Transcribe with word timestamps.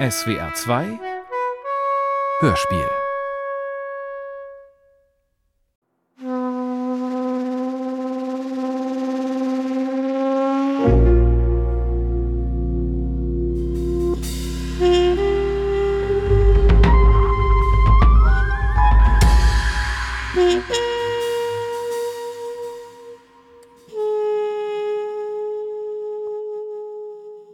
SWR 0.00 0.54
2 0.54 0.98
Hörspiel. 2.40 2.88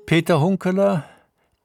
Peter 0.07 0.41
Hunkeler, 0.41 1.16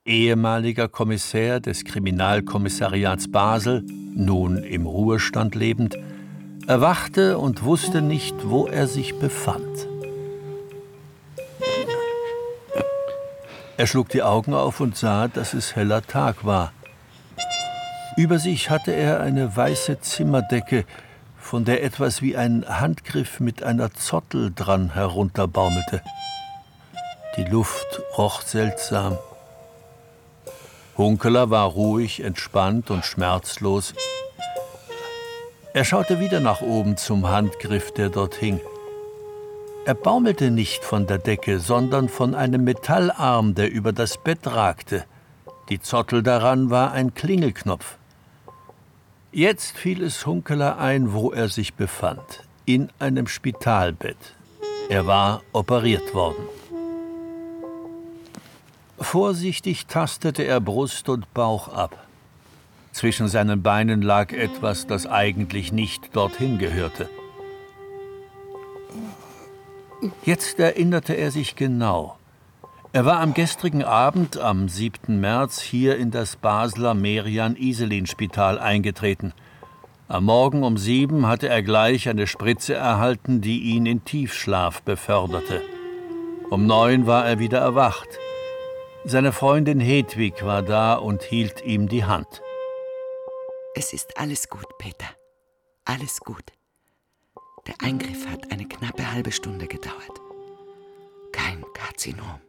ehemaliger 0.06 0.88
Kommissär 0.88 1.60
des 1.60 1.86
Kriminalkommissariats 1.86 3.32
Basel, 3.32 3.84
nun 4.16 4.64
im 4.64 4.88
Ruhestand 4.88 5.54
lebend, 5.56 5.96
erwachte 6.68 7.38
und 7.38 7.64
wusste 7.64 8.02
nicht, 8.02 8.36
wo 8.44 8.66
er 8.66 8.88
sich 8.88 9.20
befand. 9.20 9.88
Er 13.78 13.88
schlug 13.88 14.10
die 14.10 14.24
Augen 14.24 14.54
auf 14.54 14.80
und 14.80 14.96
sah, 14.96 15.28
dass 15.28 15.54
es 15.54 15.76
heller 15.76 16.02
Tag 16.02 16.46
war. 16.46 16.72
Über 18.18 18.40
sich 18.40 18.70
hatte 18.70 18.92
er 18.92 19.22
eine 19.22 19.56
weiße 19.56 20.02
Zimmerdecke, 20.02 20.86
von 21.38 21.66
der 21.66 21.84
etwas 21.84 22.22
wie 22.22 22.36
ein 22.38 22.66
Handgriff 22.68 23.40
mit 23.40 23.64
einer 23.64 23.92
Zottel 23.94 24.52
dran 24.54 24.94
herunterbaumelte. 24.94 26.02
Die 27.38 27.46
Luft 27.46 28.02
roch 28.18 28.42
seltsam. 28.42 29.18
Hunkeler 30.98 31.50
war 31.50 31.68
ruhig, 31.68 32.24
entspannt 32.24 32.92
und 32.92 33.06
schmerzlos. 33.06 33.94
Er 35.74 35.86
schaute 35.86 36.20
wieder 36.20 36.40
nach 36.42 36.62
oben 36.62 36.98
zum 36.98 37.30
Handgriff, 37.30 37.94
der 37.94 38.10
dort 38.10 38.36
hing. 38.36 38.60
Er 39.86 39.96
baumelte 39.96 40.52
nicht 40.52 40.84
von 40.84 41.08
der 41.08 41.18
Decke, 41.18 41.60
sondern 41.60 42.10
von 42.10 42.36
einem 42.36 42.64
Metallarm, 42.64 43.56
der 43.56 43.72
über 43.72 43.94
das 43.94 44.18
Bett 44.18 44.46
ragte. 44.46 45.06
Die 45.70 45.82
Zottel 45.82 46.22
daran 46.22 46.70
war 46.70 46.92
ein 46.92 47.16
Klingelknopf. 47.16 47.98
Jetzt 49.32 49.78
fiel 49.78 50.04
es 50.04 50.26
Hunkeler 50.26 50.78
ein, 50.78 51.14
wo 51.14 51.32
er 51.32 51.48
sich 51.48 51.74
befand. 51.74 52.44
In 52.66 52.90
einem 53.00 53.28
Spitalbett. 53.28 54.18
Er 54.90 55.08
war 55.08 55.42
operiert 55.54 56.14
worden. 56.14 56.44
Vorsichtig 59.02 59.88
tastete 59.88 60.44
er 60.44 60.62
Brust 60.62 61.10
und 61.10 61.34
Bauch 61.34 61.68
ab. 61.74 62.08
Zwischen 62.92 63.28
seinen 63.28 63.64
Beinen 63.64 64.02
lag 64.02 64.32
etwas, 64.32 64.86
das 64.86 65.08
eigentlich 65.08 65.72
nicht 65.72 66.16
dorthin 66.16 66.60
gehörte. 66.60 67.10
Jetzt 70.24 70.60
erinnerte 70.60 71.14
er 71.14 71.32
sich 71.32 71.56
genau. 71.56 72.18
Er 72.94 73.06
war 73.06 73.20
am 73.20 73.34
gestrigen 73.34 73.84
Abend, 73.84 74.38
am 74.38 74.68
7. 74.68 75.20
März, 75.20 75.62
hier 75.62 75.98
in 75.98 76.12
das 76.12 76.36
Basler 76.36 76.94
Merian-Iselin-Spital 76.94 78.60
eingetreten. 78.60 79.34
Am 80.10 80.26
Morgen 80.26 80.64
um 80.64 80.78
sieben 80.78 81.28
hatte 81.28 81.48
er 81.48 81.64
gleich 81.64 82.10
eine 82.10 82.28
Spritze 82.28 82.76
erhalten, 82.76 83.42
die 83.42 83.62
ihn 83.62 83.86
in 83.86 84.04
Tiefschlaf 84.04 84.82
beförderte. 84.82 85.62
Um 86.50 86.66
neun 86.66 87.08
war 87.08 87.26
er 87.26 87.40
wieder 87.40 87.60
erwacht. 87.60 88.10
Seine 89.04 89.32
Freundin 89.32 89.80
Hedwig 89.80 90.46
war 90.46 90.62
da 90.62 90.94
und 90.94 91.24
hielt 91.24 91.66
ihm 91.66 91.88
die 91.88 92.06
Hand. 92.06 92.42
Es 93.74 93.94
ist 93.94 94.20
alles 94.20 94.48
gut, 94.48 94.68
Peter. 94.78 95.08
Alles 95.86 96.20
gut. 96.20 96.44
Der 97.66 97.76
Eingriff 97.84 98.28
hat 98.28 98.52
eine 98.52 98.68
knappe 98.68 99.12
halbe 99.12 99.32
Stunde 99.32 99.66
gedauert. 99.66 100.22
Kein 101.32 101.64
Karzinom. 101.74 102.42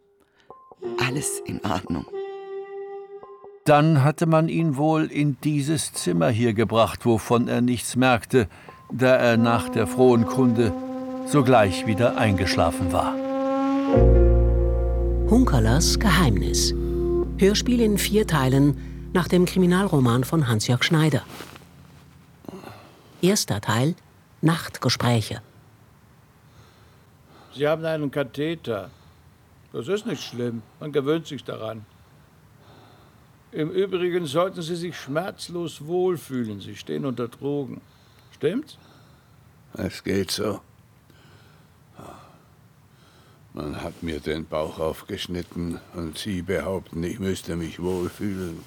Alles 0.99 1.41
in 1.47 1.65
Ordnung. 1.65 2.05
Dann 3.65 4.05
hatte 4.05 4.27
man 4.27 4.49
ihn 4.49 4.77
wohl 4.77 5.07
in 5.07 5.39
dieses 5.43 5.95
Zimmer 5.95 6.29
hier 6.29 6.53
gebracht, 6.53 7.07
wovon 7.07 7.49
er 7.49 7.63
nichts 7.63 7.97
merkte, 7.97 8.47
da 8.91 9.17
er 9.17 9.39
nach 9.39 9.71
der 9.71 9.87
frohen 9.87 10.27
Kunde 10.27 10.75
sogleich 11.27 11.87
wieder 11.87 12.19
eingeschlafen 12.19 12.93
war. 12.93 14.22
Hunkerlers 15.33 15.99
Geheimnis. 15.99 16.75
Hörspiel 17.39 17.81
in 17.81 17.97
vier 17.97 18.27
Teilen 18.27 18.77
nach 19.15 19.29
dem 19.29 19.47
Kriminalroman 19.47 20.25
von 20.25 20.47
Hans-Jörg 20.47 20.85
Schneider. 20.85 21.23
Erster 23.23 23.63
Teil 23.63 23.95
Nachtgespräche. 24.43 25.41
Sie 27.55 27.67
haben 27.67 27.83
einen 27.87 28.11
Katheter. 28.11 28.91
Das 29.73 29.89
ist 29.89 30.05
nicht 30.05 30.23
schlimm. 30.23 30.61
Man 30.81 30.93
gewöhnt 30.93 31.27
sich 31.27 31.43
daran. 31.43 31.87
Im 33.53 33.71
Übrigen 33.71 34.27
sollten 34.27 34.61
Sie 34.61 34.77
sich 34.77 34.95
schmerzlos 34.99 35.87
wohlfühlen. 35.87 36.61
Sie 36.61 36.77
stehen 36.77 37.07
unter 37.07 37.29
Drogen. 37.29 37.81
Stimmt's? 38.33 38.77
Es 39.73 40.05
geht 40.05 40.31
so. 40.31 40.61
Man 43.55 43.83
hat 43.83 44.03
mir 44.03 44.19
den 44.19 44.47
Bauch 44.47 44.79
aufgeschnitten 44.79 45.79
und 45.95 46.17
Sie 46.17 46.41
behaupten, 46.41 47.05
ich 47.05 47.19
müsste 47.19 47.55
mich 47.55 47.83
wohlfühlen. 47.83 48.61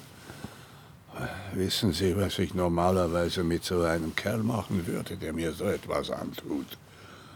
Wissen 1.54 1.92
Sie, 1.92 2.16
was 2.16 2.38
ich 2.38 2.54
normalerweise 2.54 3.42
mit 3.42 3.64
so 3.64 3.82
einem 3.82 4.14
Kerl 4.14 4.44
machen 4.44 4.86
würde, 4.86 5.16
der 5.16 5.32
mir 5.32 5.52
so 5.52 5.64
etwas 5.64 6.10
antut? 6.10 6.78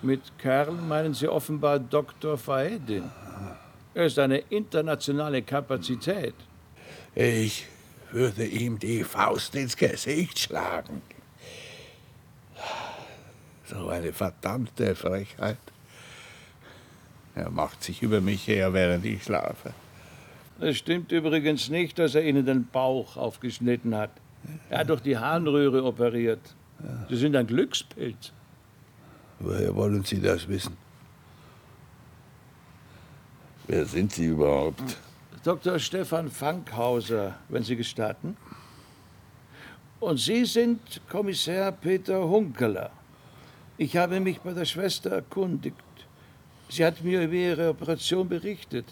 Mit 0.03 0.21
Kerl 0.39 0.73
meinen 0.73 1.13
Sie 1.13 1.27
offenbar 1.27 1.81
Dr. 1.81 2.39
Faedin. 2.39 3.11
Er 3.95 4.07
ist 4.07 4.19
eine 4.19 4.39
internationale 4.39 5.43
Kapazität. 5.43 6.35
Ich 7.17 7.67
würde 8.13 8.47
ihm 8.47 8.79
die 8.79 9.03
Faust 9.03 9.57
ins 9.57 9.77
Gesicht 9.77 10.39
schlagen. 10.39 11.03
So 13.65 13.89
eine 13.89 14.13
verdammte 14.13 14.95
Frechheit. 14.95 15.59
Er 17.35 17.51
macht 17.51 17.83
sich 17.83 18.03
über 18.03 18.21
mich 18.21 18.47
her, 18.49 18.73
während 18.73 19.05
ich 19.05 19.23
schlafe. 19.23 19.73
Es 20.61 20.77
stimmt 20.77 21.11
übrigens 21.13 21.69
nicht, 21.69 21.99
dass 21.99 22.15
er 22.15 22.25
Ihnen 22.25 22.45
den 22.45 22.67
Bauch 22.67 23.17
aufgeschnitten 23.17 23.95
hat. 23.95 24.11
Er 24.69 24.81
hat 24.81 24.91
doch 24.91 25.01
die 25.01 25.17
Harnröhre 25.17 25.85
operiert. 25.85 26.41
Sie 27.09 27.17
sind 27.17 27.37
ein 27.37 27.47
Glückspilz. 27.47 28.33
Woher 29.39 29.75
wollen 29.75 30.05
Sie 30.05 30.21
das 30.21 30.47
wissen? 30.49 30.77
Wer 33.67 33.87
sind 33.87 34.13
Sie 34.13 34.27
überhaupt? 34.27 34.83
Dr. 35.45 35.79
Stefan 35.79 36.31
Fankhauser, 36.31 37.37
wenn 37.49 37.63
Sie 37.63 37.77
gestatten. 37.77 38.37
Und 40.01 40.19
Sie 40.19 40.45
sind 40.45 41.01
Kommissar 41.09 41.73
Peter 41.73 42.23
Hunkeler. 42.23 42.91
Ich 43.79 43.97
habe 43.97 44.21
mich 44.21 44.41
bei 44.41 44.53
der 44.53 44.67
Schwester 44.67 45.11
erkundigt. 45.11 45.77
Sie 46.71 46.85
hat 46.85 47.03
mir 47.03 47.23
über 47.23 47.35
Ihre 47.35 47.71
Operation 47.71 48.29
berichtet. 48.29 48.87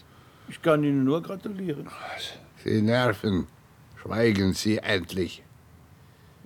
Ich 0.49 0.61
kann 0.61 0.83
Ihnen 0.83 1.05
nur 1.05 1.22
gratulieren. 1.22 1.89
Sie 2.65 2.83
nerven. 2.83 3.47
Schweigen 4.03 4.53
Sie 4.53 4.78
endlich. 4.78 5.43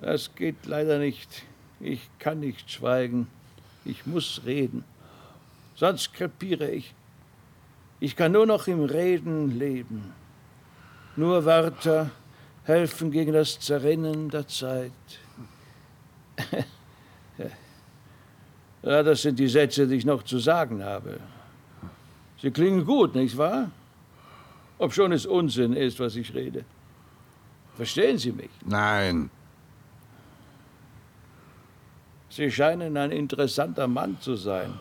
Das 0.01 0.35
geht 0.35 0.67
leider 0.67 0.99
nicht. 0.99 1.45
Ich 1.81 2.09
kann 2.19 2.41
nicht 2.41 2.71
schweigen. 2.71 3.29
Ich 3.85 4.05
muss 4.07 4.43
reden. 4.45 4.85
Sonst 5.75 6.13
krepiere 6.13 6.71
ich. 6.71 6.95
Ich 7.99 8.15
kann 8.15 8.33
nur 8.33 8.47
noch 8.47 8.67
im 8.67 8.85
Reden 8.85 9.59
leben. 9.59 10.13
Nur 11.17 11.45
Wörter 11.45 12.11
helfen 12.65 13.11
gegen 13.11 13.33
das 13.33 13.59
Zerrinnen 13.59 14.29
der 14.29 14.47
Zeit. 14.49 14.93
Ja, 18.83 19.03
das 19.03 19.23
sind 19.23 19.39
die 19.39 19.49
Sätze, 19.49 19.87
die 19.87 19.97
ich 19.97 20.05
noch 20.05 20.23
zu 20.23 20.39
sagen 20.39 20.83
habe. 20.83 21.21
Sie 22.41 22.51
klingen 22.51 22.85
gut, 22.85 23.15
nicht 23.15 23.37
wahr? 23.37 23.71
Obschon 24.79 25.13
es 25.13 25.27
Unsinn 25.27 25.75
ist, 25.75 26.01
was 26.01 26.17
ich 26.17 26.35
rede. 26.35 26.65
Verstehen 27.77 28.19
Sie 28.19 28.33
mich? 28.33 28.51
Nein. 28.65 29.31
Sie 32.29 32.51
scheinen 32.51 32.97
ein 32.97 33.13
interessanter 33.13 33.87
Mann 33.87 34.21
zu 34.21 34.37
sein. 34.37 34.75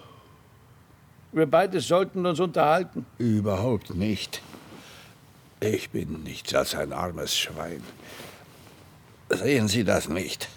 Wir 1.31 1.45
beide 1.45 1.79
sollten 1.79 2.25
uns 2.25 2.39
unterhalten. 2.39 3.05
Überhaupt 3.17 3.93
nicht. 3.93 4.41
Ich 5.59 5.91
bin 5.91 6.23
nichts 6.23 6.53
als 6.55 6.73
ein 6.75 6.91
armes 6.91 7.37
Schwein. 7.37 7.83
Sehen 9.29 9.67
Sie 9.67 9.83
das 9.83 10.09
nicht? 10.09 10.49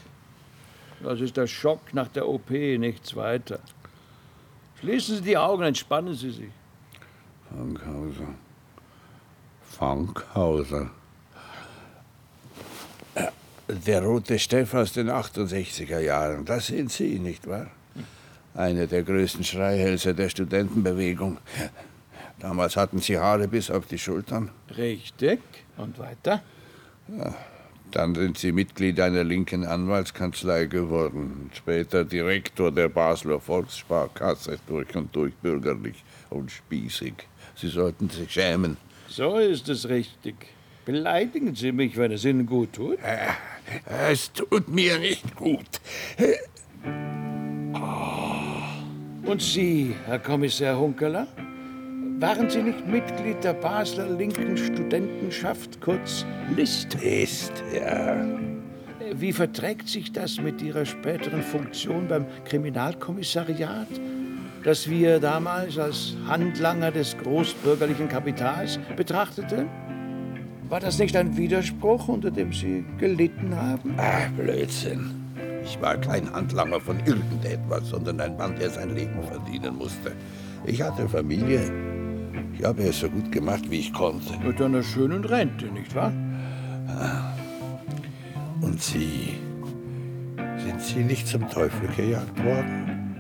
Das 1.02 1.20
ist 1.20 1.36
der 1.36 1.46
Schock 1.46 1.92
nach 1.92 2.08
der 2.08 2.28
OP, 2.28 2.50
nichts 2.50 3.14
weiter. 3.16 3.58
Schließen 4.80 5.16
Sie 5.16 5.22
die 5.22 5.38
Augen, 5.38 5.62
entspannen 5.62 6.14
Sie 6.14 6.30
sich. 6.30 6.50
Fankhauser. 7.50 8.34
Fankhauser. 9.70 10.90
Der 13.68 14.02
rote 14.02 14.38
Steff 14.38 14.74
aus 14.74 14.92
den 14.92 15.10
68er 15.10 16.00
Jahren, 16.00 16.44
das 16.44 16.66
sind 16.66 16.92
Sie, 16.92 17.18
nicht 17.18 17.46
wahr? 17.48 17.68
Einer 18.54 18.86
der 18.86 19.02
größten 19.02 19.42
Schreihälse 19.42 20.14
der 20.14 20.28
Studentenbewegung. 20.28 21.38
Damals 22.38 22.76
hatten 22.76 22.98
Sie 22.98 23.18
Haare 23.18 23.48
bis 23.48 23.70
auf 23.70 23.86
die 23.86 23.98
Schultern. 23.98 24.50
Richtig. 24.76 25.40
Und 25.76 25.98
weiter? 25.98 26.42
Ja, 27.08 27.34
dann 27.94 28.14
sind 28.14 28.38
Sie 28.38 28.52
Mitglied 28.52 28.98
einer 29.00 29.22
linken 29.22 29.64
Anwaltskanzlei 29.64 30.64
geworden. 30.66 31.50
Später 31.54 32.04
Direktor 32.04 32.72
der 32.72 32.88
Basler 32.88 33.40
Volkssparkasse, 33.40 34.58
durch 34.66 34.94
und 34.96 35.14
durch 35.14 35.34
bürgerlich 35.34 36.02
und 36.30 36.50
spießig. 36.50 37.14
Sie 37.54 37.68
sollten 37.68 38.10
sich 38.10 38.32
schämen. 38.32 38.76
So 39.08 39.38
ist 39.38 39.68
es 39.68 39.88
richtig. 39.88 40.34
Beleidigen 40.84 41.54
Sie 41.54 41.72
mich, 41.72 41.96
wenn 41.96 42.10
es 42.12 42.24
Ihnen 42.24 42.46
gut 42.46 42.72
tut. 42.72 42.98
Es 44.08 44.32
tut 44.32 44.68
mir 44.68 44.98
nicht 44.98 45.34
gut. 45.36 45.80
Und 49.24 49.40
Sie, 49.40 49.94
Herr 50.06 50.18
Kommissar 50.18 50.76
Hunkeler? 50.78 51.28
Waren 52.24 52.48
Sie 52.48 52.62
nicht 52.62 52.86
Mitglied 52.86 53.44
der 53.44 53.52
Basler 53.52 54.08
linken 54.08 54.56
Studentenschaft, 54.56 55.78
kurz 55.82 56.24
LIST? 56.56 56.94
Ist, 56.94 57.52
ja. 57.76 58.16
Wie 59.14 59.30
verträgt 59.30 59.88
sich 59.88 60.10
das 60.10 60.40
mit 60.40 60.62
Ihrer 60.62 60.86
späteren 60.86 61.42
Funktion 61.42 62.08
beim 62.08 62.24
Kriminalkommissariat, 62.46 63.88
das 64.62 64.88
wir 64.88 65.20
damals 65.20 65.76
als 65.76 66.16
Handlanger 66.26 66.92
des 66.92 67.14
großbürgerlichen 67.18 68.08
Kapitals 68.08 68.78
betrachteten? 68.96 69.68
War 70.70 70.80
das 70.80 70.98
nicht 70.98 71.14
ein 71.16 71.36
Widerspruch, 71.36 72.08
unter 72.08 72.30
dem 72.30 72.54
Sie 72.54 72.86
gelitten 72.96 73.54
haben? 73.54 73.96
Ach, 73.98 74.30
Blödsinn. 74.30 75.10
Ich 75.62 75.78
war 75.78 75.98
kein 75.98 76.32
Handlanger 76.32 76.80
von 76.80 76.96
irgendetwas, 77.00 77.86
sondern 77.90 78.18
ein 78.18 78.34
Mann, 78.38 78.56
der 78.58 78.70
sein 78.70 78.94
Leben 78.94 79.22
verdienen 79.24 79.76
musste. 79.76 80.12
Ich 80.64 80.80
hatte 80.80 81.06
Familie. 81.06 81.93
Ich 82.56 82.64
habe 82.64 82.82
es 82.82 83.00
so 83.00 83.08
gut 83.08 83.30
gemacht, 83.32 83.70
wie 83.70 83.80
ich 83.80 83.92
konnte. 83.92 84.38
Mit 84.44 84.60
einer 84.60 84.82
schönen 84.82 85.24
Rente, 85.24 85.66
nicht 85.66 85.94
wahr? 85.94 86.12
Und 88.60 88.80
Sie? 88.80 89.34
Sind 90.58 90.80
Sie 90.80 91.04
nicht 91.04 91.26
zum 91.26 91.48
Teufel 91.50 91.88
gejagt 91.96 92.42
worden? 92.44 93.16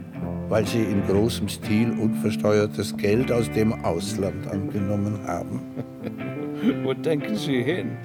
Weil 0.48 0.66
Sie 0.66 0.82
in 0.82 1.02
großem 1.06 1.48
Stil 1.48 1.90
unversteuertes 1.90 2.96
Geld 2.96 3.30
aus 3.32 3.50
dem 3.50 3.72
Ausland 3.84 4.46
angenommen 4.46 5.18
haben? 5.26 5.60
Wo 6.84 6.94
denken 6.94 7.36
Sie 7.36 7.62
hin? 7.62 7.96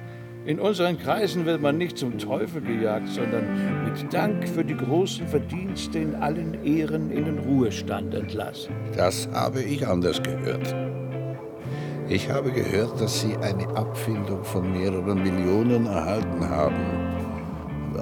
In 0.46 0.58
unseren 0.58 0.98
Kreisen 0.98 1.44
wird 1.44 1.60
man 1.60 1.76
nicht 1.76 1.98
zum 1.98 2.18
Teufel 2.18 2.62
gejagt, 2.62 3.08
sondern 3.08 3.44
mit 3.84 4.12
Dank 4.12 4.48
für 4.48 4.64
die 4.64 4.76
großen 4.76 5.26
Verdienste 5.28 5.98
in 5.98 6.14
allen 6.14 6.64
Ehren 6.64 7.10
in 7.10 7.26
den 7.26 7.38
Ruhestand 7.38 8.14
entlassen. 8.14 8.74
Das 8.96 9.28
habe 9.32 9.62
ich 9.62 9.86
anders 9.86 10.22
gehört. 10.22 10.74
Ich 12.10 12.28
habe 12.28 12.50
gehört, 12.50 13.00
dass 13.00 13.20
Sie 13.20 13.36
eine 13.36 13.68
Abfindung 13.76 14.42
von 14.42 14.72
mehreren 14.72 15.22
Millionen 15.22 15.86
erhalten 15.86 16.48
haben. 16.48 16.74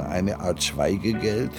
Eine 0.08 0.40
Art 0.40 0.62
Schweigegeld. 0.62 1.50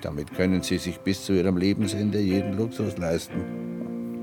Damit 0.00 0.32
können 0.32 0.62
Sie 0.62 0.78
sich 0.78 0.98
bis 1.00 1.26
zu 1.26 1.34
Ihrem 1.34 1.58
Lebensende 1.58 2.18
jeden 2.18 2.56
Luxus 2.56 2.96
leisten. 2.96 3.42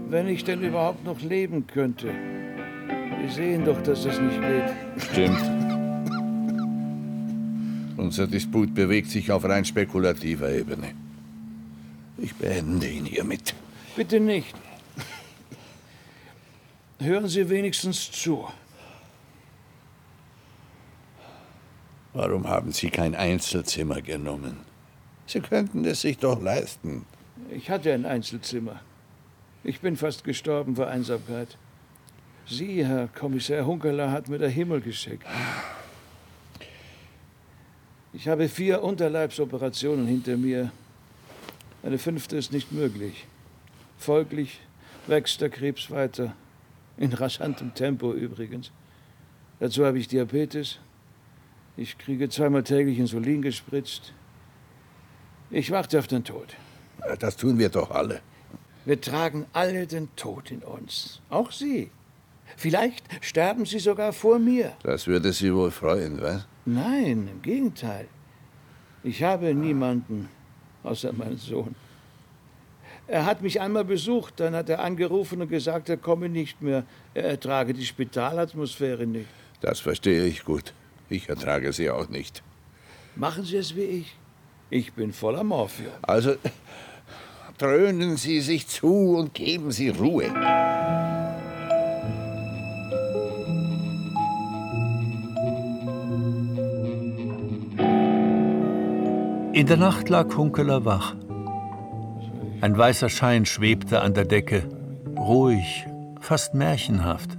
Wenn 0.10 0.28
ich 0.30 0.44
denn 0.44 0.64
überhaupt 0.64 1.06
noch 1.06 1.22
leben 1.22 1.68
könnte. 1.68 2.10
Sie 3.22 3.36
sehen 3.36 3.66
doch, 3.66 3.80
dass 3.84 4.02
das 4.02 4.20
nicht 4.20 4.42
geht. 4.42 5.04
Stimmt. 5.12 5.44
Unser 7.98 8.26
Disput 8.26 8.74
bewegt 8.74 9.12
sich 9.12 9.32
auf 9.32 9.46
rein 9.46 9.64
spekulativer 9.64 10.52
Ebene. 10.52 10.88
Ich 12.18 12.34
beende 12.34 12.88
ihn 12.88 13.06
hiermit. 13.06 13.54
Bitte 13.96 14.20
nicht. 14.20 14.56
Hören 17.00 17.28
Sie 17.28 17.50
wenigstens 17.50 18.12
zu. 18.12 18.48
Warum 22.14 22.48
haben 22.48 22.72
Sie 22.72 22.90
kein 22.90 23.16
Einzelzimmer 23.16 24.02
genommen? 24.02 24.58
Sie 25.26 25.42
könnten 25.42 25.84
es 25.86 26.02
sich 26.02 26.18
doch 26.20 26.42
leisten. 26.42 27.06
Ich 27.50 27.70
hatte 27.70 27.92
ein 27.94 28.06
Einzelzimmer. 28.06 28.80
Ich 29.64 29.80
bin 29.80 29.98
fast 29.98 30.24
gestorben 30.24 30.76
vor 30.76 30.88
Einsamkeit. 30.88 31.58
Sie, 32.46 32.86
Herr 32.86 33.08
Kommissar 33.08 33.66
Hunkeler, 33.66 34.12
hat 34.12 34.28
mir 34.28 34.38
der 34.38 34.50
Himmel 34.50 34.82
geschickt. 34.82 35.26
Ich 38.12 38.28
habe 38.28 38.48
vier 38.48 38.84
Unterleibsoperationen 38.84 40.06
hinter 40.06 40.38
mir. 40.38 40.72
Eine 41.82 41.98
fünfte 41.98 42.38
ist 42.38 42.52
nicht 42.52 42.72
möglich. 42.72 43.26
Folglich 43.98 44.60
wächst 45.08 45.42
der 45.42 45.50
Krebs 45.50 45.90
weiter. 45.90 46.36
In 46.98 47.14
rasantem 47.14 47.74
Tempo 47.74 48.14
übrigens. 48.14 48.72
Dazu 49.60 49.86
habe 49.86 49.98
ich 50.00 50.08
Diabetes. 50.08 50.80
Ich 51.76 51.98
kriege 51.98 52.30
zweimal 52.30 52.64
täglich 52.64 53.00
Insulin 53.00 53.42
gespritzt. 53.42 54.14
Ich 55.50 55.72
warte 55.72 56.00
auf 56.00 56.08
den 56.08 56.24
Tod. 56.24 56.56
Das 57.20 57.36
tun 57.36 57.58
wir 57.58 57.70
doch 57.70 57.92
alle. 57.92 58.22
Wir 58.86 59.00
tragen 59.00 59.46
alle 59.54 59.88
den 59.88 60.14
Tod 60.16 60.52
in 60.52 60.60
uns. 60.60 61.22
Auch 61.30 61.52
Sie. 61.52 61.90
Vielleicht 62.58 63.06
sterben 63.24 63.66
Sie 63.66 63.80
sogar 63.80 64.14
vor 64.14 64.40
mir. 64.40 64.74
Das 64.84 65.08
würde 65.08 65.32
Sie 65.32 65.54
wohl 65.54 65.72
freuen, 65.72 66.22
was? 66.22 66.46
Nein, 66.66 67.28
im 67.32 67.42
Gegenteil. 67.42 68.08
Ich 69.04 69.24
habe 69.24 69.54
niemanden 69.54 70.30
außer 70.84 71.14
meinen 71.14 71.38
Sohn. 71.38 71.76
Er 73.08 73.26
hat 73.26 73.42
mich 73.42 73.60
einmal 73.60 73.84
besucht, 73.84 74.36
dann 74.40 74.56
hat 74.56 74.70
er 74.70 74.80
angerufen 74.80 75.42
und 75.42 75.50
gesagt, 75.50 75.90
er 75.90 75.98
komme 75.98 76.30
nicht 76.30 76.62
mehr. 76.62 76.84
Er 77.14 77.26
ertrage 77.26 77.74
die 77.74 77.86
Spitalatmosphäre 77.86 79.06
nicht. 79.06 79.28
Das 79.62 79.80
verstehe 79.82 80.26
ich 80.26 80.46
gut. 80.46 80.74
Ich 81.10 81.30
ertrage 81.30 81.74
sie 81.74 81.90
auch 81.90 82.10
nicht. 82.10 82.42
Machen 83.16 83.44
Sie 83.44 83.58
es 83.58 83.76
wie 83.76 83.82
ich. 83.82 84.16
Ich 84.70 84.94
bin 84.94 85.14
voller 85.14 85.44
Morphium. 85.44 85.92
Also 86.02 86.36
dröhnen 87.58 88.18
Sie 88.18 88.40
sich 88.40 88.68
zu 88.68 89.18
und 89.18 89.34
geben 89.34 89.72
Sie 89.72 89.90
Ruhe. 89.90 90.26
In 99.54 99.68
der 99.68 99.78
Nacht 99.78 100.10
lag 100.10 100.36
Hunkeler 100.36 100.84
wach. 100.84 101.16
Ein 102.64 102.78
weißer 102.78 103.10
Schein 103.10 103.46
schwebte 103.46 104.00
an 104.00 104.14
der 104.14 104.24
Decke, 104.24 104.64
ruhig, 105.18 105.86
fast 106.22 106.54
märchenhaft. 106.54 107.38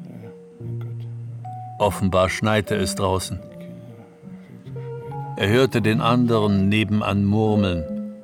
Offenbar 1.78 2.28
schneite 2.28 2.74
es 2.74 2.94
draußen. 2.94 3.40
Er 5.38 5.48
hörte 5.48 5.80
den 5.80 6.02
anderen 6.02 6.68
nebenan 6.68 7.24
murmeln. 7.24 8.16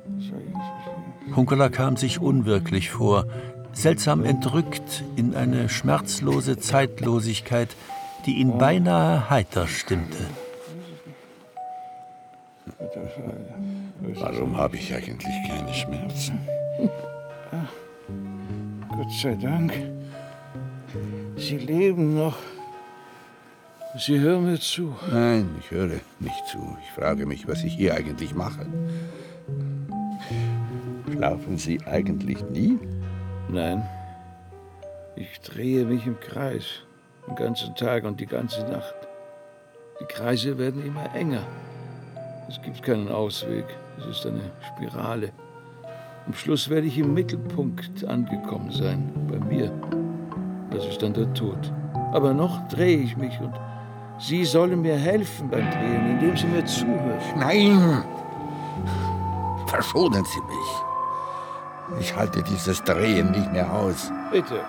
Hunkeler 1.35 1.71
kam 1.71 1.97
sich 1.97 2.21
unwirklich 2.21 2.91
vor, 2.91 3.25
seltsam 3.73 4.23
entrückt 4.23 5.03
in 5.15 5.35
eine 5.35 5.69
schmerzlose 5.69 6.59
Zeitlosigkeit, 6.59 7.75
die 8.27 8.35
ihn 8.35 8.59
beinahe 8.59 9.27
heiter 9.27 9.65
stimmte. 9.65 10.23
Warum 14.19 14.55
habe 14.55 14.77
ich 14.77 14.93
eigentlich 14.93 15.33
keine 15.47 15.73
Schmerzen? 15.73 16.37
Gott 19.11 19.19
sei 19.19 19.35
Dank. 19.35 19.73
Sie 21.35 21.57
leben 21.57 22.15
noch. 22.15 22.37
Sie 23.97 24.17
hören 24.17 24.45
mir 24.45 24.57
zu. 24.57 24.95
Nein, 25.11 25.53
ich 25.59 25.69
höre 25.69 25.99
nicht 26.19 26.47
zu. 26.47 26.77
Ich 26.81 26.91
frage 26.91 27.25
mich, 27.25 27.45
was 27.45 27.61
ich 27.65 27.75
hier 27.75 27.93
eigentlich 27.93 28.33
mache. 28.33 28.65
Schlafen 31.11 31.57
Sie 31.57 31.81
eigentlich 31.85 32.41
nie? 32.51 32.79
Nein. 33.49 33.85
Ich 35.17 35.41
drehe 35.41 35.83
mich 35.83 36.07
im 36.07 36.17
Kreis. 36.21 36.63
Den 37.27 37.35
ganzen 37.35 37.75
Tag 37.75 38.05
und 38.05 38.17
die 38.17 38.27
ganze 38.27 38.61
Nacht. 38.61 38.95
Die 39.99 40.05
Kreise 40.05 40.57
werden 40.57 40.85
immer 40.85 41.13
enger. 41.13 41.45
Es 42.47 42.61
gibt 42.61 42.81
keinen 42.81 43.09
Ausweg. 43.09 43.65
Es 43.99 44.05
ist 44.05 44.25
eine 44.25 44.51
Spirale. 44.69 45.33
Am 46.27 46.33
Schluss 46.33 46.69
werde 46.69 46.87
ich 46.87 46.97
im 46.97 47.13
Mittelpunkt 47.13 48.05
angekommen 48.05 48.71
sein, 48.71 49.11
bei 49.29 49.39
mir. 49.39 49.71
Das 50.71 50.85
ist 50.85 51.01
dann 51.01 51.13
der 51.13 51.33
Tod. 51.33 51.57
Aber 52.13 52.33
noch 52.33 52.67
drehe 52.69 52.97
ich 52.97 53.17
mich 53.17 53.39
und 53.39 53.53
Sie 54.19 54.45
sollen 54.45 54.83
mir 54.83 54.95
helfen 54.95 55.49
beim 55.49 55.69
Drehen, 55.71 56.11
indem 56.11 56.37
Sie 56.37 56.45
mir 56.45 56.63
zuhören. 56.65 57.19
Nein! 57.37 58.03
Verschonen 59.65 60.23
Sie 60.25 60.41
mich. 60.41 62.01
Ich 62.01 62.15
halte 62.15 62.43
dieses 62.43 62.83
Drehen 62.83 63.31
nicht 63.31 63.51
mehr 63.51 63.73
aus. 63.73 64.11
Bitte. 64.31 64.61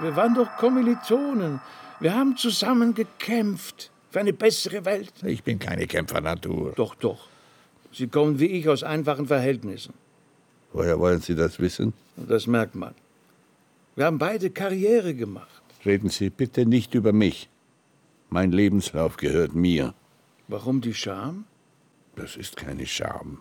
Wir 0.00 0.14
waren 0.14 0.34
doch 0.34 0.56
Kommilitonen. 0.56 1.60
Wir 2.00 2.14
haben 2.14 2.36
zusammen 2.36 2.94
gekämpft. 2.94 3.90
für 4.10 4.20
eine 4.20 4.32
bessere 4.32 4.84
Welt? 4.84 5.12
Ich 5.24 5.42
bin 5.42 5.58
keine 5.58 5.86
Kämpfernatur. 5.86 6.72
Doch, 6.76 6.94
doch. 6.94 7.28
Sie 7.92 8.08
kommen 8.08 8.38
wie 8.38 8.46
ich 8.46 8.68
aus 8.68 8.82
einfachen 8.82 9.26
Verhältnissen. 9.26 9.94
Woher 10.72 10.98
wollen 10.98 11.20
Sie 11.20 11.34
das 11.34 11.58
wissen? 11.58 11.92
Das 12.16 12.46
merkt 12.46 12.74
man. 12.74 12.94
Wir 13.94 14.06
haben 14.06 14.18
beide 14.18 14.50
Karriere 14.50 15.14
gemacht. 15.14 15.62
Reden 15.84 16.08
Sie 16.08 16.30
bitte 16.30 16.64
nicht 16.64 16.94
über 16.94 17.12
mich. 17.12 17.48
Mein 18.30 18.52
Lebenslauf 18.52 19.16
gehört 19.16 19.54
mir. 19.54 19.94
Warum 20.48 20.80
die 20.80 20.94
Scham? 20.94 21.44
Das 22.16 22.36
ist 22.36 22.56
keine 22.56 22.86
Scham. 22.86 23.38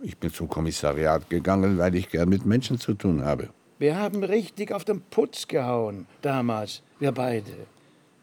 Ich 0.00 0.16
bin 0.18 0.32
zum 0.32 0.48
Kommissariat 0.48 1.28
gegangen, 1.28 1.78
weil 1.78 1.94
ich 1.94 2.08
gern 2.08 2.28
mit 2.28 2.44
Menschen 2.46 2.78
zu 2.78 2.94
tun 2.94 3.24
habe. 3.24 3.50
Wir 3.78 3.96
haben 3.96 4.22
richtig 4.22 4.72
auf 4.72 4.84
den 4.84 5.00
Putz 5.00 5.48
gehauen, 5.48 6.06
damals, 6.22 6.82
wir 7.00 7.12
beide. 7.12 7.66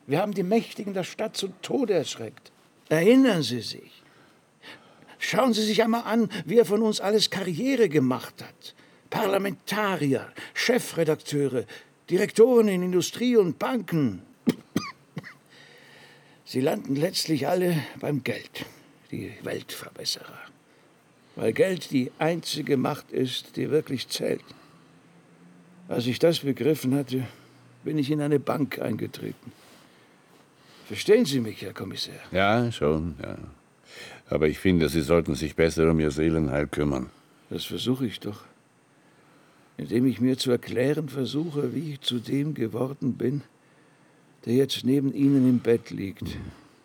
Wir 0.08 0.22
haben 0.22 0.34
die 0.34 0.44
Mächtigen 0.44 0.94
der 0.94 1.04
Stadt 1.04 1.36
zu 1.36 1.50
Tode 1.62 1.94
erschreckt. 1.94 2.52
Erinnern 2.90 3.44
Sie 3.44 3.62
sich. 3.62 4.01
Schauen 5.24 5.54
Sie 5.54 5.64
sich 5.64 5.84
einmal 5.84 6.02
an, 6.04 6.30
wie 6.46 6.58
er 6.58 6.66
von 6.66 6.82
uns 6.82 7.00
alles 7.00 7.30
Karriere 7.30 7.90
gemacht 7.90 8.42
hat. 8.42 8.74
Parlamentarier, 9.12 10.28
Chefredakteure, 10.56 11.66
Direktoren 12.10 12.68
in 12.68 12.82
Industrie 12.82 13.38
und 13.38 13.60
Banken. 13.60 14.24
Sie 16.44 16.60
landen 16.60 16.96
letztlich 16.96 17.48
alle 17.48 17.78
beim 18.00 18.24
Geld, 18.24 18.66
die 19.12 19.32
Weltverbesserer. 19.44 20.40
Weil 21.36 21.54
Geld 21.54 21.92
die 21.92 22.12
einzige 22.18 22.76
Macht 22.76 23.12
ist, 23.12 23.58
die 23.58 23.70
wirklich 23.70 24.10
zählt. 24.10 24.44
Als 25.88 26.08
ich 26.08 26.18
das 26.18 26.40
begriffen 26.40 26.96
hatte, 26.96 27.28
bin 27.84 28.00
ich 28.00 28.10
in 28.10 28.22
eine 28.22 28.40
Bank 28.40 28.80
eingetreten. 28.80 29.52
Verstehen 30.88 31.26
Sie 31.26 31.42
mich, 31.42 31.62
Herr 31.62 31.74
Kommissar? 31.74 32.16
Ja, 32.32 32.72
schon, 32.72 33.16
ja. 33.22 33.38
Aber 34.32 34.48
ich 34.48 34.60
finde, 34.60 34.88
Sie 34.88 35.02
sollten 35.02 35.36
sich 35.36 35.56
besser 35.56 35.92
um 35.92 36.00
Ihr 36.00 36.10
Seelenheil 36.10 36.66
kümmern. 36.66 37.10
Das 37.50 37.66
versuche 37.66 38.06
ich 38.06 38.22
doch. 38.22 38.46
Indem 39.78 40.06
ich 40.06 40.22
mir 40.22 40.38
zu 40.38 40.52
erklären 40.52 41.10
versuche, 41.10 41.76
wie 41.76 41.94
ich 41.94 42.02
zu 42.02 42.20
dem 42.20 42.54
geworden 42.54 43.16
bin, 43.18 43.42
der 44.46 44.54
jetzt 44.54 44.86
neben 44.86 45.14
Ihnen 45.14 45.50
im 45.50 45.60
Bett 45.60 45.90
liegt, 45.90 46.38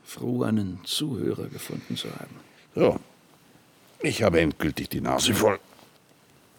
froh 0.05 0.43
einen 0.43 0.81
Zuhörer 0.85 1.47
gefunden 1.47 1.97
zu 1.97 2.09
haben. 2.11 2.35
So, 2.75 2.99
ich 4.03 4.25
habe 4.25 4.41
endgültig 4.41 4.89
die 4.89 5.01
Nase 5.01 5.33
voll. 5.33 5.61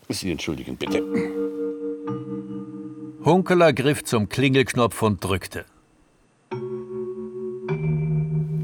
Sie 0.07 0.31
entschuldigen 0.31 0.77
bitte. 0.77 1.03
Hunkeler 3.25 3.73
griff 3.73 4.05
zum 4.05 4.29
Klingelknopf 4.29 5.01
und 5.01 5.21
drückte. 5.21 5.65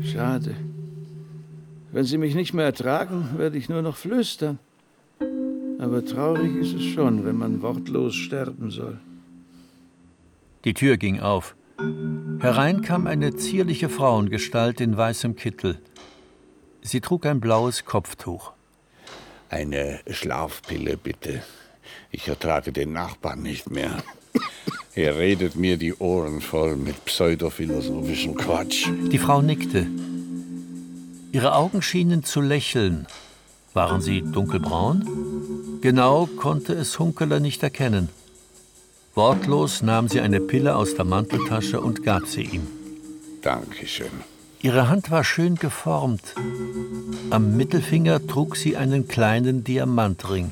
Schade. 0.10 0.56
Wenn 1.94 2.06
Sie 2.06 2.18
mich 2.18 2.34
nicht 2.34 2.56
mehr 2.56 2.66
ertragen, 2.66 3.30
werde 3.38 3.56
ich 3.56 3.70
nur 3.70 3.84
noch 3.84 3.96
flüstern. 3.96 4.58
Aber 5.78 6.04
traurig 6.04 6.56
ist 6.56 6.74
es 6.74 6.86
schon, 6.86 7.24
wenn 7.24 7.38
man 7.38 7.62
wortlos 7.62 8.16
sterben 8.16 8.72
soll. 8.72 9.00
Die 10.66 10.74
Tür 10.74 10.98
ging 10.98 11.20
auf. 11.20 11.56
Herein 12.40 12.82
kam 12.82 13.06
eine 13.06 13.36
zierliche 13.36 13.90
Frauengestalt 13.90 14.82
in 14.82 14.98
weißem 14.98 15.36
Kittel. 15.36 15.80
Sie 16.82 17.00
trug 17.00 17.28
ein 17.28 17.40
blaues 17.40 17.86
Kopftuch. 17.86 18.54
Eine 19.50 20.00
Schlafpille, 20.10 20.98
bitte. 20.98 21.44
Ich 22.10 22.28
ertrage 22.28 22.72
den 22.72 22.92
Nachbarn 22.92 23.44
nicht 23.44 23.70
mehr. 23.70 24.04
Er 24.96 25.18
redet 25.18 25.56
mir 25.56 25.78
die 25.78 25.94
Ohren 25.94 26.42
voll 26.42 26.76
mit 26.76 27.06
pseudophilosophischem 27.06 28.34
Quatsch. 28.34 28.88
Die 29.12 29.20
Frau 29.20 29.44
nickte. 29.44 29.86
Ihre 31.34 31.56
Augen 31.56 31.82
schienen 31.82 32.24
zu 32.24 32.42
lächeln. 32.42 33.08
Waren 33.74 34.02
sie 34.02 34.22
dunkelbraun? 34.22 35.80
Genau 35.82 36.28
konnte 36.28 36.74
es 36.74 37.00
Hunkeler 37.00 37.40
nicht 37.40 37.64
erkennen. 37.64 38.10
Wortlos 39.16 39.82
nahm 39.82 40.08
sie 40.10 40.22
eine 40.22 40.40
Pille 40.40 40.76
aus 40.76 40.94
der 40.94 41.06
Manteltasche 41.06 41.82
und 41.82 42.04
gab 42.04 42.28
sie 42.28 42.44
ihm. 42.44 42.68
Dankeschön. 43.42 44.12
Ihre 44.62 44.88
Hand 44.90 45.10
war 45.10 45.24
schön 45.24 45.56
geformt. 45.56 46.36
Am 47.32 47.58
Mittelfinger 47.58 48.28
trug 48.28 48.56
sie 48.56 48.78
einen 48.78 49.08
kleinen 49.08 49.64
Diamantring. 49.64 50.52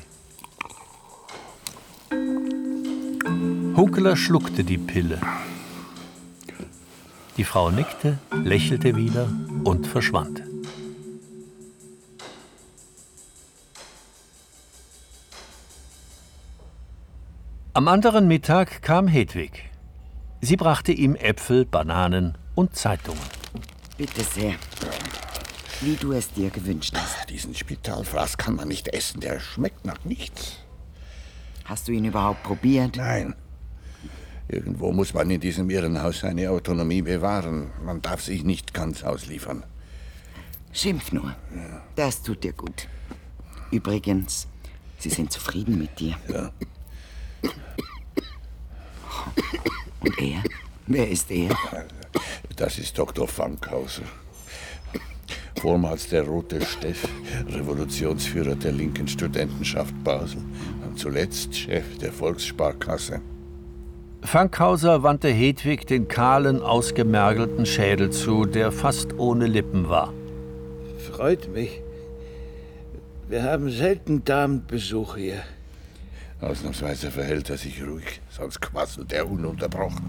Hunkeler 3.76 4.16
schluckte 4.16 4.64
die 4.64 4.78
Pille. 4.78 5.20
Die 7.36 7.44
Frau 7.44 7.70
nickte, 7.70 8.18
lächelte 8.32 8.96
wieder 8.96 9.28
und 9.62 9.86
verschwand. 9.86 10.42
Am 17.74 17.88
anderen 17.88 18.28
Mittag 18.28 18.82
kam 18.82 19.08
Hedwig. 19.08 19.70
Sie 20.42 20.56
brachte 20.56 20.92
ihm 20.92 21.14
Äpfel, 21.14 21.64
Bananen 21.64 22.36
und 22.54 22.76
Zeitungen. 22.76 23.22
Bitte 23.96 24.22
sehr. 24.24 24.56
Wie 25.80 25.96
du 25.96 26.12
es 26.12 26.30
dir 26.30 26.50
gewünscht 26.50 26.94
hast. 26.94 27.30
Diesen 27.30 27.54
Spitalfraß 27.54 28.36
kann 28.36 28.56
man 28.56 28.68
nicht 28.68 28.88
essen, 28.88 29.20
der 29.20 29.40
schmeckt 29.40 29.86
nach 29.86 30.04
nichts. 30.04 30.58
Hast 31.64 31.88
du 31.88 31.92
ihn 31.92 32.04
überhaupt 32.04 32.42
probiert? 32.42 32.96
Nein. 32.96 33.34
Irgendwo 34.48 34.92
muss 34.92 35.14
man 35.14 35.30
in 35.30 35.40
diesem 35.40 35.70
Irrenhaus 35.70 36.20
seine 36.20 36.50
Autonomie 36.50 37.00
bewahren. 37.00 37.70
Man 37.82 38.02
darf 38.02 38.20
sich 38.20 38.44
nicht 38.44 38.74
ganz 38.74 39.02
ausliefern. 39.02 39.64
Schimpf 40.74 41.10
nur. 41.10 41.34
Das 41.96 42.22
tut 42.22 42.44
dir 42.44 42.52
gut. 42.52 42.86
Übrigens, 43.70 44.46
sie 44.98 45.08
sind 45.08 45.32
zufrieden 45.32 45.78
mit 45.78 45.98
dir. 45.98 46.16
Ja. 46.28 46.50
Und 50.00 50.18
er? 50.18 50.42
Wer 50.86 51.08
ist 51.08 51.30
er? 51.30 51.50
Das 52.56 52.78
ist 52.78 52.98
Dr. 52.98 53.26
Fankhauser. 53.26 54.02
Vormals 55.60 56.08
der 56.08 56.26
Rote 56.26 56.60
Steff, 56.64 57.06
Revolutionsführer 57.48 58.56
der 58.56 58.72
linken 58.72 59.06
Studentenschaft 59.06 59.94
Basel 60.02 60.42
und 60.84 60.98
zuletzt 60.98 61.54
Chef 61.54 61.98
der 61.98 62.12
Volkssparkasse. 62.12 63.20
Fankhauser 64.22 65.02
wandte 65.02 65.28
Hedwig 65.28 65.86
den 65.86 66.08
kahlen, 66.08 66.62
ausgemergelten 66.62 67.66
Schädel 67.66 68.10
zu, 68.10 68.44
der 68.44 68.72
fast 68.72 69.18
ohne 69.18 69.46
Lippen 69.46 69.88
war. 69.88 70.12
Freut 71.12 71.48
mich. 71.52 71.80
Wir 73.28 73.44
haben 73.44 73.70
selten 73.70 74.24
Damenbesuch 74.24 75.16
hier. 75.16 75.42
Ausnahmsweise 76.42 77.10
verhält 77.10 77.50
er 77.50 77.56
sich 77.56 77.82
ruhig, 77.82 78.20
sonst 78.28 78.60
quasselt 78.60 79.12
er 79.12 79.30
ununterbrochen. 79.30 80.04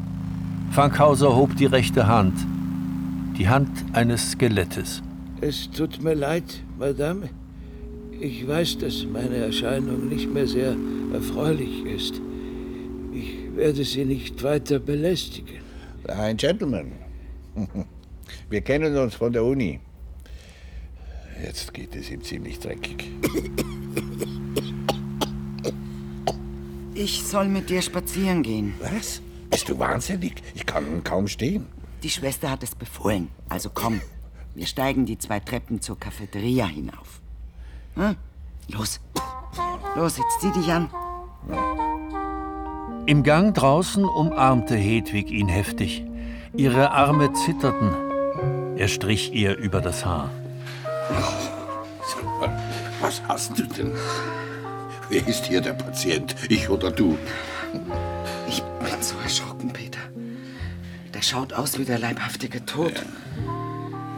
Fankhauser 0.71 1.35
hob 1.35 1.55
die 1.55 1.67
rechte 1.67 2.07
Hand. 2.07 2.33
Die 3.37 3.47
Hand 3.47 3.69
eines 3.93 4.31
Skelettes. 4.31 5.03
Es 5.41 5.69
tut 5.69 6.01
mir 6.01 6.15
leid, 6.15 6.63
Madame. 6.79 7.29
Ich 8.19 8.47
weiß, 8.47 8.79
dass 8.79 9.05
meine 9.05 9.35
Erscheinung 9.35 10.09
nicht 10.09 10.33
mehr 10.33 10.47
sehr 10.47 10.75
erfreulich 11.13 11.85
ist. 11.85 12.15
Ich 13.13 13.55
werde 13.55 13.83
Sie 13.83 14.05
nicht 14.05 14.41
weiter 14.41 14.79
belästigen. 14.79 15.59
Ein 16.07 16.37
Gentleman. 16.37 16.91
Wir 18.49 18.61
kennen 18.61 18.97
uns 18.97 19.15
von 19.15 19.33
der 19.33 19.43
Uni. 19.43 19.79
Jetzt 21.43 21.73
geht 21.73 21.95
es 21.95 22.09
ihm 22.09 22.23
ziemlich 22.23 22.59
dreckig. 22.59 23.11
Ich 26.95 27.23
soll 27.23 27.47
mit 27.47 27.69
dir 27.69 27.81
spazieren 27.81 28.43
gehen. 28.43 28.75
Was? 28.79 29.21
Bist 29.50 29.69
du 29.69 29.79
wahnsinnig? 29.79 30.43
Ich 30.53 30.65
kann 30.65 31.03
kaum 31.03 31.27
stehen. 31.27 31.65
Die 32.03 32.09
Schwester 32.09 32.51
hat 32.51 32.63
es 32.63 32.75
befohlen. 32.75 33.29
Also 33.50 33.69
komm, 33.73 34.01
wir 34.55 34.67
steigen 34.67 35.05
die 35.05 35.17
zwei 35.17 35.39
Treppen 35.39 35.81
zur 35.81 36.00
Cafeteria 36.00 36.65
hinauf. 36.65 37.21
Hm? 37.95 38.15
Los. 38.67 39.00
Los, 39.95 40.17
jetzt 40.17 40.41
zieh 40.41 40.51
dich 40.51 40.71
an. 40.71 40.89
Im 43.05 43.23
Gang 43.23 43.53
draußen 43.53 44.05
umarmte 44.05 44.75
Hedwig 44.75 45.29
ihn 45.31 45.47
heftig. 45.47 46.03
Ihre 46.55 46.91
Arme 46.91 47.33
zitterten. 47.33 47.91
Er 48.77 48.88
strich 48.88 49.33
ihr 49.33 49.57
über 49.57 49.81
das 49.81 50.05
Haar. 50.05 50.29
Mal, 52.39 52.62
was 53.01 53.21
hast 53.27 53.57
du 53.57 53.63
denn? 53.63 53.91
Wer 55.10 55.27
ist 55.27 55.45
hier 55.45 55.62
der 55.62 55.74
Patient? 55.74 56.36
Ich 56.50 56.69
oder 56.69 56.91
du? 56.91 57.17
Ich 58.48 58.62
bin 58.62 59.01
so 59.01 59.15
erschrocken, 59.24 59.72
Peter. 59.72 60.00
Der 61.13 61.22
schaut 61.22 61.53
aus 61.53 61.77
wie 61.77 61.86
der 61.86 62.00
leibhaftige 62.00 62.65
Tod. 62.65 62.93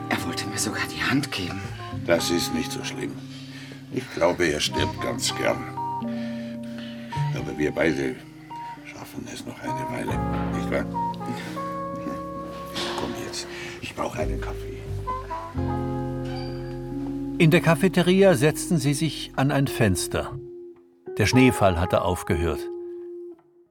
Er 0.10 0.26
wollte 0.26 0.48
mir 0.48 0.58
sogar 0.58 0.84
die 0.88 1.04
Hand 1.04 1.32
geben. 1.32 1.62
Das 2.06 2.30
ist 2.30 2.54
nicht 2.54 2.72
so 2.72 2.84
schlimm. 2.84 3.14
Ich 3.94 4.04
glaube, 4.14 4.46
er 4.46 4.60
stirbt 4.60 5.02
ganz 5.02 5.36
gern. 5.36 5.64
Aber 7.36 7.58
wir 7.58 7.72
beide 7.72 8.16
schaffen 8.86 9.28
es 9.34 9.46
noch 9.46 9.60
eine 9.62 9.74
Weile, 9.92 10.58
nicht 10.58 10.72
wahr? 10.72 10.86
Komm 13.00 13.12
jetzt, 13.26 13.48
ich 13.82 13.96
Ich 13.96 14.02
brauche 14.02 14.20
einen 14.20 14.42
Kaffee. 14.42 14.82
In 17.38 17.50
der 17.50 17.62
Cafeteria 17.62 18.36
setzten 18.36 18.78
sie 18.78 18.94
sich 18.94 19.32
an 19.38 19.52
ein 19.52 19.68
Fenster. 19.68 20.38
Der 21.18 21.28
Schneefall 21.28 21.80
hatte 21.80 22.02
aufgehört. 22.02 22.60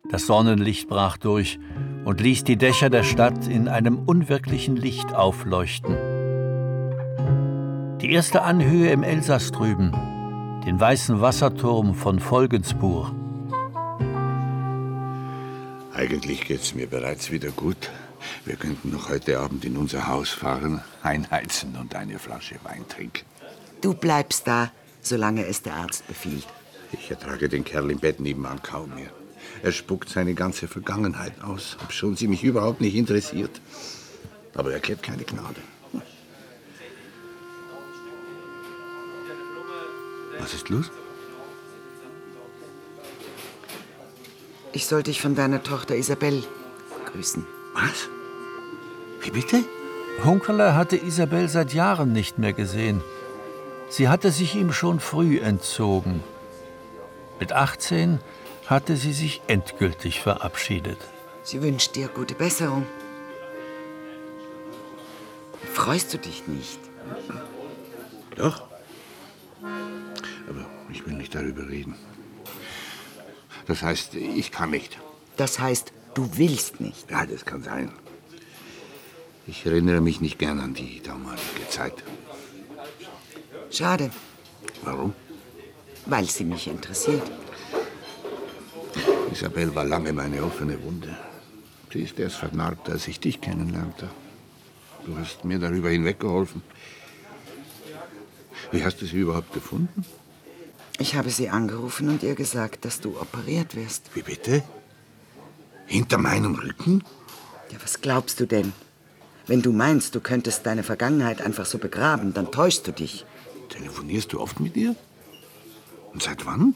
Das 0.08 0.26
Sonnenlicht 0.26 0.88
brach 0.88 1.18
durch 1.18 1.58
und 2.06 2.22
ließ 2.22 2.44
die 2.44 2.56
Dächer 2.56 2.88
der 2.88 3.02
Stadt 3.02 3.46
in 3.48 3.68
einem 3.68 3.98
unwirklichen 3.98 4.76
Licht 4.76 5.14
aufleuchten. 5.14 5.94
Die 8.00 8.12
erste 8.12 8.42
Anhöhe 8.42 8.90
im 8.90 9.02
Elsass 9.02 9.52
drüben, 9.52 9.92
den 10.66 10.80
weißen 10.80 11.20
Wasserturm 11.20 11.94
von 11.94 12.18
Folgensburg. 12.18 13.12
Eigentlich 15.94 16.46
geht's 16.46 16.74
mir 16.74 16.86
bereits 16.86 17.30
wieder 17.30 17.50
gut. 17.50 17.90
Wir 18.46 18.56
könnten 18.56 18.90
noch 18.90 19.10
heute 19.10 19.38
Abend 19.38 19.66
in 19.66 19.76
unser 19.76 20.08
Haus 20.08 20.30
fahren, 20.30 20.82
einheizen 21.02 21.76
und 21.78 21.94
eine 21.94 22.18
Flasche 22.18 22.56
Wein 22.64 22.88
trinken. 22.88 23.26
Du 23.82 23.92
bleibst 23.92 24.46
da, 24.46 24.70
solange 25.02 25.44
es 25.46 25.60
der 25.60 25.74
Arzt 25.74 26.06
befiehlt. 26.06 26.46
Ich 27.00 27.10
ertrage 27.10 27.48
den 27.48 27.64
Kerl 27.64 27.90
im 27.90 27.98
Bett 27.98 28.20
nebenan 28.20 28.62
kaum 28.62 28.94
mehr. 28.94 29.10
Er 29.62 29.72
spuckt 29.72 30.08
seine 30.08 30.34
ganze 30.34 30.68
Vergangenheit 30.68 31.42
aus, 31.42 31.76
obschon 31.82 32.16
sie 32.16 32.28
mich 32.28 32.44
überhaupt 32.44 32.80
nicht 32.80 32.94
interessiert. 32.94 33.60
Aber 34.54 34.72
er 34.72 34.80
kennt 34.80 35.02
keine 35.02 35.24
Gnade. 35.24 35.60
Was 40.38 40.54
ist 40.54 40.68
los? 40.68 40.90
Ich 44.72 44.86
soll 44.86 45.02
dich 45.02 45.20
von 45.20 45.34
deiner 45.34 45.62
Tochter 45.62 45.96
Isabel 45.96 46.42
grüßen. 47.06 47.46
Was? 47.74 48.08
Wie 49.22 49.30
bitte? 49.30 49.64
Hunkeler 50.24 50.74
hatte 50.76 50.96
Isabel 50.96 51.48
seit 51.48 51.72
Jahren 51.74 52.12
nicht 52.12 52.38
mehr 52.38 52.52
gesehen. 52.52 53.00
Sie 53.88 54.08
hatte 54.08 54.30
sich 54.30 54.54
ihm 54.54 54.72
schon 54.72 55.00
früh 55.00 55.38
entzogen. 55.38 56.22
Mit 57.44 57.52
18 57.52 58.20
hatte 58.68 58.96
sie 58.96 59.12
sich 59.12 59.42
endgültig 59.48 60.20
verabschiedet. 60.20 60.96
Sie 61.42 61.60
wünscht 61.60 61.94
dir 61.94 62.08
gute 62.08 62.34
Besserung. 62.34 62.86
Freust 65.74 66.14
du 66.14 66.18
dich 66.18 66.48
nicht? 66.48 66.78
Doch. 68.36 68.62
Aber 69.60 70.64
ich 70.90 71.04
will 71.06 71.12
nicht 71.12 71.34
darüber 71.34 71.68
reden. 71.68 71.96
Das 73.66 73.82
heißt, 73.82 74.14
ich 74.14 74.50
kann 74.50 74.70
nicht. 74.70 74.96
Das 75.36 75.58
heißt, 75.58 75.92
du 76.14 76.38
willst 76.38 76.80
nicht. 76.80 77.10
Ja, 77.10 77.26
das 77.26 77.44
kann 77.44 77.62
sein. 77.62 77.92
Ich 79.46 79.66
erinnere 79.66 80.00
mich 80.00 80.22
nicht 80.22 80.38
gern 80.38 80.60
an 80.60 80.72
die 80.72 81.02
damalige 81.02 81.68
Zeit. 81.68 82.02
Schade, 83.70 84.10
Warum? 84.84 85.14
Weil 86.06 86.26
sie 86.26 86.44
mich 86.44 86.68
interessiert. 86.68 87.30
Isabel 89.32 89.74
war 89.74 89.84
lange 89.84 90.12
meine 90.12 90.42
offene 90.42 90.82
Wunde. 90.82 91.16
Sie 91.92 92.02
ist 92.02 92.18
erst 92.18 92.36
vernarbt, 92.36 92.90
als 92.90 93.08
ich 93.08 93.20
dich 93.20 93.40
kennenlernte. 93.40 94.08
Du 95.06 95.16
hast 95.18 95.44
mir 95.44 95.58
darüber 95.58 95.90
hinweggeholfen. 95.90 96.62
Wie 98.72 98.84
hast 98.84 99.00
du 99.00 99.06
sie 99.06 99.18
überhaupt 99.18 99.52
gefunden? 99.52 100.04
Ich 100.98 101.14
habe 101.16 101.30
sie 101.30 101.48
angerufen 101.48 102.08
und 102.08 102.22
ihr 102.22 102.34
gesagt, 102.34 102.84
dass 102.84 103.00
du 103.00 103.20
operiert 103.20 103.74
wirst. 103.74 104.10
Wie 104.14 104.22
bitte? 104.22 104.62
Hinter 105.86 106.18
meinem 106.18 106.54
Rücken? 106.54 107.02
Ja, 107.70 107.78
was 107.82 108.00
glaubst 108.00 108.40
du 108.40 108.46
denn? 108.46 108.72
Wenn 109.46 109.60
du 109.60 109.72
meinst, 109.72 110.14
du 110.14 110.20
könntest 110.20 110.64
deine 110.64 110.82
Vergangenheit 110.82 111.42
einfach 111.42 111.66
so 111.66 111.78
begraben, 111.78 112.32
dann 112.32 112.50
täuschst 112.50 112.86
du 112.86 112.92
dich. 112.92 113.26
Telefonierst 113.68 114.32
du 114.32 114.40
oft 114.40 114.60
mit 114.60 114.76
ihr? 114.76 114.94
Und 116.14 116.22
seit 116.22 116.46
wann? 116.46 116.74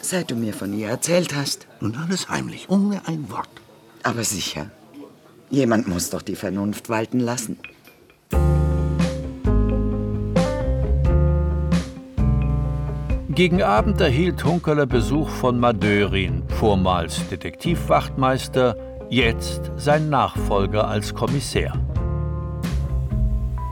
Seit 0.00 0.30
du 0.30 0.34
mir 0.34 0.54
von 0.54 0.72
ihr 0.72 0.88
erzählt 0.88 1.34
hast. 1.36 1.66
Und 1.80 1.98
alles 1.98 2.30
heimlich, 2.30 2.70
ohne 2.70 3.06
ein 3.06 3.30
Wort. 3.30 3.50
Aber 4.02 4.24
sicher. 4.24 4.70
Jemand 5.50 5.86
muss 5.86 6.08
doch 6.08 6.22
die 6.22 6.34
Vernunft 6.34 6.88
walten 6.88 7.20
lassen. 7.20 7.58
Gegen 13.28 13.62
Abend 13.62 14.00
erhielt 14.00 14.44
Hunkeler 14.44 14.86
Besuch 14.86 15.28
von 15.28 15.60
Madörin, 15.60 16.42
vormals 16.48 17.28
Detektivwachtmeister, 17.28 18.76
jetzt 19.10 19.70
sein 19.76 20.08
Nachfolger 20.08 20.88
als 20.88 21.14
Kommissär. 21.14 21.74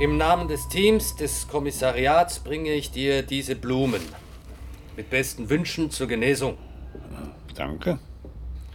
Im 0.00 0.16
Namen 0.16 0.48
des 0.48 0.68
Teams 0.68 1.16
des 1.16 1.48
Kommissariats 1.48 2.38
bringe 2.40 2.72
ich 2.72 2.90
dir 2.92 3.22
diese 3.22 3.56
Blumen. 3.56 4.02
Mit 4.98 5.10
besten 5.10 5.48
Wünschen 5.48 5.92
zur 5.92 6.08
Genesung. 6.08 6.58
Danke. 7.54 8.00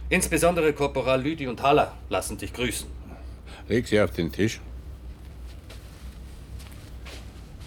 Insbesondere 0.08 0.72
Korporal 0.72 1.20
Lüdi 1.20 1.46
und 1.46 1.60
Haller 1.60 1.98
lassen 2.08 2.38
dich 2.38 2.54
grüßen. 2.54 2.88
Leg 3.68 3.86
sie 3.86 4.00
auf 4.00 4.10
den 4.10 4.32
Tisch. 4.32 4.58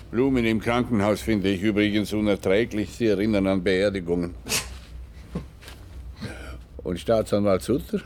Blumen 0.10 0.44
im 0.44 0.60
Krankenhaus 0.60 1.22
finde 1.22 1.50
ich 1.50 1.62
übrigens 1.62 2.14
unerträglich. 2.14 2.90
Sie 2.96 3.06
erinnern 3.06 3.46
an 3.46 3.64
Beerdigungen. 3.64 4.34
Und 6.84 7.00
Staatsanwalt 7.00 7.62
Sutter? 7.62 8.02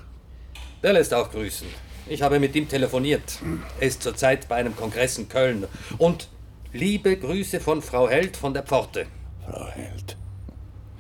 Der 0.84 0.92
lässt 0.92 1.14
auch 1.14 1.32
grüßen. 1.32 1.68
Ich 2.10 2.22
habe 2.22 2.42
mit 2.42 2.54
ihm 2.58 2.68
telefoniert. 2.68 3.40
Er 3.80 3.88
ist 3.88 4.04
zurzeit 4.04 4.50
bei 4.50 4.56
einem 4.56 4.76
Kongress 4.76 5.18
in 5.18 5.30
Köln. 5.30 5.66
Und 5.98 6.28
liebe 6.74 7.16
Grüße 7.16 7.62
von 7.62 7.82
Frau 7.82 8.10
Held 8.10 8.36
von 8.36 8.54
der 8.54 8.64
Pforte. 8.64 9.06
Frau 9.46 9.68
Held. 9.68 10.18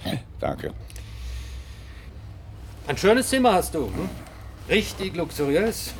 Danke. 0.39 0.73
Ein 2.87 2.97
schönes 2.97 3.29
Zimmer 3.29 3.53
hast 3.53 3.73
du. 3.73 3.85
Hm? 3.85 4.09
Richtig 4.69 5.15
luxuriös. 5.15 5.93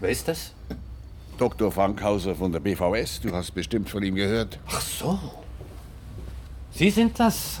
Wer 0.00 0.10
ist 0.10 0.26
das? 0.26 0.52
Dr. 1.38 1.70
Fankhauser 1.72 2.34
von 2.34 2.52
der 2.52 2.60
BVS. 2.60 3.20
Du 3.20 3.32
hast 3.32 3.52
bestimmt 3.52 3.88
von 3.88 4.02
ihm 4.02 4.14
gehört. 4.14 4.58
Ach 4.66 4.80
so. 4.80 5.18
Sie 6.72 6.90
sind 6.90 7.18
das. 7.18 7.60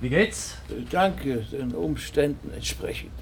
Wie 0.00 0.08
geht's? 0.08 0.56
Danke, 0.90 1.38
den 1.52 1.72
Umständen 1.74 2.52
entsprechend. 2.52 3.12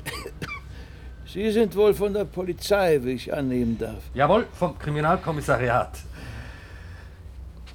Sie 1.26 1.50
sind 1.50 1.74
wohl 1.76 1.94
von 1.94 2.12
der 2.12 2.24
Polizei, 2.24 3.00
wie 3.02 3.12
ich 3.12 3.32
annehmen 3.32 3.76
darf. 3.78 4.02
Jawohl, 4.14 4.46
vom 4.52 4.78
Kriminalkommissariat. 4.78 5.98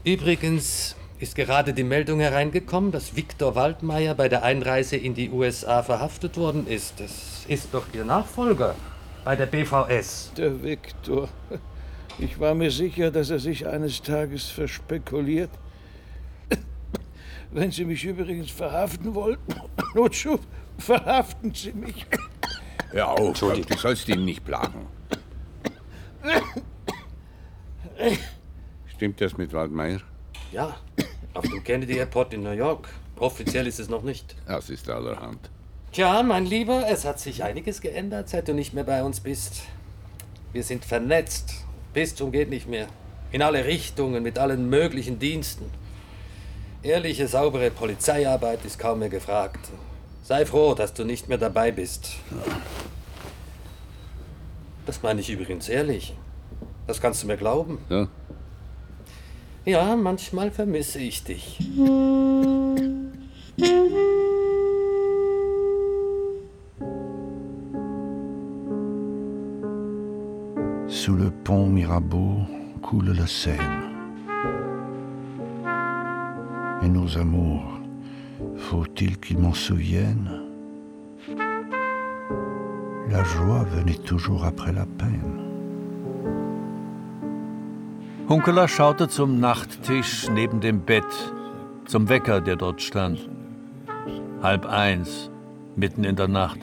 Übrigens 0.03 0.95
ist 1.19 1.35
gerade 1.35 1.73
die 1.73 1.83
Meldung 1.83 2.21
hereingekommen, 2.21 2.91
dass 2.91 3.15
Viktor 3.15 3.53
Waldmeier 3.55 4.15
bei 4.15 4.29
der 4.29 4.43
Einreise 4.43 4.95
in 4.95 5.13
die 5.13 5.29
USA 5.29 5.83
verhaftet 5.83 6.37
worden 6.37 6.65
ist. 6.65 6.99
Das 6.99 7.45
ist 7.47 7.73
doch 7.73 7.85
Ihr 7.93 8.05
Nachfolger 8.05 8.75
bei 9.25 9.35
der 9.35 9.45
BVS. 9.45 10.31
Der 10.37 10.63
Viktor. 10.63 11.27
Ich 12.17 12.39
war 12.39 12.55
mir 12.55 12.71
sicher, 12.71 13.11
dass 13.11 13.29
er 13.29 13.39
sich 13.39 13.67
eines 13.67 14.01
Tages 14.01 14.45
verspekuliert. 14.45 15.49
Wenn 17.51 17.71
Sie 17.71 17.83
mich 17.83 18.05
übrigens 18.05 18.51
verhaften 18.51 19.13
wollten, 19.13 19.55
Notschub, 19.95 20.39
verhaften 20.77 21.53
Sie 21.53 21.73
mich. 21.73 22.05
Hör 22.91 23.09
auf, 23.09 23.39
du 23.39 23.77
sollst 23.77 24.07
ihn 24.07 24.23
nicht 24.23 24.45
plagen. 24.45 24.87
Stimmt 28.87 29.19
das 29.19 29.37
mit 29.37 29.51
Waldmeier? 29.51 29.99
Ja, 30.51 30.75
auf 31.33 31.47
dem 31.47 31.63
Kennedy 31.63 31.97
Airport 31.97 32.33
in 32.33 32.43
New 32.43 32.51
York. 32.51 32.89
Offiziell 33.17 33.67
ist 33.67 33.79
es 33.79 33.89
noch 33.89 34.03
nicht. 34.03 34.35
Das 34.47 34.69
ist 34.69 34.89
allerhand. 34.89 35.49
Tja, 35.91 36.21
mein 36.23 36.45
Lieber, 36.45 36.85
es 36.87 37.05
hat 37.05 37.19
sich 37.19 37.43
einiges 37.43 37.81
geändert, 37.81 38.29
seit 38.29 38.47
du 38.47 38.53
nicht 38.53 38.73
mehr 38.73 38.83
bei 38.83 39.03
uns 39.03 39.19
bist. 39.19 39.63
Wir 40.53 40.63
sind 40.63 40.85
vernetzt. 40.85 41.53
Bis 41.93 42.15
zum 42.15 42.31
geht 42.31 42.49
nicht 42.49 42.67
mehr. 42.67 42.87
In 43.31 43.41
alle 43.41 43.65
Richtungen, 43.65 44.23
mit 44.23 44.37
allen 44.39 44.69
möglichen 44.69 45.19
Diensten. 45.19 45.65
Ehrliche, 46.81 47.27
saubere 47.27 47.71
Polizeiarbeit 47.71 48.63
ist 48.65 48.79
kaum 48.79 48.99
mehr 48.99 49.09
gefragt. 49.09 49.69
Sei 50.23 50.45
froh, 50.45 50.75
dass 50.75 50.93
du 50.93 51.03
nicht 51.03 51.27
mehr 51.27 51.37
dabei 51.37 51.71
bist. 51.71 52.17
Das 54.85 55.01
meine 55.01 55.21
ich 55.21 55.29
übrigens 55.29 55.67
ehrlich. 55.69 56.13
Das 56.87 57.01
kannst 57.01 57.21
du 57.23 57.27
mir 57.27 57.37
glauben. 57.37 57.79
Ja? 57.89 58.07
Ja, 59.65 59.95
manchmal 59.95 60.51
vermisse 60.51 60.99
ich 60.99 61.23
dich. 61.23 61.59
Sous 70.87 71.15
le 71.15 71.31
pont 71.43 71.67
Mirabeau 71.67 72.37
coule 72.81 73.13
la 73.13 73.27
Seine. 73.27 73.89
Et 76.81 76.89
nos 76.89 77.17
amours, 77.17 77.79
faut-il 78.55 79.19
qu'ils 79.19 79.37
m'en 79.37 79.53
souviennent? 79.53 80.41
La 83.09 83.23
joie 83.23 83.63
venait 83.63 84.01
toujours 84.05 84.45
après 84.45 84.71
la 84.71 84.85
peine. 84.85 85.38
Hunkeler 88.29 88.67
schaute 88.67 89.07
zum 89.07 89.39
Nachttisch 89.39 90.29
neben 90.29 90.59
dem 90.61 90.81
Bett, 90.81 91.33
zum 91.85 92.09
Wecker, 92.09 92.41
der 92.41 92.57
dort 92.57 92.79
stand. 92.79 93.27
Halb 94.43 94.67
eins, 94.67 95.31
mitten 95.75 96.03
in 96.03 96.15
der 96.15 96.27
Nacht. 96.27 96.59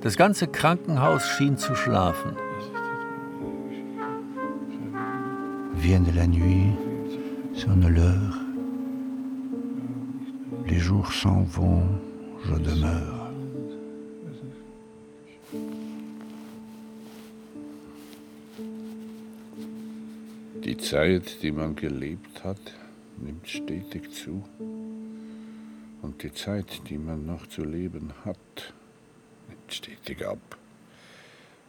Das 0.00 0.16
ganze 0.16 0.48
Krankenhaus 0.48 1.28
schien 1.28 1.56
zu 1.58 1.76
schlafen. 1.76 2.32
Vient 5.74 6.04
de 6.08 6.12
la 6.12 6.26
nuit, 6.26 6.74
sonne 7.52 7.88
l'heure. 7.88 8.40
Les 10.66 10.80
jours 10.80 11.12
s'en 11.12 11.44
vont, 11.44 11.86
je 12.44 12.54
demeure. 12.58 13.25
Die 20.76 20.82
Zeit, 20.82 21.42
die 21.42 21.52
man 21.52 21.74
gelebt 21.74 22.44
hat, 22.44 22.60
nimmt 23.16 23.48
stetig 23.48 24.12
zu. 24.12 24.46
Und 26.02 26.22
die 26.22 26.34
Zeit, 26.34 26.82
die 26.90 26.98
man 26.98 27.24
noch 27.24 27.46
zu 27.46 27.64
leben 27.64 28.12
hat, 28.26 28.74
nimmt 29.48 29.72
stetig 29.72 30.26
ab. 30.26 30.58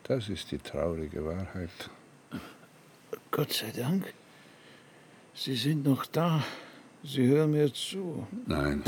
Das 0.03 0.27
ist 0.27 0.51
die 0.51 0.57
traurige 0.57 1.23
Wahrheit. 1.23 1.89
Gott 3.31 3.53
sei 3.53 3.71
Dank. 3.71 4.13
Sie 5.33 5.55
sind 5.55 5.85
noch 5.85 6.05
da. 6.05 6.43
Sie 7.01 7.27
hören 7.27 7.51
mir 7.51 7.73
zu. 7.73 8.27
Nein. 8.45 8.83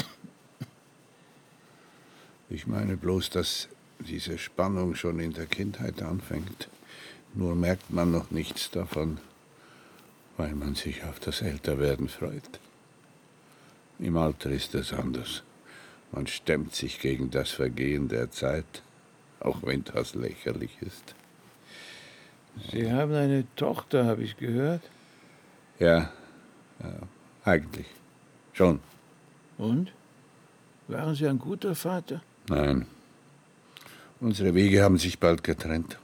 Ich 2.50 2.68
meine 2.68 2.98
bloß, 2.98 3.30
dass 3.30 3.70
diese 4.00 4.38
Spannung 4.38 4.96
schon 4.96 5.22
in 5.22 5.32
der 5.32 5.46
Kindheit 5.46 6.02
anfängt. 6.02 6.68
Nur 7.34 7.56
merkt 7.56 7.90
man 7.90 8.12
noch 8.12 8.32
nichts 8.32 8.70
davon, 8.70 9.20
weil 10.40 10.56
man 10.56 10.74
sich 10.74 11.04
auf 11.04 11.20
das 11.20 11.42
Älterwerden 11.42 12.08
freut. 12.08 12.62
Im 14.00 14.16
Alter 14.16 14.50
ist 14.50 14.74
es 14.74 14.94
anders. 14.94 15.44
Man 16.14 16.28
stemmt 16.28 16.74
sich 16.74 17.02
gegen 17.02 17.30
das 17.30 17.50
Vergehen 17.52 18.08
der 18.08 18.32
Zeit, 18.32 18.82
auch 19.42 19.62
wenn 19.64 19.84
das 19.84 20.16
lächerlich 20.16 20.78
ist. 20.80 21.14
Sie 22.72 22.90
haben 22.90 23.14
eine 23.14 23.44
Tochter, 23.58 24.06
habe 24.06 24.24
ich 24.24 24.38
gehört. 24.38 24.82
Ja, 25.78 26.10
ja 26.82 27.00
eigentlich. 27.44 27.88
Schon. 28.54 28.80
Und? 29.58 29.92
Waren 30.88 31.16
Sie 31.16 31.28
ein 31.28 31.38
guter 31.38 31.76
Vater? 31.76 32.22
Nein. 32.48 32.86
Unsere 34.22 34.54
Wege 34.56 34.84
haben 34.84 34.98
sich 34.98 35.20
bald 35.20 35.44
getrennt. 35.44 36.00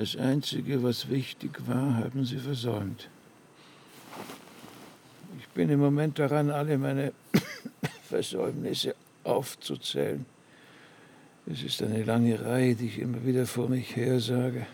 Das 0.00 0.16
Einzige, 0.16 0.82
was 0.82 1.10
wichtig 1.10 1.50
war, 1.66 1.98
haben 1.98 2.24
Sie 2.24 2.38
versäumt. 2.38 3.10
Ich 5.38 5.46
bin 5.48 5.68
im 5.68 5.78
Moment 5.78 6.18
daran, 6.18 6.48
alle 6.48 6.78
meine 6.78 7.12
Versäumnisse 8.08 8.94
aufzuzählen. 9.24 10.24
Es 11.44 11.62
ist 11.62 11.82
eine 11.82 12.02
lange 12.02 12.42
Reihe, 12.42 12.74
die 12.76 12.86
ich 12.86 12.98
immer 12.98 13.26
wieder 13.26 13.44
vor 13.44 13.68
mich 13.68 13.94
hersage, 13.94 14.66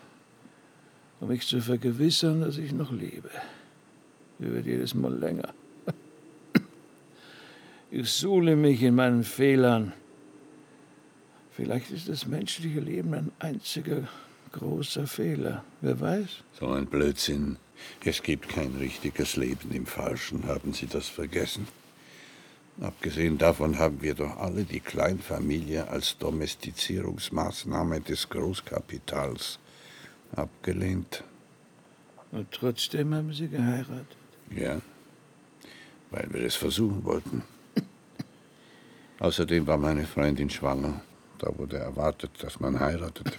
um 1.19 1.27
mich 1.27 1.45
zu 1.45 1.61
vergewissern, 1.61 2.43
dass 2.43 2.57
ich 2.57 2.71
noch 2.71 2.93
lebe. 2.93 3.31
Die 4.39 4.49
wird 4.49 4.67
jedes 4.67 4.95
Mal 4.95 5.13
länger. 5.13 5.53
Ich 7.91 8.13
suhle 8.13 8.55
mich 8.55 8.81
in 8.81 8.95
meinen 8.95 9.25
Fehlern. 9.25 9.93
Vielleicht 11.51 11.91
ist 11.91 12.09
das 12.09 12.27
menschliche 12.29 12.79
Leben 12.79 13.13
ein 13.13 13.33
einziger 13.41 14.07
großer 14.59 15.07
Fehler. 15.07 15.65
Wer 15.81 16.01
weiß? 16.01 16.29
So 16.59 16.69
ein 16.69 16.87
Blödsinn. 16.87 17.57
Es 18.05 18.23
gibt 18.23 18.49
kein 18.49 18.75
richtiges 18.77 19.37
Leben 19.37 19.71
im 19.73 19.87
Falschen. 19.87 20.47
Haben 20.47 20.73
Sie 20.73 20.87
das 20.87 21.09
vergessen? 21.09 21.69
Abgesehen 22.81 23.39
davon 23.39 23.79
haben 23.79 24.03
wir 24.03 24.15
doch 24.15 24.37
alle 24.39 24.65
die 24.65 24.81
Kleinfamilie 24.81 25.89
als 25.89 26.19
Domestizierungsmaßnahme 26.19 28.01
des 28.01 28.29
Großkapitals 28.29 29.59
abgelehnt. 30.35 31.25
Und 32.33 32.51
trotzdem 32.53 33.15
haben 33.15 33.33
Sie 33.33 33.49
geheiratet. 33.49 34.17
Ja, 34.51 34.81
weil 36.11 36.29
wir 36.31 36.43
es 36.43 36.55
versuchen 36.55 37.05
wollten. 37.05 37.43
Außerdem 39.19 39.67
war 39.67 39.79
meine 39.79 40.07
Freundin 40.07 40.51
schwanger. 40.51 41.01
Da 41.39 41.57
wurde 41.57 41.79
erwartet, 41.79 42.33
dass 42.43 42.61
man 42.61 42.79
heiratet. 42.79 43.39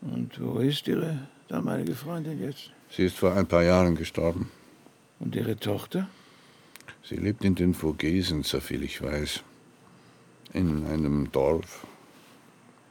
Und 0.00 0.40
wo 0.40 0.58
ist 0.58 0.86
Ihre 0.88 1.28
damalige 1.48 1.94
Freundin 1.94 2.40
jetzt? 2.40 2.70
Sie 2.90 3.04
ist 3.04 3.16
vor 3.16 3.34
ein 3.34 3.46
paar 3.46 3.62
Jahren 3.62 3.96
gestorben. 3.96 4.50
Und 5.18 5.34
Ihre 5.34 5.56
Tochter? 5.56 6.08
Sie 7.02 7.16
lebt 7.16 7.44
in 7.44 7.54
den 7.54 7.74
Vogesen, 7.74 8.42
soviel 8.42 8.82
ich 8.82 9.02
weiß. 9.02 9.42
In 10.52 10.86
einem 10.86 11.30
Dorf. 11.32 11.86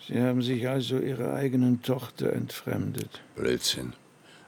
Sie 0.06 0.20
haben 0.22 0.42
sich 0.42 0.68
also 0.68 1.00
Ihrer 1.00 1.34
eigenen 1.34 1.82
Tochter 1.82 2.34
entfremdet. 2.34 3.22
Blödsinn. 3.36 3.94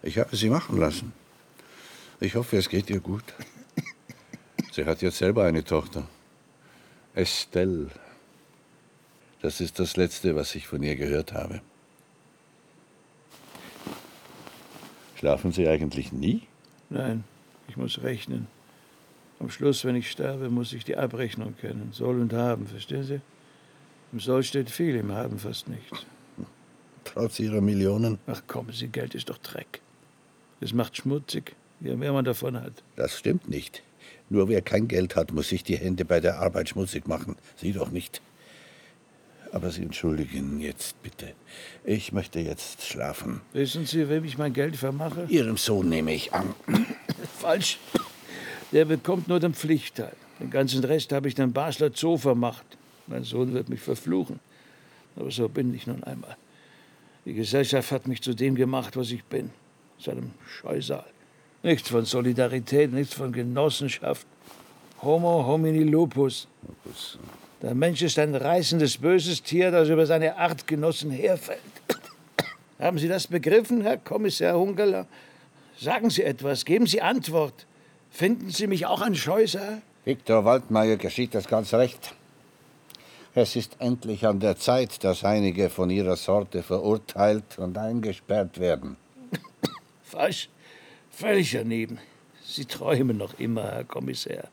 Ich 0.01 0.17
habe 0.17 0.35
sie 0.35 0.49
machen 0.49 0.77
lassen. 0.77 1.13
Ich 2.19 2.35
hoffe, 2.35 2.57
es 2.57 2.69
geht 2.69 2.89
ihr 2.89 2.99
gut. 2.99 3.23
Sie 4.71 4.85
hat 4.85 5.01
jetzt 5.01 5.17
selber 5.17 5.45
eine 5.45 5.63
Tochter. 5.63 6.07
Estelle. 7.13 7.89
Das 9.41 9.61
ist 9.61 9.79
das 9.79 9.97
Letzte, 9.97 10.35
was 10.35 10.55
ich 10.55 10.67
von 10.67 10.83
ihr 10.83 10.95
gehört 10.95 11.33
habe. 11.33 11.61
Schlafen 15.19 15.51
Sie 15.51 15.67
eigentlich 15.67 16.13
nie? 16.13 16.43
Nein, 16.89 17.25
ich 17.67 17.75
muss 17.75 18.03
rechnen. 18.03 18.47
Am 19.41 19.49
Schluss, 19.49 19.83
wenn 19.83 19.97
ich 19.97 20.09
sterbe, 20.09 20.49
muss 20.49 20.71
ich 20.71 20.85
die 20.85 20.95
Abrechnung 20.95 21.57
kennen. 21.57 21.89
Soll 21.91 22.21
und 22.21 22.31
haben, 22.31 22.67
verstehen 22.67 23.03
Sie? 23.03 23.19
Im 24.13 24.21
Soll 24.21 24.43
steht 24.43 24.69
viel, 24.69 24.95
im 24.95 25.11
Haben 25.11 25.37
fast 25.37 25.67
nichts. 25.67 26.05
Trotz 27.03 27.37
Ihrer 27.41 27.59
Millionen? 27.59 28.17
Ach 28.27 28.41
kommen 28.47 28.71
Sie, 28.71 28.87
Geld 28.87 29.13
ist 29.13 29.29
doch 29.29 29.39
Dreck. 29.39 29.81
Es 30.61 30.71
macht 30.71 30.95
schmutzig, 30.95 31.53
je 31.81 31.97
mehr 31.97 32.13
man 32.13 32.23
davon 32.23 32.55
hat. 32.55 32.81
Das 32.95 33.19
stimmt 33.19 33.49
nicht. 33.49 33.83
Nur 34.29 34.47
wer 34.47 34.61
kein 34.61 34.87
Geld 34.87 35.17
hat, 35.17 35.33
muss 35.33 35.49
sich 35.49 35.65
die 35.65 35.75
Hände 35.75 36.05
bei 36.05 36.21
der 36.21 36.39
Arbeit 36.39 36.69
schmutzig 36.69 37.09
machen. 37.09 37.35
Sie 37.57 37.73
doch 37.73 37.91
nicht. 37.91 38.21
Aber 39.51 39.71
Sie 39.71 39.81
entschuldigen 39.83 40.59
jetzt 40.59 41.01
bitte. 41.01 41.33
Ich 41.83 42.11
möchte 42.11 42.39
jetzt 42.39 42.83
schlafen. 42.83 43.41
Wissen 43.53 43.85
Sie, 43.85 44.09
wem 44.09 44.23
ich 44.23 44.37
mein 44.37 44.53
Geld 44.53 44.75
vermache? 44.75 45.25
Ihrem 45.29 45.57
Sohn 45.57 45.89
nehme 45.89 46.13
ich 46.13 46.33
an. 46.33 46.53
Falsch. 47.39 47.79
Der 48.71 48.85
bekommt 48.85 49.27
nur 49.27 49.39
den 49.39 49.53
Pflichtteil. 49.53 50.13
Den 50.39 50.51
ganzen 50.51 50.83
Rest 50.83 51.11
habe 51.11 51.27
ich 51.27 51.35
dem 51.35 51.51
Basler 51.51 51.91
Zoo 51.93 52.17
vermacht. 52.17 52.65
Mein 53.07 53.23
Sohn 53.23 53.53
wird 53.53 53.69
mich 53.69 53.81
verfluchen. 53.81 54.39
Aber 55.15 55.31
so 55.31 55.49
bin 55.49 55.73
ich 55.73 55.87
nun 55.87 56.03
einmal. 56.03 56.37
Die 57.25 57.33
Gesellschaft 57.33 57.91
hat 57.91 58.07
mich 58.07 58.21
zu 58.21 58.33
dem 58.33 58.55
gemacht, 58.55 58.95
was 58.95 59.11
ich 59.11 59.23
bin. 59.23 59.49
Zu 59.97 60.11
einem 60.11 60.31
Scheusal. 60.47 61.05
Nichts 61.63 61.89
von 61.89 62.05
Solidarität, 62.05 62.93
nichts 62.93 63.13
von 63.15 63.33
Genossenschaft. 63.33 64.25
Homo 65.01 65.45
homini 65.45 65.83
lupus. 65.83 66.47
Der 67.61 67.75
Mensch 67.75 68.01
ist 68.01 68.17
ein 68.17 68.35
reißendes, 68.35 68.97
böses 68.97 69.43
Tier, 69.43 69.69
das 69.69 69.89
über 69.89 70.05
seine 70.05 70.37
Artgenossen 70.37 71.11
herfällt. 71.11 71.59
Haben 72.79 72.97
Sie 72.97 73.09
das 73.09 73.27
begriffen, 73.27 73.81
Herr 73.81 73.97
Kommissar 73.97 74.57
Hungerler? 74.57 75.07
Sagen 75.77 76.09
Sie 76.09 76.23
etwas, 76.23 76.63
geben 76.63 76.87
Sie 76.87 77.01
Antwort. 77.01 77.65
Finden 78.11 78.49
Sie 78.49 78.67
mich 78.67 78.85
auch 78.85 79.01
ein 79.01 79.15
Scheusal? 79.15 79.81
Viktor 80.05 80.45
Waldmeier 80.45 80.95
geschieht 80.95 81.35
das 81.35 81.47
ganz 81.47 81.73
recht. 81.73 82.13
Es 83.35 83.55
ist 83.57 83.75
endlich 83.79 84.25
an 84.25 84.39
der 84.39 84.57
Zeit, 84.57 85.03
dass 85.03 85.23
einige 85.25 85.69
von 85.69 85.89
ihrer 85.89 86.15
Sorte 86.15 86.63
verurteilt 86.63 87.59
und 87.59 87.77
eingesperrt 87.77 88.59
werden. 88.59 88.95
Falsch. 90.03 90.49
Völlig 91.11 91.51
daneben. 91.51 91.99
Sie 92.45 92.65
träumen 92.65 93.17
noch 93.17 93.37
immer, 93.37 93.63
Herr 93.63 93.83
Kommissar. 93.83 94.47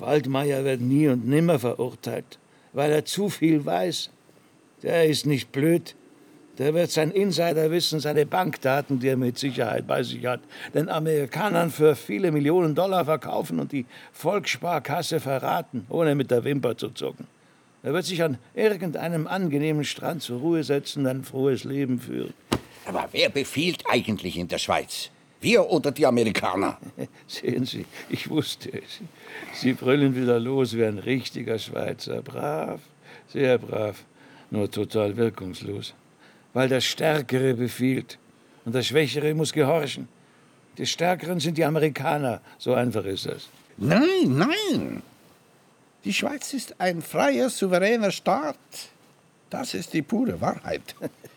Waldmeier 0.00 0.64
wird 0.64 0.80
nie 0.80 1.08
und 1.08 1.26
nimmer 1.26 1.58
verurteilt, 1.58 2.38
weil 2.72 2.90
er 2.92 3.04
zu 3.04 3.28
viel 3.28 3.64
weiß. 3.64 4.10
Der 4.82 5.06
ist 5.06 5.26
nicht 5.26 5.52
blöd. 5.52 5.94
Der 6.58 6.72
wird 6.72 6.90
sein 6.90 7.10
Insiderwissen, 7.10 8.00
seine 8.00 8.24
Bankdaten, 8.24 8.98
die 8.98 9.08
er 9.08 9.16
mit 9.16 9.38
Sicherheit 9.38 9.86
bei 9.86 10.02
sich 10.02 10.24
hat, 10.24 10.40
den 10.72 10.88
Amerikanern 10.88 11.70
für 11.70 11.94
viele 11.94 12.32
Millionen 12.32 12.74
Dollar 12.74 13.04
verkaufen 13.04 13.60
und 13.60 13.72
die 13.72 13.84
Volkssparkasse 14.12 15.20
verraten, 15.20 15.86
ohne 15.90 16.14
mit 16.14 16.30
der 16.30 16.44
Wimper 16.44 16.76
zu 16.78 16.90
zucken. 16.90 17.26
Er 17.82 17.92
wird 17.92 18.06
sich 18.06 18.22
an 18.22 18.38
irgendeinem 18.54 19.26
angenehmen 19.26 19.84
Strand 19.84 20.22
zur 20.22 20.40
Ruhe 20.40 20.64
setzen 20.64 21.00
und 21.00 21.08
ein 21.08 21.24
frohes 21.24 21.64
Leben 21.64 22.00
führen. 22.00 22.32
Aber 22.86 23.08
wer 23.12 23.28
befiehlt 23.28 23.84
eigentlich 23.88 24.38
in 24.38 24.48
der 24.48 24.58
Schweiz? 24.58 25.10
Wir 25.46 25.64
oder 25.70 25.92
die 25.92 26.04
Amerikaner? 26.04 26.76
Sehen 27.28 27.64
Sie, 27.66 27.86
ich 28.08 28.28
wusste 28.28 28.68
es. 28.68 29.00
Sie 29.54 29.74
brüllen 29.74 30.16
wieder 30.16 30.40
los 30.40 30.76
wie 30.76 30.84
ein 30.84 30.98
richtiger 30.98 31.56
Schweizer. 31.56 32.20
Brav, 32.20 32.80
sehr 33.28 33.56
brav, 33.56 34.04
nur 34.50 34.68
total 34.68 35.16
wirkungslos. 35.16 35.94
Weil 36.52 36.68
der 36.68 36.80
Stärkere 36.80 37.54
befiehlt. 37.54 38.18
Und 38.64 38.74
der 38.74 38.82
Schwächere 38.82 39.34
muss 39.34 39.52
gehorchen. 39.52 40.08
Die 40.78 40.86
Stärkeren 40.86 41.38
sind 41.38 41.56
die 41.56 41.64
Amerikaner. 41.64 42.40
So 42.58 42.74
einfach 42.74 43.04
ist 43.04 43.26
das. 43.26 43.48
Nein, 43.76 44.26
nein. 44.26 45.02
Die 46.04 46.12
Schweiz 46.12 46.54
ist 46.54 46.74
ein 46.80 47.02
freier, 47.02 47.50
souveräner 47.50 48.10
Staat. 48.10 48.56
Das 49.48 49.74
ist 49.74 49.92
die 49.92 50.02
pure 50.02 50.40
Wahrheit. 50.40 50.96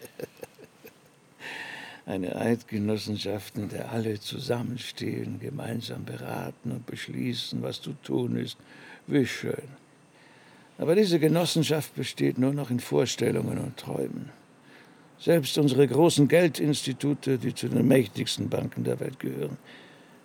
Eine 2.09 2.35
Eidgenossenschaft, 2.37 3.55
in 3.55 3.69
der 3.69 3.91
alle 3.91 4.19
zusammenstehen, 4.19 5.39
gemeinsam 5.39 6.05
beraten 6.05 6.71
und 6.71 6.87
beschließen, 6.87 7.61
was 7.61 7.83
zu 7.83 7.93
tun 8.01 8.35
ist. 8.35 8.57
Wie 9.05 9.27
schön. 9.27 9.69
Aber 10.79 10.95
diese 10.95 11.19
Genossenschaft 11.19 11.93
besteht 11.93 12.39
nur 12.39 12.51
noch 12.51 12.71
in 12.71 12.79
Vorstellungen 12.79 13.59
und 13.59 13.77
Träumen. 13.77 14.31
Selbst 15.19 15.55
unsere 15.59 15.87
großen 15.87 16.27
Geldinstitute, 16.27 17.37
die 17.37 17.53
zu 17.53 17.69
den 17.69 17.87
mächtigsten 17.87 18.49
Banken 18.49 18.83
der 18.83 18.99
Welt 18.99 19.19
gehören, 19.19 19.59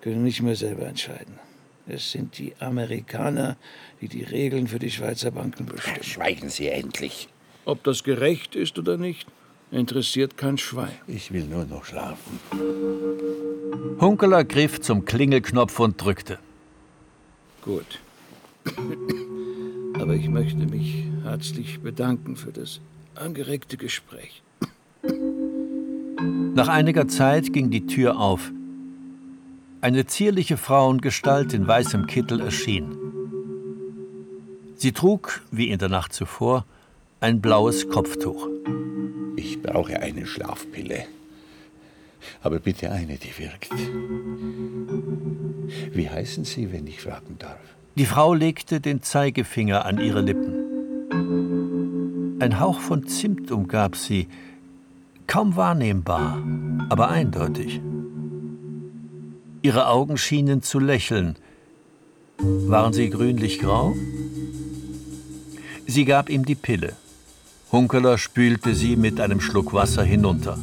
können 0.00 0.24
nicht 0.24 0.40
mehr 0.40 0.56
selber 0.56 0.86
entscheiden. 0.86 1.38
Es 1.86 2.12
sind 2.12 2.38
die 2.38 2.54
Amerikaner, 2.60 3.58
die 4.00 4.08
die 4.08 4.22
Regeln 4.22 4.68
für 4.68 4.78
die 4.78 4.90
Schweizer 4.90 5.32
Banken 5.32 5.66
bestimmen. 5.66 6.02
Schweigen 6.02 6.48
Sie 6.48 6.68
endlich. 6.68 7.28
Ob 7.66 7.84
das 7.84 8.04
gerecht 8.04 8.56
ist 8.56 8.78
oder 8.78 8.96
nicht, 8.96 9.28
interessiert 9.74 10.36
kein 10.36 10.56
Schwein. 10.58 10.92
Ich 11.06 11.32
will 11.32 11.44
nur 11.44 11.64
noch 11.64 11.84
schlafen. 11.84 12.38
Hunkeler 14.00 14.44
griff 14.44 14.80
zum 14.80 15.04
Klingelknopf 15.04 15.78
und 15.80 16.02
drückte. 16.02 16.38
Gut. 17.62 18.00
Aber 20.00 20.14
ich 20.14 20.28
möchte 20.28 20.66
mich 20.66 21.04
herzlich 21.22 21.80
bedanken 21.80 22.36
für 22.36 22.52
das 22.52 22.80
angeregte 23.14 23.76
Gespräch. 23.76 24.42
Nach 26.54 26.68
einiger 26.68 27.08
Zeit 27.08 27.52
ging 27.52 27.70
die 27.70 27.86
Tür 27.86 28.18
auf. 28.18 28.50
Eine 29.80 30.06
zierliche 30.06 30.56
Frauengestalt 30.56 31.52
in 31.52 31.66
weißem 31.66 32.06
Kittel 32.06 32.40
erschien. 32.40 32.96
Sie 34.76 34.92
trug, 34.92 35.42
wie 35.50 35.68
in 35.68 35.78
der 35.78 35.88
Nacht 35.88 36.12
zuvor, 36.12 36.64
ein 37.20 37.40
blaues 37.40 37.88
Kopftuch. 37.88 38.48
Ich 39.36 39.60
brauche 39.62 40.00
eine 40.00 40.26
Schlafpille. 40.26 41.04
Aber 42.42 42.58
bitte 42.58 42.90
eine, 42.90 43.16
die 43.16 43.38
wirkt. 43.38 43.70
Wie 45.92 46.08
heißen 46.08 46.44
Sie, 46.44 46.72
wenn 46.72 46.86
ich 46.86 47.00
fragen 47.00 47.36
darf? 47.38 47.58
Die 47.96 48.06
Frau 48.06 48.34
legte 48.34 48.80
den 48.80 49.02
Zeigefinger 49.02 49.84
an 49.84 49.98
ihre 50.00 50.20
Lippen. 50.20 50.64
Ein 52.40 52.58
Hauch 52.58 52.80
von 52.80 53.06
Zimt 53.06 53.50
umgab 53.52 53.94
sie, 53.96 54.26
kaum 55.26 55.56
wahrnehmbar, 55.56 56.42
aber 56.88 57.08
eindeutig. 57.08 57.80
Ihre 59.62 59.86
Augen 59.88 60.18
schienen 60.18 60.60
zu 60.62 60.78
lächeln. 60.78 61.36
Waren 62.38 62.92
sie 62.92 63.08
grünlich-grau? 63.10 63.94
Sie 65.86 66.04
gab 66.04 66.28
ihm 66.28 66.44
die 66.44 66.56
Pille. 66.56 66.96
Hunkeler 67.74 68.18
spülte 68.18 68.72
sie 68.72 68.94
mit 68.94 69.20
einem 69.20 69.40
Schluck 69.40 69.72
Wasser 69.72 70.04
hinunter. 70.04 70.56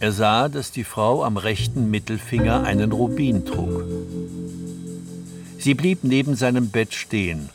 Er 0.00 0.10
sah, 0.10 0.48
dass 0.48 0.72
die 0.72 0.82
Frau 0.82 1.22
am 1.22 1.36
rechten 1.36 1.88
Mittelfinger 1.92 2.64
einen 2.64 2.90
Rubin 2.90 3.44
trug. 3.46 3.84
Sie 5.60 5.74
blieb 5.74 6.02
neben 6.02 6.34
seinem 6.34 6.70
Bett 6.70 6.92
stehen. 6.92 7.50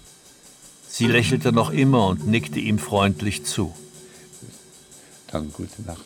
Sie 0.87 1.07
lächelte 1.07 1.51
noch 1.51 1.71
immer 1.71 2.07
und 2.07 2.25
nickte 2.25 2.61
ihm 2.61 2.79
freundlich 2.79 3.43
zu. 3.43 3.75
Dann 5.29 5.51
gute 5.51 5.81
Nacht. 5.81 6.05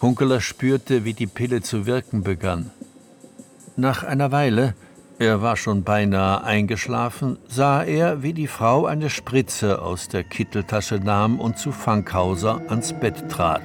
Hunkeler 0.00 0.40
spürte, 0.40 1.04
wie 1.04 1.14
die 1.14 1.26
Pille 1.26 1.62
zu 1.62 1.86
wirken 1.86 2.22
begann. 2.22 2.70
Nach 3.74 4.04
einer 4.04 4.30
Weile, 4.30 4.74
er 5.20 5.42
war 5.42 5.56
schon 5.56 5.84
beinahe 5.84 6.42
eingeschlafen, 6.44 7.38
sah 7.46 7.82
er, 7.82 8.22
wie 8.22 8.32
die 8.32 8.46
Frau 8.46 8.86
eine 8.86 9.10
Spritze 9.10 9.82
aus 9.82 10.08
der 10.08 10.24
Kitteltasche 10.24 10.96
nahm 10.96 11.38
und 11.38 11.58
zu 11.58 11.72
Fankhauser 11.72 12.62
ans 12.68 12.94
Bett 12.94 13.28
trat. 13.28 13.62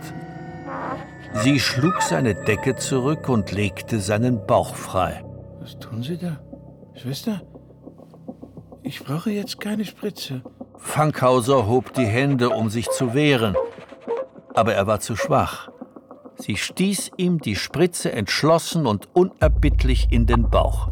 Sie 1.36 1.62
schlug 1.62 2.02
seine 2.02 2.36
Decke 2.36 2.76
zurück 2.76 3.30
und 3.30 3.54
legte 3.54 4.02
seinen 4.02 4.46
Bauch 4.46 4.76
frei. 4.76 5.24
Was 5.62 5.80
tun 5.80 6.04
Sie 6.04 6.18
da? 6.18 6.42
Schwester? 6.94 7.42
Ich 8.84 9.02
brauche 9.02 9.32
jetzt 9.32 9.62
keine 9.62 9.86
Spritze. 9.86 10.42
Fankhauser 10.78 11.68
hob 11.68 11.94
die 11.94 12.06
Hände, 12.06 12.50
um 12.50 12.70
sich 12.70 12.90
zu 12.90 13.14
wehren. 13.14 13.56
Aber 14.54 14.74
er 14.74 14.88
war 14.88 15.00
zu 15.00 15.16
schwach. 15.16 15.70
Sie 16.38 16.58
stieß 16.58 17.12
ihm 17.18 17.40
die 17.40 17.56
Spritze 17.56 18.12
entschlossen 18.12 18.86
und 18.86 19.10
unerbittlich 19.14 20.08
in 20.12 20.26
den 20.26 20.50
Bauch. 20.50 20.90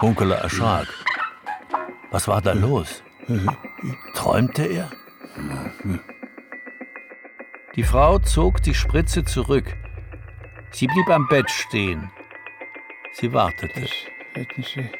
Hunkeler 0.00 0.36
erschrak. 0.36 0.86
Was 2.10 2.28
war 2.28 2.42
da 2.42 2.52
los? 2.52 3.02
Träumte 4.14 4.64
er? 4.64 4.90
Die 7.74 7.82
Frau 7.82 8.18
zog 8.18 8.62
die 8.62 8.74
Spritze 8.74 9.24
zurück. 9.24 9.74
Sie 10.70 10.86
blieb 10.86 11.08
am 11.08 11.26
Bett 11.28 11.50
stehen. 11.50 12.10
Sie 13.12 13.32
wartete. 13.32 13.80
Das 13.80 13.90
hätten 14.34 14.62
Sie 14.62 14.90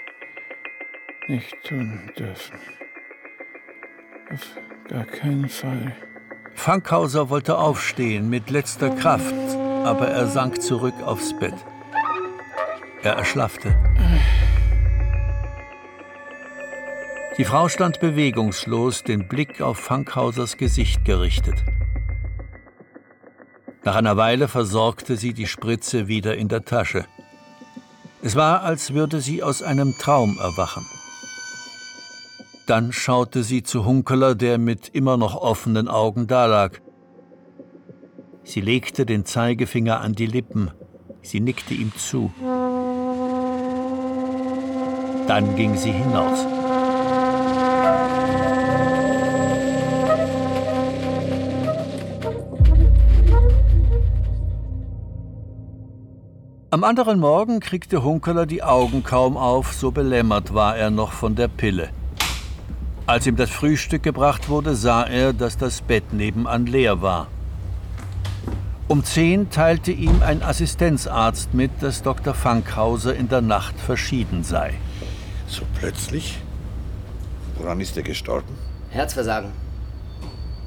nicht 1.28 1.54
tun 1.64 2.10
dürfen. 2.16 2.58
Auf 4.32 4.56
gar 4.88 5.04
keinen 5.04 5.48
Fall. 5.48 5.94
Fankhauser 6.54 7.30
wollte 7.30 7.58
aufstehen 7.58 8.30
mit 8.30 8.50
letzter 8.50 8.90
Kraft, 8.90 9.34
aber 9.84 10.08
er 10.08 10.26
sank 10.26 10.62
zurück 10.62 10.94
aufs 11.04 11.36
Bett. 11.38 11.54
Er 13.02 13.14
erschlaffte. 13.14 13.76
Die 17.36 17.44
Frau 17.44 17.68
stand 17.68 18.00
bewegungslos, 18.00 19.02
den 19.02 19.28
Blick 19.28 19.60
auf 19.60 19.78
Fankhausers 19.78 20.56
Gesicht 20.56 21.04
gerichtet. 21.04 21.64
Nach 23.82 23.96
einer 23.96 24.16
Weile 24.16 24.48
versorgte 24.48 25.16
sie 25.16 25.34
die 25.34 25.46
Spritze 25.46 26.08
wieder 26.08 26.36
in 26.36 26.48
der 26.48 26.64
Tasche. 26.64 27.04
Es 28.22 28.36
war, 28.36 28.62
als 28.62 28.94
würde 28.94 29.20
sie 29.20 29.42
aus 29.42 29.62
einem 29.62 29.98
Traum 29.98 30.38
erwachen. 30.38 30.86
Dann 32.66 32.92
schaute 32.92 33.42
sie 33.42 33.62
zu 33.62 33.84
Hunkeler, 33.84 34.34
der 34.34 34.56
mit 34.56 34.88
immer 34.88 35.18
noch 35.18 35.34
offenen 35.34 35.86
Augen 35.86 36.26
dalag. 36.26 36.80
Sie 38.42 38.62
legte 38.62 39.04
den 39.04 39.26
Zeigefinger 39.26 40.00
an 40.00 40.14
die 40.14 40.26
Lippen. 40.26 40.70
Sie 41.20 41.40
nickte 41.40 41.74
ihm 41.74 41.92
zu. 41.96 42.32
Dann 45.26 45.56
ging 45.56 45.76
sie 45.76 45.92
hinaus. 45.92 46.46
Am 56.70 56.82
anderen 56.82 57.20
Morgen 57.20 57.60
kriegte 57.60 58.02
Hunkeler 58.02 58.46
die 58.46 58.62
Augen 58.62 59.04
kaum 59.04 59.36
auf, 59.36 59.72
so 59.74 59.90
belämmert 59.90 60.54
war 60.54 60.76
er 60.76 60.90
noch 60.90 61.12
von 61.12 61.34
der 61.34 61.48
Pille. 61.48 61.90
Als 63.06 63.26
ihm 63.26 63.36
das 63.36 63.50
Frühstück 63.50 64.02
gebracht 64.02 64.48
wurde, 64.48 64.74
sah 64.74 65.02
er, 65.02 65.34
dass 65.34 65.58
das 65.58 65.82
Bett 65.82 66.14
nebenan 66.14 66.64
leer 66.64 67.02
war. 67.02 67.26
Um 68.88 69.04
zehn 69.04 69.50
teilte 69.50 69.92
ihm 69.92 70.22
ein 70.22 70.42
Assistenzarzt 70.42 71.52
mit, 71.52 71.70
dass 71.80 72.02
Dr. 72.02 72.32
Fankhauser 72.32 73.14
in 73.14 73.28
der 73.28 73.42
Nacht 73.42 73.78
verschieden 73.78 74.42
sei. 74.42 74.74
So 75.46 75.62
plötzlich? 75.78 76.38
Woran 77.56 77.80
ist 77.80 77.94
er 77.96 78.02
gestorben? 78.02 78.48
Herzversagen. 78.88 79.50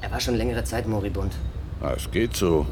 Er 0.00 0.12
war 0.12 0.20
schon 0.20 0.36
längere 0.36 0.62
Zeit 0.62 0.86
moribund. 0.86 1.32
Ah, 1.80 1.94
es 1.96 2.08
geht 2.08 2.36
so. 2.36 2.66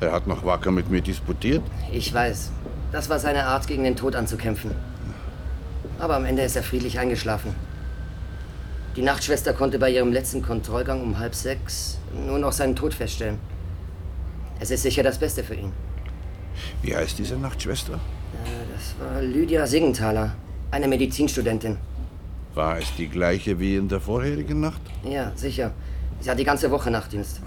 Er 0.00 0.12
hat 0.12 0.28
noch 0.28 0.44
wacker 0.44 0.70
mit 0.70 0.90
mir 0.90 1.00
disputiert. 1.00 1.62
Ich 1.90 2.14
weiß. 2.14 2.52
Das 2.92 3.08
war 3.08 3.18
seine 3.18 3.46
Art, 3.46 3.66
gegen 3.66 3.82
den 3.82 3.96
Tod 3.96 4.14
anzukämpfen. 4.14 4.70
Aber 5.98 6.14
am 6.16 6.24
Ende 6.24 6.42
ist 6.42 6.54
er 6.54 6.62
friedlich 6.62 7.00
eingeschlafen. 7.00 7.54
Die 8.96 9.02
Nachtschwester 9.02 9.52
konnte 9.52 9.78
bei 9.78 9.90
ihrem 9.90 10.12
letzten 10.12 10.40
Kontrollgang 10.42 11.02
um 11.02 11.18
halb 11.18 11.34
sechs 11.34 11.98
nur 12.26 12.38
noch 12.38 12.52
seinen 12.52 12.74
Tod 12.74 12.94
feststellen. 12.94 13.38
Es 14.58 14.70
ist 14.70 14.82
sicher 14.82 15.02
das 15.02 15.18
Beste 15.18 15.44
für 15.44 15.54
ihn. 15.54 15.72
Wie 16.80 16.96
heißt 16.96 17.18
diese 17.18 17.36
Nachtschwester? 17.36 17.94
Äh, 17.94 18.64
Das 18.74 18.94
war 18.98 19.20
Lydia 19.20 19.66
Siggenthaler, 19.66 20.34
eine 20.70 20.88
Medizinstudentin. 20.88 21.76
War 22.54 22.78
es 22.78 22.86
die 22.96 23.08
gleiche 23.08 23.60
wie 23.60 23.76
in 23.76 23.88
der 23.88 24.00
vorherigen 24.00 24.60
Nacht? 24.60 24.80
Ja, 25.04 25.30
sicher. 25.34 25.72
Sie 26.20 26.30
hat 26.30 26.38
die 26.38 26.44
ganze 26.44 26.70
Woche 26.70 26.90
Nachtdienst. 26.90 27.42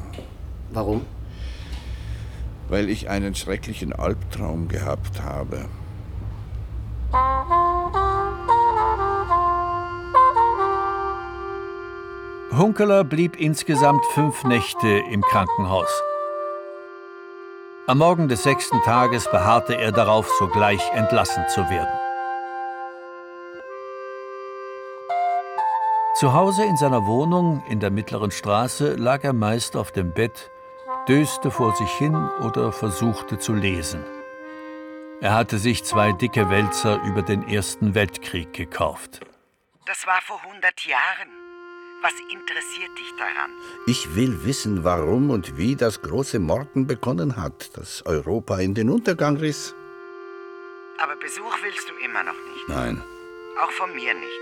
Warum? 0.72 1.02
Weil 2.68 2.90
ich 2.90 3.10
einen 3.10 3.34
schrecklichen 3.34 3.92
Albtraum 3.92 4.68
gehabt 4.68 5.24
habe. 5.24 5.66
Hunkeler 12.52 13.04
blieb 13.04 13.40
insgesamt 13.40 14.04
fünf 14.08 14.44
Nächte 14.44 14.88
im 14.88 15.22
Krankenhaus. 15.22 16.02
Am 17.86 18.00
Morgen 18.00 18.28
des 18.28 18.42
sechsten 18.42 18.82
Tages 18.82 19.30
beharrte 19.30 19.78
er 19.78 19.92
darauf, 19.92 20.28
sogleich 20.40 20.82
entlassen 20.94 21.48
zu 21.50 21.70
werden. 21.70 21.94
Zu 26.16 26.34
Hause 26.34 26.66
in 26.66 26.76
seiner 26.76 27.06
Wohnung 27.06 27.64
in 27.70 27.80
der 27.80 27.92
mittleren 27.92 28.32
Straße 28.32 28.96
lag 28.96 29.24
er 29.24 29.34
meist 29.34 29.78
auf 29.78 29.92
dem 29.92 30.12
Bett, 30.16 30.50
döste 31.08 31.52
vor 31.52 31.76
sich 31.76 31.92
hin 31.92 32.16
oder 32.42 32.72
versuchte 32.72 33.38
zu 33.38 33.54
lesen. 33.54 34.04
Er 35.22 35.36
hatte 35.36 35.60
sich 35.60 35.84
zwei 35.84 36.14
dicke 36.14 36.50
Wälzer 36.50 37.00
über 37.04 37.22
den 37.22 37.48
Ersten 37.48 37.94
Weltkrieg 37.94 38.54
gekauft. 38.54 39.20
Das 39.86 40.08
war 40.08 40.20
vor 40.22 40.42
100 40.48 40.86
Jahren. 40.86 41.49
Was 42.02 42.14
interessiert 42.32 42.98
dich 42.98 43.12
daran? 43.18 43.52
Ich 43.86 44.16
will 44.16 44.46
wissen, 44.46 44.84
warum 44.86 45.30
und 45.32 45.58
wie 45.58 45.76
das 45.76 46.02
große 46.02 46.40
Morden 46.40 46.88
begonnen 46.88 47.36
hat, 47.36 47.72
das 47.78 48.06
Europa 48.06 48.58
in 48.60 48.74
den 48.74 48.90
Untergang 48.90 49.36
riss. 49.38 49.76
Aber 50.98 51.16
Besuch 51.18 51.56
willst 51.64 51.90
du 51.90 51.94
immer 52.06 52.24
noch 52.24 52.34
nicht. 52.54 52.70
Nein, 52.70 53.04
Auch 53.62 53.72
von 53.72 53.94
mir 53.96 54.14
nicht. 54.14 54.40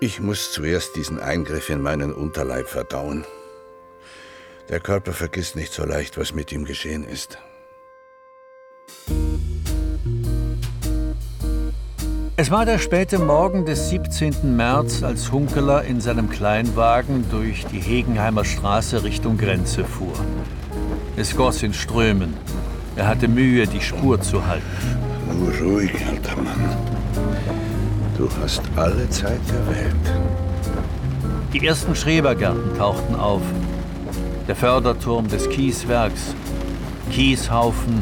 ich 0.00 0.20
muss 0.20 0.52
zuerst 0.52 0.96
diesen 0.96 1.18
Eingriff 1.20 1.68
in 1.70 1.82
meinen 1.82 2.12
Unterleib 2.12 2.68
verdauen. 2.68 3.24
Der 4.68 4.80
Körper 4.80 5.12
vergisst 5.12 5.56
nicht 5.56 5.72
so 5.72 5.84
leicht, 5.84 6.16
was 6.18 6.32
mit 6.32 6.52
ihm 6.52 6.64
geschehen 6.64 7.04
ist. 7.04 7.38
Es 12.40 12.50
war 12.50 12.64
der 12.64 12.78
späte 12.78 13.18
Morgen 13.18 13.66
des 13.66 13.90
17. 13.90 14.56
März, 14.56 15.02
als 15.02 15.30
Hunkeler 15.30 15.84
in 15.84 16.00
seinem 16.00 16.30
Kleinwagen 16.30 17.26
durch 17.30 17.66
die 17.66 17.80
Hegenheimer 17.80 18.46
Straße 18.46 19.04
Richtung 19.04 19.36
Grenze 19.36 19.84
fuhr. 19.84 20.14
Es 21.18 21.36
goss 21.36 21.62
in 21.62 21.74
Strömen. 21.74 22.32
Er 22.96 23.08
hatte 23.08 23.28
Mühe, 23.28 23.66
die 23.66 23.82
Spur 23.82 24.22
zu 24.22 24.46
halten. 24.46 24.64
Nur 25.38 25.52
ruhig, 25.52 25.92
alter 26.06 26.36
Mann. 26.36 26.78
Du 28.16 28.26
hast 28.42 28.62
alle 28.74 29.06
Zeit 29.10 29.40
der 29.50 29.76
Welt. 29.76 30.22
Die 31.52 31.66
ersten 31.66 31.94
Schrebergärten 31.94 32.74
tauchten 32.78 33.16
auf. 33.16 33.42
Der 34.48 34.56
Förderturm 34.56 35.28
des 35.28 35.46
Kieswerks. 35.50 36.34
Kieshaufen, 37.12 38.00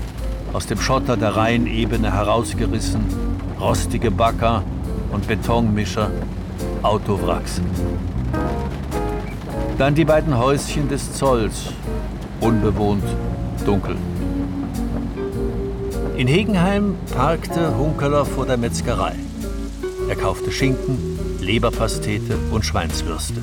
aus 0.53 0.67
dem 0.67 0.79
Schotter 0.79 1.17
der 1.17 1.35
Rheinebene 1.35 2.13
herausgerissen, 2.15 3.28
rostige 3.61 4.11
Bagger 4.11 4.63
und 5.13 5.27
Betonmischer, 5.27 6.11
Autowracks. 6.83 7.61
Dann 9.79 9.95
die 9.95 10.05
beiden 10.05 10.37
Häuschen 10.37 10.89
des 10.89 11.13
Zolls, 11.13 11.73
unbewohnt, 12.41 13.05
dunkel. 13.65 13.97
In 16.17 16.27
Hegenheim 16.27 16.97
parkte 17.15 17.77
Hunkeler 17.77 18.25
vor 18.25 18.47
der 18.47 18.57
Metzgerei. 18.57 19.15
Er 20.09 20.17
kaufte 20.17 20.51
Schinken, 20.51 21.19
Leberpastete 21.41 22.37
und 22.51 22.65
Schweinswürste. 22.65 23.41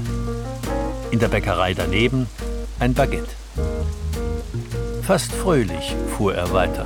In 1.11 1.19
der 1.19 1.29
Bäckerei 1.29 1.73
daneben 1.73 2.27
ein 2.79 2.93
Baguette. 2.93 3.31
Fast 5.03 5.31
fröhlich 5.31 5.95
fuhr 6.17 6.35
er 6.35 6.51
weiter. 6.51 6.85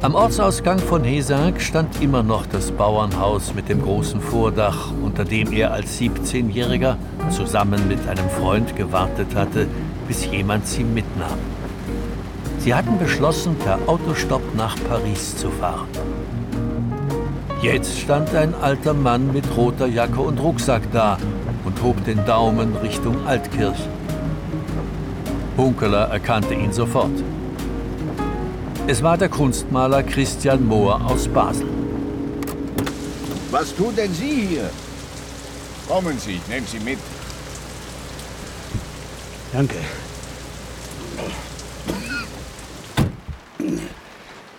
Am 0.00 0.14
Ortsausgang 0.14 0.78
von 0.78 1.02
Hesank 1.02 1.60
stand 1.60 2.00
immer 2.00 2.22
noch 2.22 2.46
das 2.46 2.70
Bauernhaus 2.70 3.52
mit 3.52 3.68
dem 3.68 3.82
großen 3.82 4.20
Vordach, 4.20 4.92
unter 5.02 5.24
dem 5.24 5.52
er 5.52 5.72
als 5.72 5.98
17-Jähriger 5.98 6.94
zusammen 7.30 7.88
mit 7.88 8.08
einem 8.08 8.30
Freund 8.30 8.76
gewartet 8.76 9.34
hatte, 9.34 9.66
bis 10.06 10.24
jemand 10.26 10.68
sie 10.68 10.84
mitnahm. 10.84 11.38
Sie 12.60 12.72
hatten 12.72 12.96
beschlossen, 13.00 13.56
per 13.56 13.80
Autostopp 13.88 14.54
nach 14.56 14.76
Paris 14.88 15.36
zu 15.36 15.50
fahren. 15.50 15.88
Jetzt 17.60 17.98
stand 17.98 18.32
ein 18.36 18.54
alter 18.54 18.94
Mann 18.94 19.32
mit 19.32 19.44
roter 19.56 19.88
Jacke 19.88 20.20
und 20.20 20.38
Rucksack 20.38 20.82
da 20.92 21.18
und 21.64 21.82
hob 21.82 22.04
den 22.04 22.24
Daumen 22.24 22.76
Richtung 22.76 23.26
Altkirch. 23.26 23.88
Hunkeler 25.56 26.04
erkannte 26.08 26.54
ihn 26.54 26.72
sofort. 26.72 27.10
Es 28.90 29.02
war 29.02 29.18
der 29.18 29.28
Kunstmaler 29.28 30.02
Christian 30.02 30.66
Mohr 30.66 30.98
aus 31.04 31.28
Basel. 31.28 31.68
Was 33.50 33.76
tun 33.76 33.94
denn 33.94 34.14
Sie 34.14 34.46
hier? 34.46 34.70
Kommen 35.86 36.18
Sie, 36.18 36.36
ich 36.36 36.48
nehme 36.48 36.66
Sie 36.66 36.80
mit. 36.80 36.98
Danke. 39.52 39.76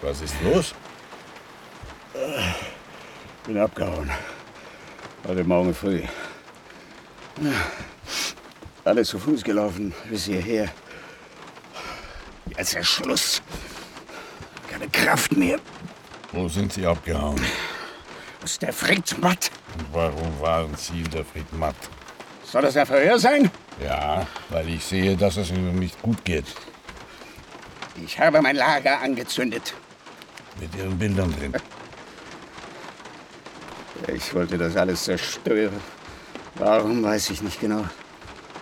Was 0.04 0.22
ist 0.22 0.36
los? 0.44 0.76
Bin 3.48 3.58
abgehauen. 3.58 4.12
Heute 5.28 5.44
Morgen 5.44 5.74
früh. 5.74 6.04
Alles 8.86 9.08
zu 9.08 9.18
Fuß 9.18 9.44
gelaufen 9.44 9.92
bis 10.08 10.26
hierher. 10.26 10.70
Jetzt 12.56 12.76
ist 12.76 12.90
Schluss. 12.90 13.42
Kraft 15.10 15.36
mehr. 15.36 15.58
Wo 16.32 16.48
sind 16.48 16.72
Sie 16.72 16.86
abgehauen? 16.86 17.42
Ist 18.44 18.62
der 18.62 18.72
Fritz 18.72 19.18
matt? 19.18 19.50
Und 19.76 19.86
warum 19.92 20.40
waren 20.40 20.76
Sie 20.76 21.00
in 21.00 21.10
der 21.10 21.26
Friedmatt? 21.26 21.76
Soll 22.44 22.62
das 22.62 22.78
ein 22.78 22.86
Verhör 22.86 23.18
sein? 23.18 23.50
Ja, 23.84 24.28
weil 24.50 24.70
ich 24.70 24.86
sehe, 24.86 25.18
dass 25.18 25.38
es 25.38 25.50
Ihnen 25.50 25.80
nicht 25.80 26.00
gut 26.04 26.24
geht. 26.24 26.46
Ich 28.06 28.20
habe 28.20 28.40
mein 28.40 28.56
Lager 28.56 29.02
angezündet. 29.02 29.74
Mit 30.60 30.76
Ihren 30.76 30.96
Bildern 31.00 31.34
drin. 31.40 31.54
Ich 34.14 34.32
wollte 34.36 34.60
das 34.60 34.76
alles 34.76 35.06
zerstören. 35.06 35.82
Warum, 36.54 37.02
weiß 37.02 37.32
ich 37.32 37.42
nicht 37.42 37.60
genau. 37.60 37.84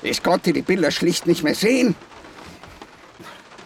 Ich 0.02 0.24
konnte 0.24 0.54
die 0.54 0.62
Bilder 0.62 0.92
schlicht 0.92 1.28
nicht 1.28 1.44
mehr 1.44 1.56
sehen. 1.56 1.94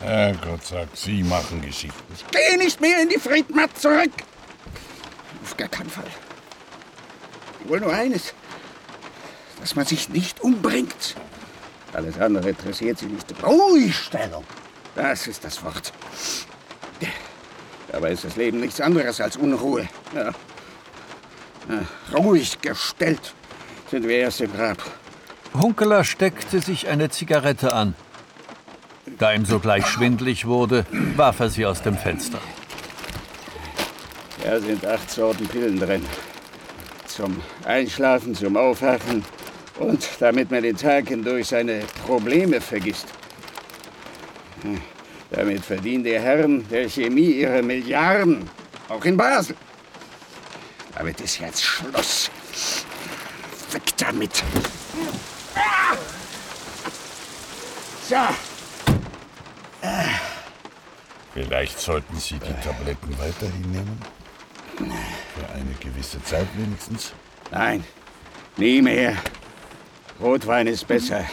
Herrgott 0.01 0.65
sagt, 0.65 0.97
Sie 0.97 1.23
machen 1.23 1.61
Geschichten. 1.61 2.13
Ich 2.13 2.25
gehe 2.27 2.57
nicht 2.57 2.81
mehr 2.81 3.01
in 3.01 3.09
die 3.09 3.19
Friedmatt 3.19 3.77
zurück. 3.77 4.11
Auf 5.43 5.55
gar 5.57 5.67
keinen 5.67 5.89
Fall. 5.89 6.07
Ich 7.63 7.69
will 7.69 7.79
nur 7.79 7.93
eines. 7.93 8.33
Dass 9.59 9.75
man 9.75 9.85
sich 9.85 10.09
nicht 10.09 10.41
umbringt. 10.41 11.15
Alles 11.93 12.19
andere 12.19 12.49
interessiert 12.49 12.97
sie 12.97 13.05
nicht. 13.05 13.27
Ruhigstellung. 13.43 14.43
Das 14.95 15.27
ist 15.27 15.43
das 15.43 15.63
Wort. 15.63 15.93
Dabei 17.91 18.11
ist 18.11 18.23
das 18.23 18.37
Leben 18.37 18.61
nichts 18.61 18.79
anderes 18.79 19.19
als 19.19 19.35
Unruhe. 19.37 19.87
Ja. 20.15 20.31
Ja, 21.69 22.17
ruhig 22.17 22.59
gestellt 22.61 23.33
sind 23.91 24.07
wir 24.07 24.17
erst 24.17 24.41
im 24.41 24.53
Grab. 24.53 24.77
Hunkeler 25.53 26.03
steckte 26.03 26.61
sich 26.61 26.87
eine 26.87 27.09
Zigarette 27.09 27.73
an. 27.73 27.93
Da 29.21 29.33
ihm 29.33 29.45
sogleich 29.45 29.85
schwindlig 29.85 30.47
wurde, 30.47 30.83
warf 31.15 31.41
er 31.41 31.49
sie 31.51 31.63
aus 31.63 31.83
dem 31.83 31.95
Fenster. 31.95 32.39
Da 34.43 34.59
sind 34.59 34.83
acht 34.83 35.11
Sorten 35.11 35.47
Pillen 35.47 35.79
drin. 35.79 36.03
Zum 37.05 37.39
Einschlafen, 37.63 38.33
zum 38.33 38.57
Aufwachen 38.57 39.23
und 39.77 40.09
damit 40.19 40.49
man 40.49 40.63
den 40.63 40.75
Tag 40.75 41.09
hindurch 41.09 41.49
seine 41.49 41.83
Probleme 42.07 42.59
vergisst. 42.59 43.09
Damit 45.29 45.65
verdienen 45.65 46.03
die 46.03 46.19
Herren 46.19 46.67
der 46.69 46.89
Chemie 46.89 47.33
ihre 47.33 47.61
Milliarden. 47.61 48.49
Auch 48.89 49.05
in 49.05 49.17
Basel. 49.17 49.55
Damit 50.95 51.21
ist 51.21 51.39
jetzt 51.39 51.63
Schluss. 51.63 52.31
Weg 53.71 53.83
damit. 53.97 54.43
So. 58.09 58.50
Vielleicht 61.33 61.79
sollten 61.79 62.17
Sie 62.17 62.35
die 62.35 62.53
Tabletten 62.61 63.17
weiterhin 63.17 63.71
nehmen? 63.71 63.99
Für 64.77 65.53
eine 65.53 65.73
gewisse 65.79 66.21
Zeit 66.23 66.47
wenigstens? 66.57 67.13
Nein, 67.51 67.83
nie 68.57 68.81
mehr. 68.81 69.15
Rotwein 70.19 70.67
ist 70.67 70.87
besser. 70.87 71.23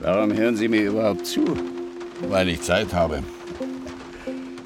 Warum 0.00 0.32
hören 0.32 0.56
Sie 0.56 0.68
mir 0.68 0.88
überhaupt 0.88 1.26
zu? 1.26 1.44
Weil 2.28 2.48
ich 2.48 2.62
Zeit 2.62 2.92
habe. 2.92 3.22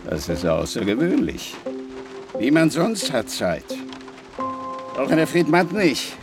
Das 0.09 0.29
ist 0.29 0.47
außergewöhnlich. 0.47 1.55
Niemand 2.39 2.73
sonst 2.73 3.13
hat 3.13 3.29
Zeit. 3.29 3.65
Auch 4.39 5.11
in 5.11 5.17
der 5.17 5.27
Friedmatt 5.27 5.73
nicht. 5.73 6.15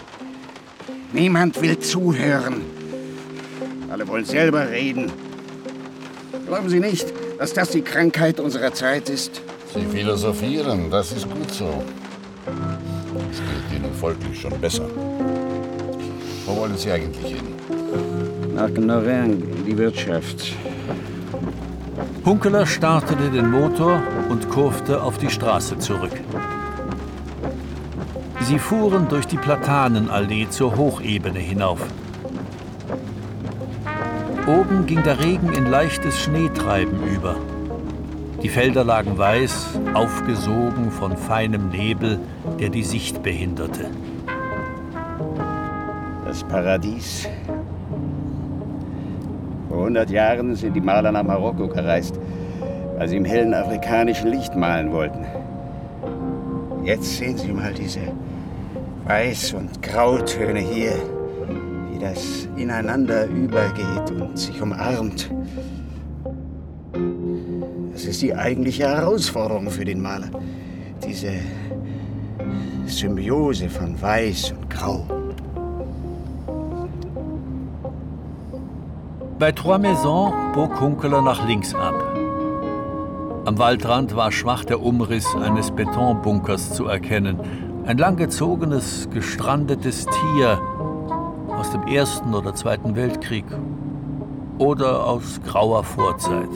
Niemand 1.13 1.61
will 1.61 1.77
zuhören. 1.79 2.61
Alle 3.89 4.07
wollen 4.07 4.25
selber 4.25 4.69
reden. 4.69 5.11
Glauben 6.49 6.67
Sie 6.67 6.79
nicht, 6.79 7.13
dass 7.37 7.53
das 7.53 7.69
die 7.69 7.83
Krankheit 7.83 8.39
unserer 8.39 8.73
Zeit 8.73 9.07
ist? 9.07 9.39
Sie 9.71 9.85
philosophieren, 9.85 10.89
das 10.89 11.11
ist 11.11 11.29
gut 11.29 11.51
so. 11.51 11.83
Es 13.31 13.37
geht 13.37 13.77
Ihnen 13.79 13.93
folglich 13.93 14.41
schon 14.41 14.59
besser. 14.59 14.87
Wo 16.47 16.55
wollen 16.55 16.75
Sie 16.75 16.91
eigentlich 16.91 17.35
hin? 17.35 17.53
Nach 18.55 18.67
Noreng, 18.71 19.43
in 19.57 19.65
die 19.67 19.77
Wirtschaft. 19.77 20.53
Hunkeler 22.25 22.65
startete 22.65 23.29
den 23.29 23.51
Motor 23.51 24.01
und 24.29 24.49
kurfte 24.49 25.03
auf 25.03 25.19
die 25.19 25.29
Straße 25.29 25.77
zurück. 25.77 26.19
Sie 28.41 28.57
fuhren 28.57 29.07
durch 29.07 29.27
die 29.27 29.37
Platanenallee 29.37 30.47
zur 30.49 30.75
Hochebene 30.75 31.37
hinauf. 31.37 31.79
Oben 34.49 34.87
ging 34.87 35.03
der 35.03 35.19
Regen 35.19 35.53
in 35.53 35.67
leichtes 35.67 36.19
Schneetreiben 36.21 37.03
über. 37.13 37.35
Die 38.41 38.49
Felder 38.49 38.83
lagen 38.83 39.15
weiß, 39.15 39.79
aufgesogen 39.93 40.89
von 40.89 41.15
feinem 41.15 41.69
Nebel, 41.69 42.19
der 42.59 42.69
die 42.69 42.81
Sicht 42.81 43.21
behinderte. 43.21 43.91
Das 46.25 46.43
Paradies. 46.45 47.29
Vor 49.69 49.77
100 49.81 50.09
Jahren 50.09 50.55
sind 50.55 50.75
die 50.75 50.81
Maler 50.81 51.11
nach 51.11 51.21
Marokko 51.21 51.67
gereist, 51.67 52.19
weil 52.97 53.07
sie 53.07 53.17
im 53.17 53.25
hellen 53.25 53.53
afrikanischen 53.53 54.31
Licht 54.31 54.55
malen 54.55 54.91
wollten. 54.91 55.25
Jetzt 56.83 57.17
sehen 57.17 57.37
Sie 57.37 57.53
mal 57.53 57.71
diese 57.71 57.99
Weiß- 59.07 59.53
und 59.53 59.79
Grautöne 59.83 60.59
hier, 60.59 60.93
wie 61.99 62.03
das 62.03 62.47
ineinander 62.55 63.25
übergeht 63.27 64.11
und 64.11 64.37
sich 64.37 64.61
umarmt. 64.61 65.29
Das 67.91 68.05
ist 68.05 68.21
die 68.21 68.33
eigentliche 68.33 68.87
Herausforderung 68.87 69.69
für 69.69 69.85
den 69.85 70.01
Maler. 70.01 70.29
Diese 71.05 71.33
Symbiose 72.85 73.69
von 73.69 74.01
Weiß 74.01 74.51
und 74.51 74.69
Grau. 74.69 75.05
Bei 79.37 79.51
Trois 79.51 79.77
Maisons 79.77 80.33
bog 80.53 80.79
Hunkeler 80.79 81.21
nach 81.21 81.45
links 81.47 81.73
ab. 81.73 81.95
Am 83.45 83.57
Waldrand 83.57 84.15
war 84.15 84.31
schwach 84.31 84.65
der 84.65 84.81
Umriss 84.81 85.27
eines 85.35 85.71
Betonbunkers 85.71 86.73
zu 86.73 86.85
erkennen. 86.85 87.39
Ein 87.85 87.97
langgezogenes, 87.97 89.09
gestrandetes 89.11 90.05
Tier 90.05 90.59
aus 91.69 91.73
dem 91.73 91.87
Ersten 91.87 92.33
oder 92.33 92.55
Zweiten 92.55 92.95
Weltkrieg 92.95 93.45
oder 94.57 95.05
aus 95.05 95.39
grauer 95.45 95.83
Vorzeit. 95.83 96.49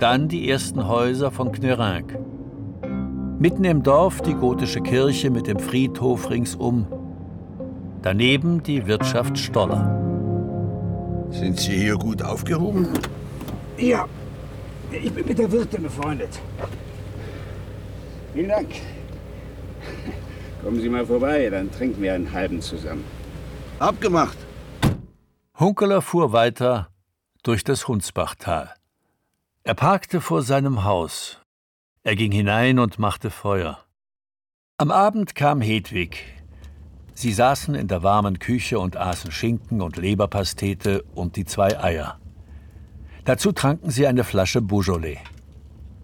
Dann 0.00 0.26
die 0.26 0.50
ersten 0.50 0.88
Häuser 0.88 1.30
von 1.30 1.52
Knerenc. 1.52 2.18
Mitten 3.38 3.62
im 3.62 3.84
Dorf 3.84 4.20
die 4.22 4.34
gotische 4.34 4.80
Kirche 4.80 5.30
mit 5.30 5.46
dem 5.46 5.60
Friedhof 5.60 6.28
ringsum. 6.28 6.88
Daneben 8.02 8.64
die 8.64 8.84
Wirtschaft 8.84 9.38
Stoller. 9.38 10.00
Sind 11.30 11.60
Sie 11.60 11.76
hier 11.76 11.94
gut 11.94 12.20
aufgehoben? 12.20 12.88
Ja, 13.78 14.06
ich 14.90 15.12
bin 15.12 15.24
mit 15.24 15.38
der 15.38 15.52
Wirtin 15.52 15.84
befreundet. 15.84 16.40
Vielen 18.34 18.48
Dank. 18.48 18.70
Kommen 20.62 20.80
Sie 20.80 20.88
mal 20.88 21.04
vorbei, 21.04 21.50
dann 21.50 21.72
trinken 21.72 22.02
wir 22.02 22.14
einen 22.14 22.32
halben 22.32 22.60
zusammen. 22.60 23.04
Abgemacht. 23.80 24.36
Hunkeler 25.58 26.02
fuhr 26.02 26.32
weiter 26.32 26.88
durch 27.42 27.64
das 27.64 27.88
Hunsbachtal. 27.88 28.72
Er 29.64 29.74
parkte 29.74 30.20
vor 30.20 30.42
seinem 30.42 30.84
Haus. 30.84 31.40
Er 32.04 32.14
ging 32.14 32.32
hinein 32.32 32.78
und 32.78 32.98
machte 32.98 33.30
Feuer. 33.30 33.78
Am 34.76 34.90
Abend 34.90 35.34
kam 35.34 35.60
Hedwig. 35.60 36.24
Sie 37.14 37.32
saßen 37.32 37.74
in 37.74 37.88
der 37.88 38.02
warmen 38.02 38.38
Küche 38.38 38.78
und 38.78 38.96
aßen 38.96 39.30
Schinken 39.32 39.80
und 39.80 39.96
Leberpastete 39.96 41.02
und 41.14 41.36
die 41.36 41.44
zwei 41.44 41.78
Eier. 41.80 42.18
Dazu 43.24 43.52
tranken 43.52 43.90
sie 43.90 44.06
eine 44.06 44.24
Flasche 44.24 44.60
Beaujolais. 44.60 45.18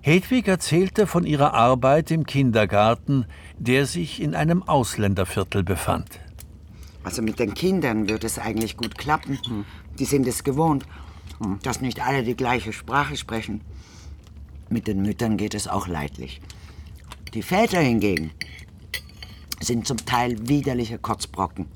Hedwig 0.00 0.46
erzählte 0.46 1.06
von 1.06 1.24
ihrer 1.24 1.54
Arbeit 1.54 2.10
im 2.10 2.24
Kindergarten, 2.24 3.26
der 3.58 3.86
sich 3.86 4.20
in 4.20 4.34
einem 4.34 4.62
Ausländerviertel 4.62 5.62
befand. 5.62 6.20
Also 7.04 7.22
mit 7.22 7.38
den 7.38 7.54
Kindern 7.54 8.08
wird 8.08 8.24
es 8.24 8.38
eigentlich 8.38 8.76
gut 8.76 8.98
klappen. 8.98 9.38
Die 9.98 10.04
sind 10.04 10.26
es 10.26 10.44
gewohnt, 10.44 10.84
dass 11.62 11.80
nicht 11.80 12.04
alle 12.04 12.22
die 12.22 12.36
gleiche 12.36 12.72
Sprache 12.72 13.16
sprechen. 13.16 13.60
Mit 14.68 14.86
den 14.86 15.02
Müttern 15.02 15.36
geht 15.36 15.54
es 15.54 15.66
auch 15.68 15.88
leidlich. 15.88 16.40
Die 17.34 17.42
Väter 17.42 17.80
hingegen 17.80 18.30
sind 19.60 19.86
zum 19.86 19.98
Teil 19.98 20.48
widerliche 20.48 20.98
Kotzbrocken. 20.98 21.66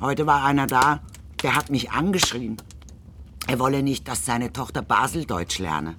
Heute 0.00 0.26
war 0.26 0.44
einer 0.44 0.66
da, 0.66 1.00
der 1.42 1.54
hat 1.54 1.70
mich 1.70 1.90
angeschrien. 1.90 2.56
Er 3.46 3.58
wolle 3.58 3.82
nicht, 3.82 4.08
dass 4.08 4.24
seine 4.24 4.52
Tochter 4.52 4.82
Baseldeutsch 4.82 5.58
lerne. 5.58 5.96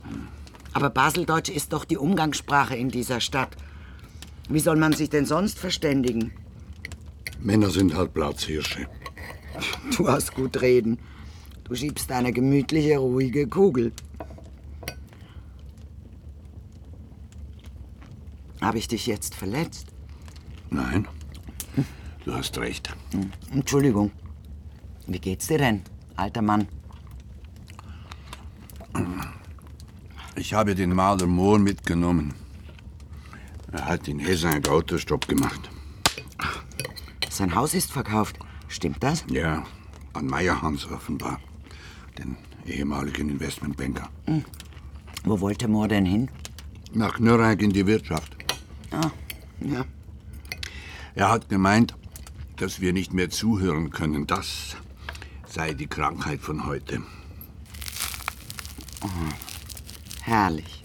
Aber 0.74 0.90
Baseldeutsch 0.90 1.50
ist 1.50 1.74
doch 1.74 1.86
die 1.86 1.98
Umgangssprache 1.98 2.76
in 2.76 2.90
dieser 2.90 3.20
Stadt. 3.20 3.56
Wie 4.50 4.60
soll 4.60 4.78
man 4.78 4.94
sich 4.94 5.10
denn 5.10 5.26
sonst 5.26 5.60
verständigen? 5.60 6.32
Männer 7.40 7.70
sind 7.70 7.94
halt 7.94 8.14
Platzhirsche. 8.14 8.88
Du 9.96 10.08
hast 10.08 10.34
gut 10.36 10.62
reden. 10.62 11.00
Du 11.64 11.76
schiebst 11.76 12.12
eine 12.12 12.32
gemütliche, 12.32 12.98
ruhige 12.98 13.48
Kugel. 13.48 13.92
Habe 18.62 18.78
ich 18.78 18.88
dich 18.88 19.06
jetzt 19.06 19.36
verletzt? 19.36 19.88
Nein, 20.70 21.08
du 22.26 22.34
hast 22.34 22.58
recht. 22.58 22.94
Entschuldigung. 23.52 24.12
Wie 25.06 25.20
geht's 25.20 25.48
dir 25.48 25.58
denn, 25.58 25.82
alter 26.16 26.42
Mann? 26.42 26.68
Ich 30.36 30.54
habe 30.54 30.76
den 30.76 30.94
Maler 30.94 31.28
Mohr 31.28 31.60
mitgenommen. 31.60 32.34
Er 33.78 33.86
hat 33.86 34.08
in 34.08 34.18
Hessen 34.18 34.50
einen 34.50 34.66
Autostopp 34.66 35.28
gemacht. 35.28 35.70
Sein 37.30 37.54
Haus 37.54 37.76
ist 37.76 37.92
verkauft. 37.92 38.40
Stimmt 38.68 39.04
das? 39.04 39.24
Ja, 39.30 39.64
an 40.14 40.26
Meyerhans 40.26 40.90
offenbar. 40.90 41.40
Den 42.18 42.38
ehemaligen 42.66 43.30
Investmentbanker. 43.30 44.10
Hm. 44.26 44.44
Wo 45.24 45.40
wollte 45.42 45.68
Mohr 45.68 45.88
denn 45.88 46.06
hin? 46.06 46.30
Nach 46.92 47.20
Nürnberg 47.20 47.62
in 47.62 47.72
die 47.72 47.86
Wirtschaft. 47.86 48.36
Ah, 48.90 49.12
ja. 49.60 49.86
Er 51.14 51.30
hat 51.30 51.48
gemeint, 51.48 51.96
dass 52.56 52.82
wir 52.82 52.94
nicht 52.94 53.14
mehr 53.14 53.30
zuhören 53.30 53.92
können. 53.92 54.26
Das 54.26 54.76
sei 55.46 55.76
die 55.76 55.88
Krankheit 55.88 56.42
von 56.42 56.66
heute. 56.66 57.04
Oh, 59.04 59.10
herrlich. 60.24 60.77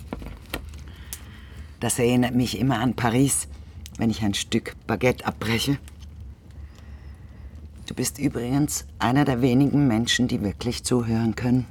Das 1.83 1.99
erinnert 1.99 2.37
mich 2.37 2.61
immer 2.61 2.79
an 2.79 2.95
Paris, 2.95 3.49
wenn 3.99 4.09
ich 4.09 4.23
ein 4.23 4.35
Stück 4.35 4.77
Baguette 4.87 5.27
abbreche. 5.27 5.79
Du 7.87 7.95
bist 7.95 8.21
übrigens 8.21 8.87
einer 9.01 9.25
der 9.25 9.43
wenigen 9.43 9.89
Menschen, 9.89 10.29
die 10.29 10.41
wirklich 10.43 10.85
zuhören 10.85 11.35
können, 11.35 11.67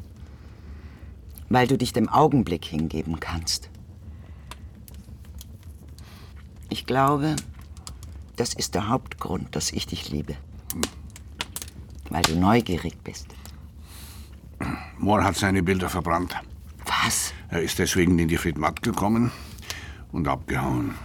weil 1.48 1.66
du 1.66 1.78
dich 1.78 1.94
dem 1.94 2.10
Augenblick 2.10 2.66
hingeben 2.66 3.22
kannst. 3.22 3.70
Ich 6.68 6.86
glaube, 6.86 7.38
das 8.36 8.54
ist 8.54 8.76
der 8.76 8.90
Hauptgrund, 8.90 9.56
dass 9.56 9.72
ich 9.72 9.88
dich 9.88 10.10
liebe. 10.10 10.36
Weil 12.10 12.24
du 12.24 12.36
neugierig 12.36 12.98
bist. 13.02 13.28
Mohr 14.98 15.24
hat 15.24 15.38
seine 15.38 15.64
Bilder 15.64 15.88
verbrannt. 15.88 16.36
Was? 16.86 17.34
Er 17.48 17.62
ist 17.62 17.80
deswegen 17.80 18.20
in 18.20 18.28
die 18.28 18.38
Friedmatt 18.38 18.84
gekommen 18.84 19.32
und 20.12 20.28
abgehauen. 20.28 20.96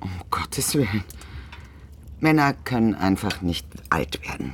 Um 0.00 0.10
Gottes 0.30 0.74
Willen. 0.74 1.04
Männer 2.20 2.52
können 2.52 2.94
einfach 2.94 3.42
nicht 3.42 3.66
alt 3.90 4.20
werden. 4.28 4.52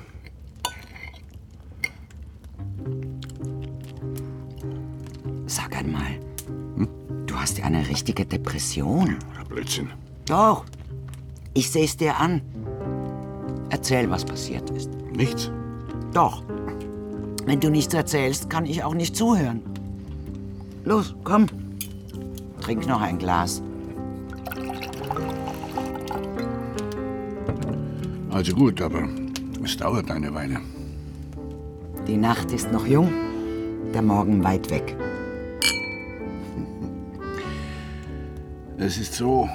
Sag 5.47 5.77
einmal, 5.77 6.19
du 7.27 7.35
hast 7.37 7.59
ja 7.59 7.65
eine 7.65 7.89
richtige 7.89 8.27
Depression. 8.27 9.17
Blödsinn. 9.49 9.91
Doch, 10.27 10.65
ich 11.53 11.71
sehe 11.71 11.85
es 11.85 11.97
dir 11.97 12.19
an. 12.19 12.43
Erzähl, 13.71 14.11
was 14.11 14.25
passiert 14.25 14.71
ist. 14.71 14.91
Nichts? 15.15 15.51
Doch. 16.13 16.43
Wenn 17.45 17.61
du 17.61 17.71
nichts 17.71 17.93
erzählst, 17.95 18.49
kann 18.49 18.67
ich 18.67 18.83
auch 18.83 18.95
nicht 18.95 19.15
zuhören. 19.15 19.61
Los, 20.85 21.15
komm. 21.25 21.47
Trink 22.61 22.87
noch 22.87 23.01
ein 23.01 23.19
Glas. 23.19 23.63
Also 28.35 28.53
gut, 28.53 28.83
aber 28.83 29.09
es 29.63 29.77
dauert 29.77 30.11
eine 30.11 30.35
Weile. 30.35 30.57
Die 32.09 32.17
Nacht 32.17 32.51
ist 32.51 32.73
noch 32.73 32.85
jung, 32.85 33.13
der 33.95 34.03
Morgen 34.03 34.43
weit 34.43 34.71
weg. 34.71 34.97
Es 38.77 38.99
ist 38.99 39.15
so, 39.15 39.49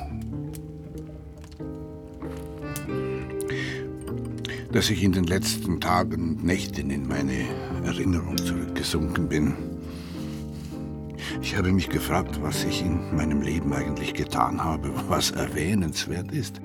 dass 4.71 4.89
ich 4.89 5.03
in 5.03 5.11
den 5.11 5.25
letzten 5.25 5.81
Tagen 5.81 6.29
und 6.29 6.45
Nächten 6.45 6.89
in 6.89 7.05
meine 7.05 7.49
Erinnerung 7.83 8.37
zurückgesunken 8.37 9.27
bin. 9.27 9.55
Ich 11.41 11.57
habe 11.57 11.73
mich 11.73 11.89
gefragt, 11.89 12.41
was 12.41 12.63
ich 12.63 12.81
in 12.81 13.13
meinem 13.13 13.41
Leben 13.41 13.73
eigentlich 13.73 14.13
getan 14.13 14.63
habe, 14.63 14.89
was 15.09 15.31
erwähnenswert 15.31 16.31
ist. 16.31 16.61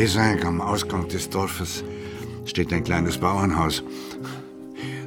Esaig 0.00 0.46
am 0.46 0.62
Ausgang 0.62 1.08
des 1.08 1.28
Dorfes 1.28 1.84
steht 2.46 2.72
ein 2.72 2.84
kleines 2.84 3.18
Bauernhaus. 3.18 3.84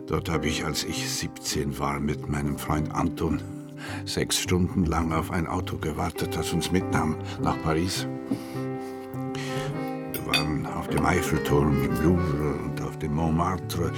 Dort 0.05 0.29
habe 0.29 0.45
ich, 0.45 0.65
als 0.65 0.83
ich 0.83 1.09
17 1.09 1.79
war, 1.79 1.99
mit 1.99 2.29
meinem 2.29 2.59
Freund 2.59 2.93
Anton 2.93 3.41
sechs 4.05 4.39
Stunden 4.39 4.85
lang 4.85 5.11
auf 5.11 5.31
ein 5.31 5.47
Auto 5.47 5.77
gewartet, 5.77 6.35
das 6.35 6.53
uns 6.53 6.71
mitnahm 6.71 7.15
nach 7.41 7.59
Paris. 7.63 8.07
Wir 10.11 10.25
waren 10.27 10.67
auf 10.67 10.87
dem 10.89 11.03
Eiffelturm 11.03 11.83
im 11.83 12.03
Louvre 12.03 12.53
und 12.63 12.79
auf 12.83 12.99
dem 12.99 13.15
Montmartre. 13.15 13.91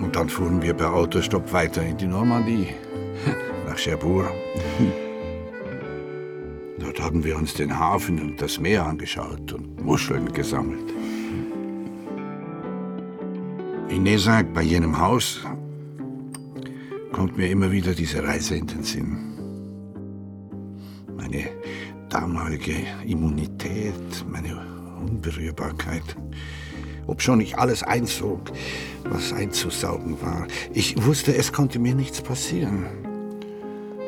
Und 0.00 0.16
dann 0.16 0.28
fuhren 0.28 0.60
wir 0.62 0.74
per 0.74 0.92
Autostopp 0.92 1.52
weiter 1.52 1.86
in 1.86 1.96
die 1.96 2.08
Normandie, 2.08 2.74
nach 3.68 3.76
Cherbourg. 3.76 4.32
Haben 7.08 7.24
wir 7.24 7.38
uns 7.38 7.54
den 7.54 7.78
Hafen 7.78 8.20
und 8.20 8.42
das 8.42 8.60
Meer 8.60 8.84
angeschaut 8.84 9.54
und 9.54 9.82
Muscheln 9.82 10.30
gesammelt. 10.30 10.92
In 13.88 14.02
Nesac, 14.02 14.52
bei 14.52 14.60
jenem 14.60 14.98
Haus, 14.98 15.40
kommt 17.10 17.38
mir 17.38 17.48
immer 17.48 17.72
wieder 17.72 17.94
diese 17.94 18.22
Reise 18.22 18.56
in 18.56 18.66
den 18.66 18.82
Sinn. 18.82 19.16
Meine 21.16 21.48
damalige 22.10 22.74
Immunität, 23.06 24.26
meine 24.30 24.60
Unberührbarkeit. 25.00 26.14
Obschon 27.06 27.40
ich 27.40 27.56
alles 27.56 27.82
einzog, 27.82 28.52
was 29.04 29.32
einzusaugen 29.32 30.20
war. 30.20 30.46
Ich 30.74 31.02
wusste, 31.02 31.34
es 31.34 31.54
konnte 31.54 31.78
mir 31.78 31.94
nichts 31.94 32.20
passieren. 32.20 32.84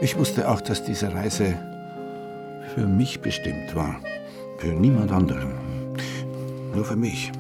Ich 0.03 0.19
wusste 0.19 0.51
auch, 0.51 0.61
dass 0.61 0.85
diese 0.85 1.15
Reise 1.15 1.70
für 2.75 2.87
mich 2.87 3.21
bestimmt 3.21 3.75
war. 3.75 4.01
Für 4.59 4.69
niemand 4.69 5.11
anderen. 5.11 5.53
Nur 6.75 6.85
für 6.85 6.97
mich. 6.97 7.33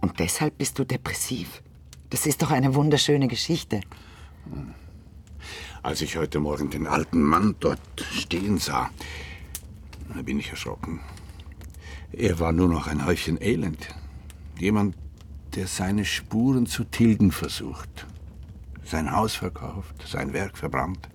Und 0.00 0.18
deshalb 0.18 0.58
bist 0.58 0.78
du 0.78 0.84
depressiv. 0.84 1.62
Das 2.10 2.26
ist 2.26 2.42
doch 2.42 2.50
eine 2.50 2.74
wunderschöne 2.74 3.28
Geschichte. 3.28 3.80
Als 5.82 6.00
ich 6.00 6.16
heute 6.16 6.40
Morgen 6.40 6.70
den 6.70 6.86
alten 6.86 7.22
Mann 7.22 7.54
dort 7.60 7.80
stehen 8.12 8.58
sah, 8.58 8.90
da 10.14 10.22
bin 10.22 10.38
ich 10.38 10.50
erschrocken. 10.50 11.00
Er 12.12 12.38
war 12.38 12.52
nur 12.52 12.68
noch 12.68 12.86
ein 12.86 13.04
Häufchen 13.04 13.40
Elend. 13.40 13.88
Jemand, 14.58 14.96
der 15.54 15.66
seine 15.66 16.04
Spuren 16.04 16.66
zu 16.66 16.84
tilgen 16.84 17.32
versucht. 17.32 18.06
Sein 18.84 19.10
Haus 19.10 19.34
verkauft, 19.34 20.04
sein 20.06 20.32
Werk 20.32 20.56
verbrannt. 20.56 21.08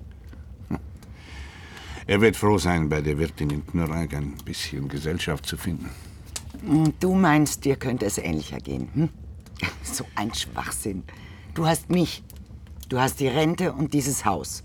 Er 2.12 2.20
wird 2.20 2.36
froh 2.36 2.57
sein, 2.57 2.89
bei 2.89 2.99
der 2.99 3.18
Wirtin 3.18 3.49
in 3.51 3.66
Knurreig 3.66 4.14
ein 4.14 4.34
bisschen 4.43 4.89
Gesellschaft 4.89 5.45
zu 5.45 5.55
finden. 5.55 5.89
Hm, 6.59 6.91
Du 6.99 7.16
meinst, 7.16 7.64
dir 7.64 7.78
könnte 7.78 8.05
es 8.05 8.18
ähnlicher 8.18 8.57
gehen. 8.57 8.89
Hm? 8.93 9.09
So 9.84 10.03
ein 10.16 10.34
Schwachsinn. 10.34 11.03
Du 11.53 11.66
hast 11.66 11.89
mich. 11.89 12.22
Du 12.89 12.99
hast 12.99 13.22
die 13.22 13.30
Rente 13.30 13.72
und 13.72 13.93
dieses 13.93 14.26
Haus. 14.26 14.62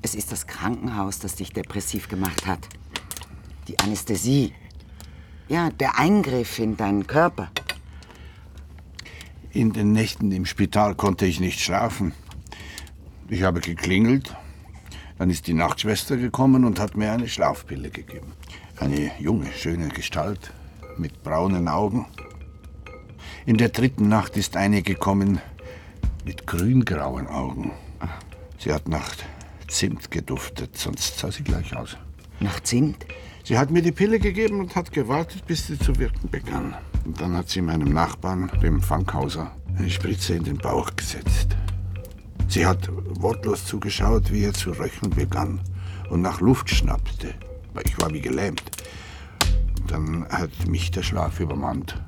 Es 0.00 0.14
ist 0.14 0.32
das 0.32 0.46
Krankenhaus, 0.46 1.18
das 1.18 1.34
dich 1.34 1.52
depressiv 1.52 2.08
gemacht 2.08 2.46
hat. 2.46 2.70
Die 3.68 3.78
Anästhesie. 3.80 4.54
Ja, 5.50 5.68
der 5.68 5.98
Eingriff 5.98 6.58
in 6.58 6.78
deinen 6.78 7.06
Körper. 7.06 7.50
In 9.52 9.74
den 9.74 9.92
Nächten 9.92 10.32
im 10.32 10.46
Spital 10.46 10.94
konnte 10.94 11.26
ich 11.26 11.38
nicht 11.38 11.60
schlafen. 11.60 12.14
Ich 13.28 13.42
habe 13.42 13.60
geklingelt. 13.60 14.34
Dann 15.18 15.30
ist 15.30 15.46
die 15.46 15.54
Nachtschwester 15.54 16.16
gekommen 16.16 16.64
und 16.64 16.80
hat 16.80 16.96
mir 16.96 17.12
eine 17.12 17.28
Schlafpille 17.28 17.90
gegeben. 17.90 18.32
Eine 18.78 19.12
junge, 19.20 19.52
schöne 19.52 19.88
Gestalt 19.88 20.52
mit 20.98 21.22
braunen 21.22 21.68
Augen. 21.68 22.06
In 23.46 23.56
der 23.56 23.68
dritten 23.68 24.08
Nacht 24.08 24.36
ist 24.36 24.56
eine 24.56 24.82
gekommen 24.82 25.40
mit 26.24 26.46
grüngrauen 26.46 27.26
Augen. 27.26 27.72
Sie 28.58 28.72
hat 28.72 28.88
nach 28.88 29.14
Zimt 29.68 30.10
geduftet, 30.10 30.76
sonst 30.76 31.18
sah 31.18 31.30
sie 31.30 31.42
gleich 31.42 31.76
aus. 31.76 31.96
Nach 32.40 32.60
Zimt? 32.60 33.06
Sie 33.44 33.58
hat 33.58 33.70
mir 33.70 33.82
die 33.82 33.92
Pille 33.92 34.18
gegeben 34.18 34.60
und 34.60 34.74
hat 34.74 34.90
gewartet, 34.90 35.46
bis 35.46 35.66
sie 35.66 35.78
zu 35.78 35.98
wirken 35.98 36.30
begann. 36.30 36.74
Und 37.04 37.20
dann 37.20 37.36
hat 37.36 37.50
sie 37.50 37.60
meinem 37.60 37.92
Nachbarn, 37.92 38.50
dem 38.62 38.80
Fankhauser, 38.80 39.54
eine 39.76 39.90
Spritze 39.90 40.34
in 40.34 40.44
den 40.44 40.56
Bauch 40.56 40.96
gesetzt. 40.96 41.54
Sie 42.54 42.66
hat 42.66 42.88
wortlos 43.20 43.64
zugeschaut, 43.64 44.30
wie 44.30 44.44
er 44.44 44.52
zu 44.52 44.70
röcheln 44.70 45.10
begann 45.10 45.60
und 46.08 46.22
nach 46.22 46.40
Luft 46.40 46.70
schnappte. 46.70 47.34
Ich 47.84 48.00
war 48.00 48.12
wie 48.12 48.20
gelähmt. 48.20 48.62
Dann 49.88 50.24
hat 50.28 50.68
mich 50.68 50.92
der 50.92 51.02
Schlaf 51.02 51.40
übermannt. 51.40 52.00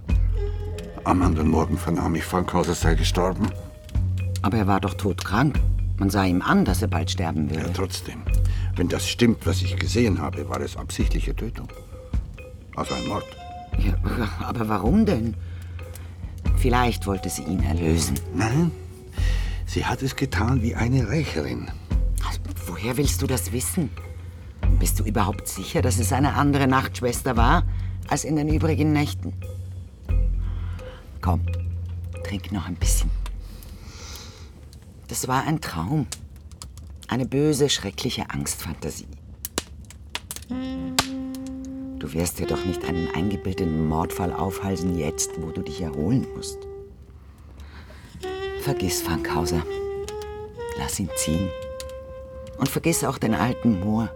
Am 1.02 1.22
anderen 1.22 1.48
Morgen 1.48 1.76
vernahm 1.76 2.14
ich, 2.14 2.22
Fankhauser 2.22 2.76
sei 2.76 2.94
gestorben. 2.94 3.48
Aber 4.42 4.56
er 4.56 4.68
war 4.68 4.78
doch 4.78 4.94
todkrank. 4.94 5.58
Man 5.98 6.10
sah 6.10 6.24
ihm 6.24 6.42
an, 6.42 6.64
dass 6.64 6.80
er 6.80 6.86
bald 6.86 7.10
sterben 7.10 7.50
würde. 7.50 7.66
Ja, 7.66 7.72
trotzdem. 7.74 8.22
Wenn 8.76 8.86
das 8.86 9.08
stimmt, 9.08 9.44
was 9.46 9.62
ich 9.62 9.74
gesehen 9.74 10.22
habe, 10.22 10.48
war 10.48 10.60
es 10.60 10.76
absichtliche 10.76 11.34
Tötung. 11.34 11.66
Also 12.76 12.94
ein 12.94 13.08
Mord. 13.08 13.26
Ja, 13.80 13.96
aber 14.46 14.68
warum 14.68 15.06
denn? 15.06 15.34
Vielleicht 16.56 17.08
wollte 17.08 17.30
sie 17.30 17.42
ihn 17.42 17.64
erlösen. 17.64 18.20
Nein, 18.32 18.70
sie 19.66 19.84
hat 19.84 20.02
es 20.02 20.16
getan 20.16 20.62
wie 20.62 20.74
eine 20.74 21.08
Rächerin. 21.08 21.70
Woher 22.66 22.96
willst 22.96 23.22
du 23.22 23.26
das 23.26 23.52
wissen? 23.52 23.90
Bist 24.78 24.98
du 24.98 25.04
überhaupt 25.04 25.48
sicher, 25.48 25.82
dass 25.82 25.98
es 25.98 26.12
eine 26.12 26.34
andere 26.34 26.66
Nachtschwester 26.66 27.36
war 27.36 27.64
als 28.08 28.24
in 28.24 28.36
den 28.36 28.48
übrigen 28.48 28.92
Nächten? 28.92 29.32
Komm, 31.20 31.46
trink 32.24 32.52
noch 32.52 32.66
ein 32.66 32.74
bisschen. 32.74 33.10
Das 35.08 35.28
war 35.28 35.44
ein 35.44 35.60
Traum. 35.60 36.06
Eine 37.08 37.26
böse, 37.26 37.68
schreckliche 37.68 38.30
Angstfantasie. 38.30 39.06
Du 40.48 42.12
wirst 42.12 42.38
dir 42.38 42.46
doch 42.46 42.64
nicht 42.64 42.84
einen 42.84 43.08
eingebildeten 43.14 43.88
Mordfall 43.88 44.32
aufhalsen 44.32 44.98
jetzt, 44.98 45.30
wo 45.40 45.50
du 45.50 45.62
dich 45.62 45.80
erholen 45.80 46.26
musst. 46.36 46.58
Vergiss 48.66 49.00
Fankhauser. 49.00 49.62
Lass 50.76 50.98
ihn 50.98 51.08
ziehen. 51.14 51.52
Und 52.58 52.68
vergiss 52.68 53.04
auch 53.04 53.16
den 53.16 53.32
alten 53.32 53.78
Moor. 53.78 54.10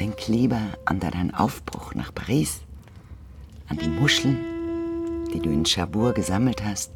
Denk 0.00 0.26
lieber 0.26 0.62
an 0.86 1.00
deinen 1.00 1.34
Aufbruch 1.34 1.94
nach 1.94 2.14
Paris. 2.14 2.62
An 3.68 3.76
die 3.76 3.88
Muscheln, 3.88 5.26
die 5.34 5.38
du 5.38 5.50
in 5.50 5.64
Cherbourg 5.64 6.14
gesammelt 6.14 6.64
hast. 6.64 6.92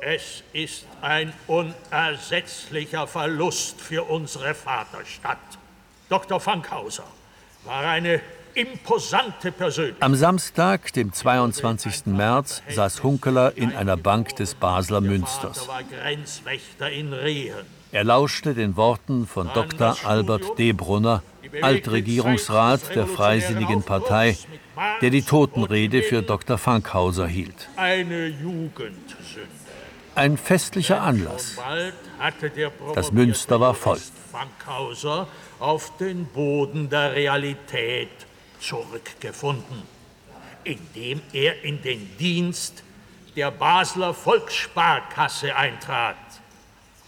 Es 0.00 0.42
ist 0.54 0.86
ein 1.02 1.34
unersetzlicher 1.46 3.06
Verlust 3.06 3.78
für 3.78 4.04
unsere 4.04 4.54
Vaterstadt. 4.54 5.58
Dr. 6.08 6.40
Fankhauser 6.40 7.04
war 7.66 7.84
eine 7.84 8.22
imposante 8.58 9.52
Persönlichkeit. 9.52 10.02
Am 10.02 10.14
Samstag, 10.14 10.92
dem 10.92 11.12
22. 11.12 12.06
März, 12.06 12.62
saß 12.68 13.02
Hunkeler 13.02 13.56
in 13.56 13.74
einer 13.74 13.96
Bank 13.96 14.34
des 14.36 14.54
Basler 14.54 15.00
Münsters. 15.00 15.68
Er 17.92 18.04
lauschte 18.04 18.54
den 18.54 18.76
Worten 18.76 19.26
von 19.26 19.48
Dr. 19.54 19.96
Albert 20.04 20.58
D. 20.58 20.72
Brunner, 20.72 21.22
Altregierungsrat 21.62 22.94
der 22.94 23.06
Freisinnigen 23.06 23.82
Partei, 23.82 24.36
der 25.00 25.10
die 25.10 25.22
Totenrede 25.22 26.02
für 26.02 26.22
Dr. 26.22 26.58
Fankhauser 26.58 27.26
hielt. 27.26 27.68
Eine 27.76 28.26
Jugendsünde. 28.26 29.48
Ein 30.14 30.36
festlicher 30.36 31.00
Anlass. 31.00 31.56
Das 32.94 33.12
Münster 33.12 33.60
war 33.60 33.74
voll. 33.74 34.00
Fankhauser 34.32 35.28
auf 35.60 35.96
den 35.96 36.26
Boden 36.26 36.90
der 36.90 37.14
Realität 37.14 38.27
zurückgefunden, 38.60 39.82
indem 40.64 41.20
er 41.32 41.62
in 41.64 41.82
den 41.82 42.16
Dienst 42.18 42.82
der 43.36 43.50
Basler 43.50 44.14
Volkssparkasse 44.14 45.54
eintrat 45.54 46.16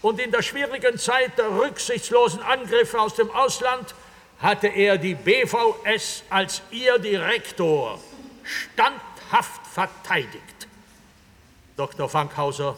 und 0.01 0.19
in 0.19 0.31
der 0.31 0.41
schwierigen 0.41 0.97
Zeit 0.97 1.37
der 1.37 1.49
rücksichtslosen 1.49 2.41
Angriffe 2.41 2.99
aus 2.99 3.15
dem 3.15 3.29
Ausland 3.31 3.93
hatte 4.39 4.67
er 4.67 4.97
die 4.97 5.13
BVS 5.13 6.23
als 6.29 6.61
ihr 6.71 6.97
Direktor 6.97 7.99
standhaft 8.43 9.67
verteidigt. 9.71 10.67
Dr. 11.77 12.09
Fankhauser 12.09 12.75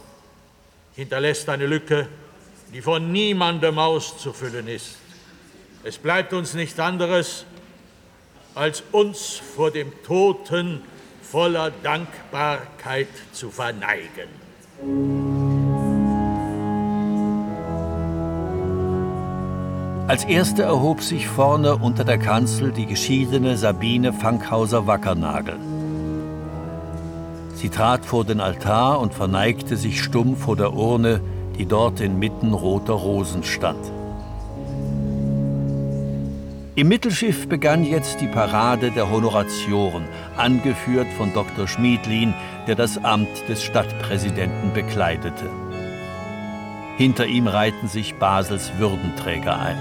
hinterlässt 0.95 1.47
eine 1.49 1.65
Lücke, 1.65 2.07
die 2.73 2.81
von 2.81 3.11
niemandem 3.11 3.79
auszufüllen 3.79 4.67
ist. 4.67 4.97
Es 5.83 5.97
bleibt 5.97 6.33
uns 6.33 6.53
nicht 6.53 6.79
anderes, 6.79 7.45
als 8.55 8.83
uns 8.91 9.41
vor 9.55 9.71
dem 9.71 9.91
Toten 10.05 10.81
voller 11.21 11.71
Dankbarkeit 11.81 13.07
zu 13.31 13.49
verneigen. 13.49 14.29
Als 20.07 20.25
erste 20.25 20.63
erhob 20.63 21.01
sich 21.01 21.27
vorne 21.27 21.77
unter 21.77 22.03
der 22.03 22.17
Kanzel 22.17 22.71
die 22.71 22.85
geschiedene 22.85 23.57
Sabine 23.57 24.11
Fankhauser-Wackernagel. 24.11 25.57
Sie 27.55 27.69
trat 27.69 28.05
vor 28.05 28.25
den 28.25 28.41
Altar 28.41 28.99
und 28.99 29.13
verneigte 29.13 29.77
sich 29.77 30.03
stumm 30.03 30.35
vor 30.35 30.57
der 30.57 30.73
Urne, 30.73 31.21
die 31.57 31.65
dort 31.65 32.01
inmitten 32.01 32.53
roter 32.53 32.93
Rosen 32.93 33.43
stand. 33.43 33.92
Im 36.75 36.87
Mittelschiff 36.87 37.47
begann 37.47 37.83
jetzt 37.83 38.19
die 38.19 38.27
Parade 38.27 38.89
der 38.89 39.11
Honoratioren, 39.11 40.05
angeführt 40.37 41.05
von 41.17 41.31
Dr. 41.31 41.67
Schmiedlin, 41.67 42.33
der 42.65 42.73
das 42.73 43.03
Amt 43.03 43.47
des 43.47 43.63
Stadtpräsidenten 43.63 44.73
bekleidete. 44.73 45.51
Hinter 46.97 47.27
ihm 47.27 47.45
reihten 47.45 47.87
sich 47.87 48.15
Basels 48.15 48.71
Würdenträger 48.79 49.59
ein. 49.59 49.77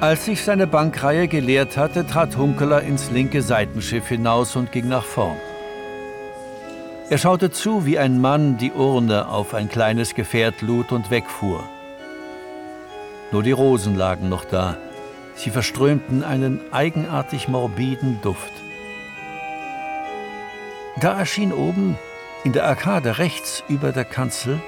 Als 0.00 0.26
sich 0.26 0.44
seine 0.44 0.66
Bankreihe 0.66 1.26
geleert 1.26 1.78
hatte, 1.78 2.06
trat 2.06 2.36
Hunkeler 2.36 2.82
ins 2.82 3.10
linke 3.10 3.40
Seitenschiff 3.40 4.06
hinaus 4.06 4.54
und 4.54 4.70
ging 4.70 4.88
nach 4.88 5.04
vorn. 5.04 5.38
Er 7.08 7.16
schaute 7.16 7.50
zu, 7.50 7.86
wie 7.86 7.98
ein 7.98 8.20
Mann 8.20 8.58
die 8.58 8.72
Urne 8.72 9.28
auf 9.28 9.54
ein 9.54 9.70
kleines 9.70 10.14
Gefährt 10.14 10.60
lud 10.60 10.92
und 10.92 11.10
wegfuhr. 11.10 11.64
Nur 13.32 13.42
die 13.42 13.52
Rosen 13.52 13.96
lagen 13.96 14.28
noch 14.28 14.44
da. 14.44 14.76
Sie 15.34 15.50
verströmten 15.50 16.24
einen 16.24 16.60
eigenartig 16.72 17.48
morbiden 17.48 18.20
Duft. 18.22 18.52
Da 21.00 21.18
erschien 21.18 21.52
oben 21.52 21.96
in 22.44 22.52
der 22.52 22.66
Arkade 22.66 23.18
rechts 23.18 23.62
über 23.68 23.92
der 23.92 24.04
Kanzel, 24.04 24.60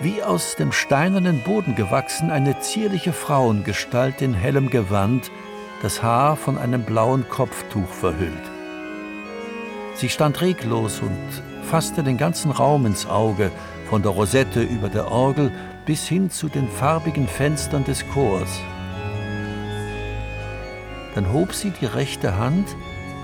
wie 0.00 0.22
aus 0.22 0.56
dem 0.56 0.72
steinernen 0.72 1.42
Boden 1.42 1.74
gewachsen, 1.74 2.30
eine 2.30 2.58
zierliche 2.60 3.12
Frauengestalt 3.12 4.20
in 4.20 4.34
hellem 4.34 4.68
Gewand, 4.68 5.30
das 5.80 6.02
Haar 6.02 6.36
von 6.36 6.58
einem 6.58 6.84
blauen 6.84 7.28
Kopftuch 7.28 7.88
verhüllt. 7.88 8.32
Sie 9.94 10.08
stand 10.08 10.40
reglos 10.40 11.00
und 11.00 11.42
fasste 11.64 12.02
den 12.02 12.18
ganzen 12.18 12.50
Raum 12.50 12.86
ins 12.86 13.06
Auge, 13.06 13.50
von 13.88 14.02
der 14.02 14.12
Rosette 14.12 14.62
über 14.62 14.88
der 14.88 15.10
Orgel 15.10 15.52
bis 15.86 16.06
hin 16.06 16.30
zu 16.30 16.48
den 16.48 16.68
farbigen 16.68 17.26
Fenstern 17.26 17.84
des 17.84 18.04
Chors. 18.12 18.60
Dann 21.14 21.32
hob 21.32 21.52
sie 21.52 21.70
die 21.70 21.86
rechte 21.86 22.36
Hand 22.38 22.68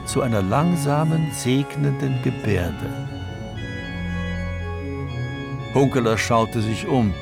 zu 0.05 0.23
einer 0.23 0.43
langsamen, 0.43 1.31
segnenden 1.33 2.23
Gebärde. 2.23 3.09
Hunkeler 5.75 6.19
schaute 6.19 6.61
sich 6.61 6.87
um. 6.87 7.15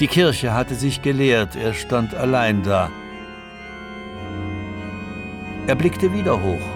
Die 0.00 0.08
Kirche 0.08 0.52
hatte 0.52 0.74
sich 0.74 1.02
geleert, 1.02 1.56
er 1.56 1.72
stand 1.74 2.14
allein 2.14 2.62
da. 2.62 2.90
Er 5.66 5.76
blickte 5.76 6.12
wieder 6.12 6.42
hoch. 6.42 6.66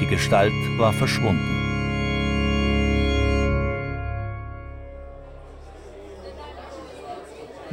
Die 0.00 0.06
Gestalt 0.06 0.52
war 0.76 0.92
verschwunden. 0.92 1.55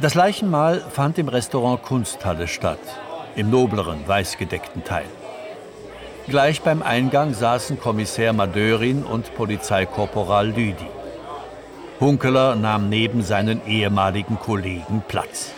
Das 0.04 0.12
Leichenmahl 0.12 0.82
fand 0.90 1.16
im 1.16 1.28
Restaurant 1.28 1.82
Kunsthalle 1.82 2.46
statt, 2.46 2.78
im 3.36 3.48
nobleren, 3.48 4.06
weißgedeckten 4.06 4.84
Teil. 4.84 5.06
Gleich 6.28 6.60
beim 6.60 6.82
Eingang 6.82 7.32
saßen 7.32 7.80
Kommissär 7.80 8.34
Madörin 8.34 9.02
und 9.02 9.34
Polizeikorporal 9.34 10.48
Lüdi. 10.48 10.90
Hunkeler 12.00 12.54
nahm 12.54 12.90
neben 12.90 13.22
seinen 13.22 13.66
ehemaligen 13.66 14.38
Kollegen 14.38 15.02
Platz. 15.08 15.52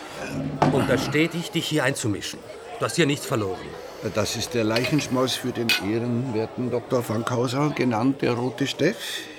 Untersteht 0.71 1.33
dich, 1.33 1.51
dich 1.51 1.67
hier 1.67 1.83
einzumischen. 1.83 2.39
Du 2.79 2.85
hast 2.85 2.95
hier 2.95 3.05
nichts 3.05 3.25
verloren. 3.25 3.67
Das 4.15 4.37
ist 4.37 4.53
der 4.53 4.63
Leichenschmaus 4.63 5.35
für 5.35 5.51
den 5.51 5.67
ehrenwerten 5.91 6.71
Dr. 6.71 7.03
Fankhauser, 7.03 7.73
genannt 7.75 8.21
der 8.21 8.31
Rote 8.31 8.65
Steff. 8.65 8.95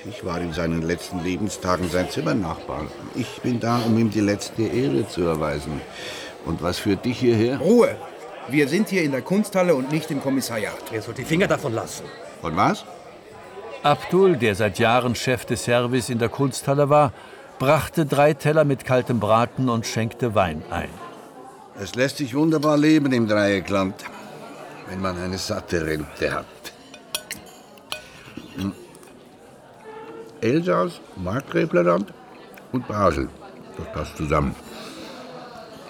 Ich 0.09 0.25
war 0.25 0.41
in 0.41 0.53
seinen 0.53 0.83
letzten 0.83 1.23
Lebenstagen 1.23 1.89
sein 1.91 2.09
Zimmernachbar. 2.09 2.87
Ich 3.15 3.43
bin 3.43 3.61
da, 3.61 3.79
um 3.85 3.99
ihm 3.99 4.11
die 4.11 4.21
letzte 4.21 4.63
Ehre 4.63 5.07
zu 5.07 5.23
erweisen. 5.23 5.81
Und 6.47 6.63
was 6.63 6.79
führt 6.79 7.05
dich 7.05 7.19
hierher? 7.19 7.59
Ruhe! 7.59 7.95
Wir 8.49 8.69
sind 8.69 8.89
hier 8.89 9.03
in 9.03 9.13
der 9.13 9.21
Kunsthalle 9.21 9.75
und 9.75 9.93
nicht 9.93 10.11
im 10.11 10.23
Kommissariat. 10.23 10.79
Er 10.93 11.03
soll 11.03 11.13
die 11.13 11.25
Finger 11.25 11.47
davon 11.47 11.75
lassen. 11.75 12.05
Von 12.41 12.57
was? 12.57 12.87
Abdul, 13.83 14.37
der 14.37 14.55
seit 14.55 14.79
Jahren 14.79 15.15
Chef 15.15 15.45
des 15.45 15.65
Service 15.65 16.09
in 16.09 16.19
der 16.19 16.31
Kunsthalle 16.31 16.89
war, 16.89 17.13
brachte 17.59 18.07
drei 18.07 18.33
Teller 18.33 18.65
mit 18.65 18.87
kaltem 18.87 19.21
Braten 19.21 19.69
und 19.69 19.87
schenkte 19.87 20.35
Wein 20.35 20.63
ein. 20.71 20.89
Es 21.79 21.95
lässt 21.95 22.17
sich 22.17 22.35
wunderbar 22.35 22.79
leben 22.79 23.13
im 23.13 23.29
Dreieckland, 23.29 23.95
wenn 24.89 25.01
man 25.01 25.19
eine 25.23 25.37
satte 25.37 25.85
Rente 25.85 26.33
hat. 26.33 26.68
Elsass, 30.41 31.01
Markgräflerland 31.17 32.13
und 32.73 32.87
Basel. 32.89 33.29
Das 33.77 33.93
passt 33.93 34.17
zusammen. 34.17 34.55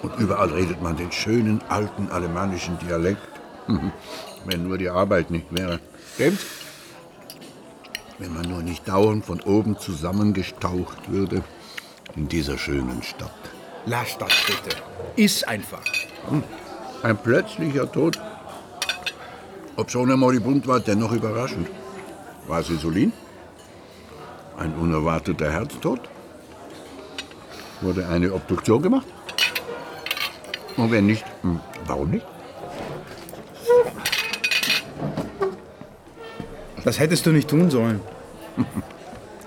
Und 0.01 0.17
überall 0.17 0.49
redet 0.49 0.81
man 0.81 0.95
den 0.95 1.11
schönen 1.11 1.61
alten 1.67 2.09
alemannischen 2.09 2.77
Dialekt. 2.79 3.21
Wenn 4.45 4.67
nur 4.67 4.77
die 4.77 4.89
Arbeit 4.89 5.31
nicht 5.31 5.47
wäre. 5.51 5.79
Stimmt's? 6.15 6.45
Wenn 8.17 8.33
man 8.33 8.49
nur 8.49 8.61
nicht 8.61 8.87
dauernd 8.87 9.25
von 9.25 9.41
oben 9.41 9.77
zusammengestaucht 9.77 11.11
würde 11.11 11.43
in 12.15 12.27
dieser 12.27 12.57
schönen 12.57 13.03
Stadt. 13.03 13.31
Lass 13.85 14.17
das 14.17 14.33
bitte. 14.45 14.75
Iss 15.15 15.43
einfach. 15.43 15.83
Hm. 16.29 16.43
Ein 17.01 17.17
plötzlicher 17.17 17.89
Tod. 17.91 18.19
Ob 19.77 19.89
schon 19.89 20.09
er 20.09 20.17
moribund 20.17 20.67
war, 20.67 20.81
dennoch 20.81 21.13
überraschend. 21.13 21.69
War 22.47 22.59
es 22.59 22.69
Insulin? 22.69 23.13
Ein 24.59 24.73
unerwarteter 24.73 25.49
Herztod? 25.51 26.01
Wurde 27.79 28.05
eine 28.07 28.33
Obduktion 28.33 28.81
gemacht? 28.81 29.07
Und 30.75 30.91
wenn 30.91 31.05
nicht, 31.05 31.23
hm, 31.43 31.61
warum 31.87 32.09
nicht? 32.09 32.25
Das 36.83 36.99
hättest 36.99 37.25
du 37.25 37.31
nicht 37.31 37.49
tun 37.49 37.69
sollen. 37.69 38.01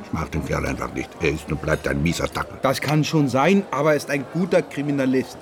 Ich 0.03 0.13
mag 0.13 0.31
den 0.33 0.47
Kerl 0.47 0.65
einfach 0.65 0.95
nicht. 0.95 1.11
Er 1.21 1.31
ist 1.31 1.51
und 1.53 1.61
bleibt 1.61 1.87
ein 1.89 2.03
mieser 2.03 2.29
Dackel. 2.29 2.59
Das 2.63 2.81
kann 2.81 3.05
schon 3.05 3.29
sein, 3.29 3.65
aber 3.71 3.91
er 3.91 3.97
ist 3.97 4.09
ein 4.09 4.25
guter 4.33 4.63
Kriminalist. 4.63 5.37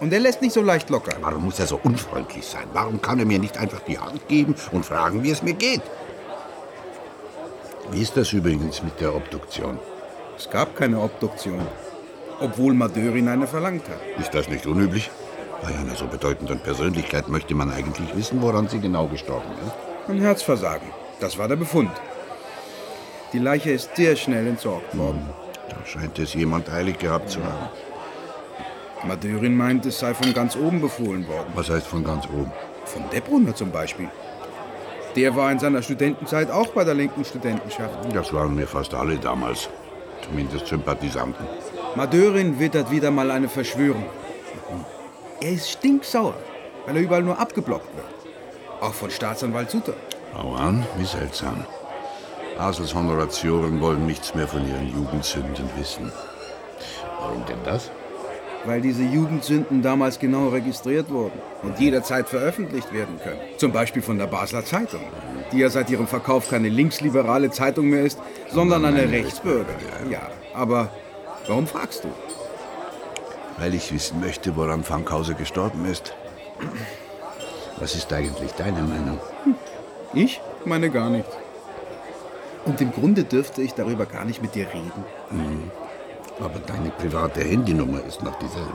Und 0.00 0.12
er 0.12 0.20
lässt 0.20 0.40
nicht 0.40 0.52
so 0.52 0.62
leicht 0.62 0.88
locker. 0.90 1.16
Warum 1.20 1.46
muss 1.46 1.58
er 1.58 1.66
so 1.66 1.80
unfreundlich 1.82 2.46
sein? 2.46 2.68
Warum 2.72 3.02
kann 3.02 3.18
er 3.18 3.26
mir 3.26 3.40
nicht 3.40 3.58
einfach 3.58 3.80
die 3.80 3.98
Hand 3.98 4.28
geben 4.28 4.54
und 4.70 4.86
fragen, 4.86 5.24
wie 5.24 5.30
es 5.32 5.42
mir 5.42 5.54
geht? 5.54 5.82
Wie 7.90 8.02
ist 8.02 8.18
das 8.18 8.34
übrigens 8.34 8.82
mit 8.82 9.00
der 9.00 9.14
Obduktion? 9.14 9.78
Es 10.36 10.50
gab 10.50 10.76
keine 10.76 11.00
Obduktion. 11.00 11.66
Obwohl 12.38 12.74
Madörin 12.74 13.28
eine 13.28 13.46
verlangt 13.46 13.88
hat. 13.88 14.20
Ist 14.20 14.34
das 14.34 14.48
nicht 14.48 14.66
unüblich? 14.66 15.10
Bei 15.62 15.68
einer 15.68 15.96
so 15.96 16.06
bedeutenden 16.06 16.60
Persönlichkeit 16.60 17.28
möchte 17.28 17.54
man 17.54 17.70
eigentlich 17.72 18.14
wissen, 18.14 18.42
woran 18.42 18.68
sie 18.68 18.78
genau 18.78 19.06
gestorben 19.06 19.50
ist. 19.66 20.10
Ein 20.10 20.20
Herzversagen. 20.20 20.86
Das 21.18 21.38
war 21.38 21.48
der 21.48 21.56
Befund. 21.56 21.90
Die 23.32 23.38
Leiche 23.38 23.70
ist 23.70 23.96
sehr 23.96 24.16
schnell 24.16 24.46
entsorgt 24.46 24.96
worden. 24.96 25.26
Da 25.70 25.76
scheint 25.86 26.18
es 26.18 26.34
jemand 26.34 26.68
eilig 26.70 26.98
gehabt 26.98 27.30
zu 27.30 27.42
haben. 27.42 27.70
Madörin 29.06 29.56
meint, 29.56 29.86
es 29.86 29.98
sei 29.98 30.12
von 30.12 30.34
ganz 30.34 30.56
oben 30.56 30.82
befohlen 30.82 31.26
worden. 31.26 31.52
Was 31.54 31.70
heißt 31.70 31.86
von 31.86 32.04
ganz 32.04 32.26
oben? 32.26 32.52
Von 32.84 33.08
Debrunner 33.10 33.54
zum 33.54 33.70
Beispiel. 33.70 34.10
Der 35.18 35.34
war 35.34 35.50
in 35.50 35.58
seiner 35.58 35.82
Studentenzeit 35.82 36.48
auch 36.48 36.68
bei 36.68 36.84
der 36.84 36.94
linken 36.94 37.24
Studentenschaft. 37.24 37.98
Das 38.14 38.32
waren 38.32 38.54
mir 38.54 38.68
fast 38.68 38.94
alle 38.94 39.16
damals. 39.16 39.68
Zumindest 40.24 40.68
Sympathisanten. 40.68 41.44
Madörin 41.96 42.60
wittert 42.60 42.88
wieder 42.92 43.10
mal 43.10 43.28
eine 43.32 43.48
Verschwörung. 43.48 44.04
Er 45.40 45.50
ist 45.50 45.70
stinksauer, 45.70 46.34
weil 46.86 46.94
er 46.94 47.02
überall 47.02 47.24
nur 47.24 47.36
abgeblockt 47.36 47.96
wird. 47.96 48.06
Auch 48.80 48.94
von 48.94 49.10
Staatsanwalt 49.10 49.72
Sutter. 49.72 49.94
Hau 50.36 50.54
an, 50.54 50.86
wie 50.96 51.04
seltsam. 51.04 51.64
Basels 52.56 52.94
Honoratioren 52.94 53.80
wollen 53.80 54.06
nichts 54.06 54.36
mehr 54.36 54.46
von 54.46 54.64
ihren 54.68 54.88
Jugendsünden 54.94 55.68
wissen. 55.76 56.12
Warum 57.18 57.44
denn 57.46 57.64
das? 57.64 57.90
Weil 58.64 58.80
diese 58.80 59.02
Jugendsünden 59.02 59.82
damals 59.82 60.18
genau 60.18 60.48
registriert 60.48 61.10
wurden 61.10 61.38
und 61.62 61.78
jederzeit 61.78 62.28
veröffentlicht 62.28 62.92
werden 62.92 63.18
können. 63.22 63.40
Zum 63.56 63.72
Beispiel 63.72 64.02
von 64.02 64.18
der 64.18 64.26
Basler 64.26 64.64
Zeitung, 64.64 65.00
die 65.52 65.58
ja 65.58 65.70
seit 65.70 65.90
ihrem 65.90 66.06
Verkauf 66.06 66.48
keine 66.48 66.68
linksliberale 66.68 67.50
Zeitung 67.50 67.88
mehr 67.88 68.04
ist, 68.04 68.18
sondern 68.50 68.84
eine 68.84 69.10
Rechtsbürger. 69.10 69.74
Ja, 70.10 70.22
aber 70.54 70.90
warum 71.46 71.66
fragst 71.66 72.04
du? 72.04 72.08
Weil 73.58 73.74
ich 73.74 73.92
wissen 73.92 74.20
möchte, 74.20 74.54
woran 74.56 74.84
Fankhauser 74.84 75.34
gestorben 75.34 75.84
ist. 75.86 76.14
Was 77.78 77.94
ist 77.94 78.12
eigentlich 78.12 78.52
deine 78.52 78.82
Meinung? 78.82 79.18
Ich 80.14 80.40
meine 80.64 80.90
gar 80.90 81.10
nicht. 81.10 81.28
Und 82.64 82.80
im 82.80 82.92
Grunde 82.92 83.24
dürfte 83.24 83.62
ich 83.62 83.74
darüber 83.74 84.04
gar 84.04 84.24
nicht 84.24 84.42
mit 84.42 84.54
dir 84.54 84.66
reden. 84.68 85.04
Mhm. 85.30 85.70
Aber 86.40 86.58
deine 86.66 86.90
private 86.90 87.40
Handynummer 87.40 88.04
ist 88.06 88.22
noch 88.22 88.38
dieselbe. 88.38 88.68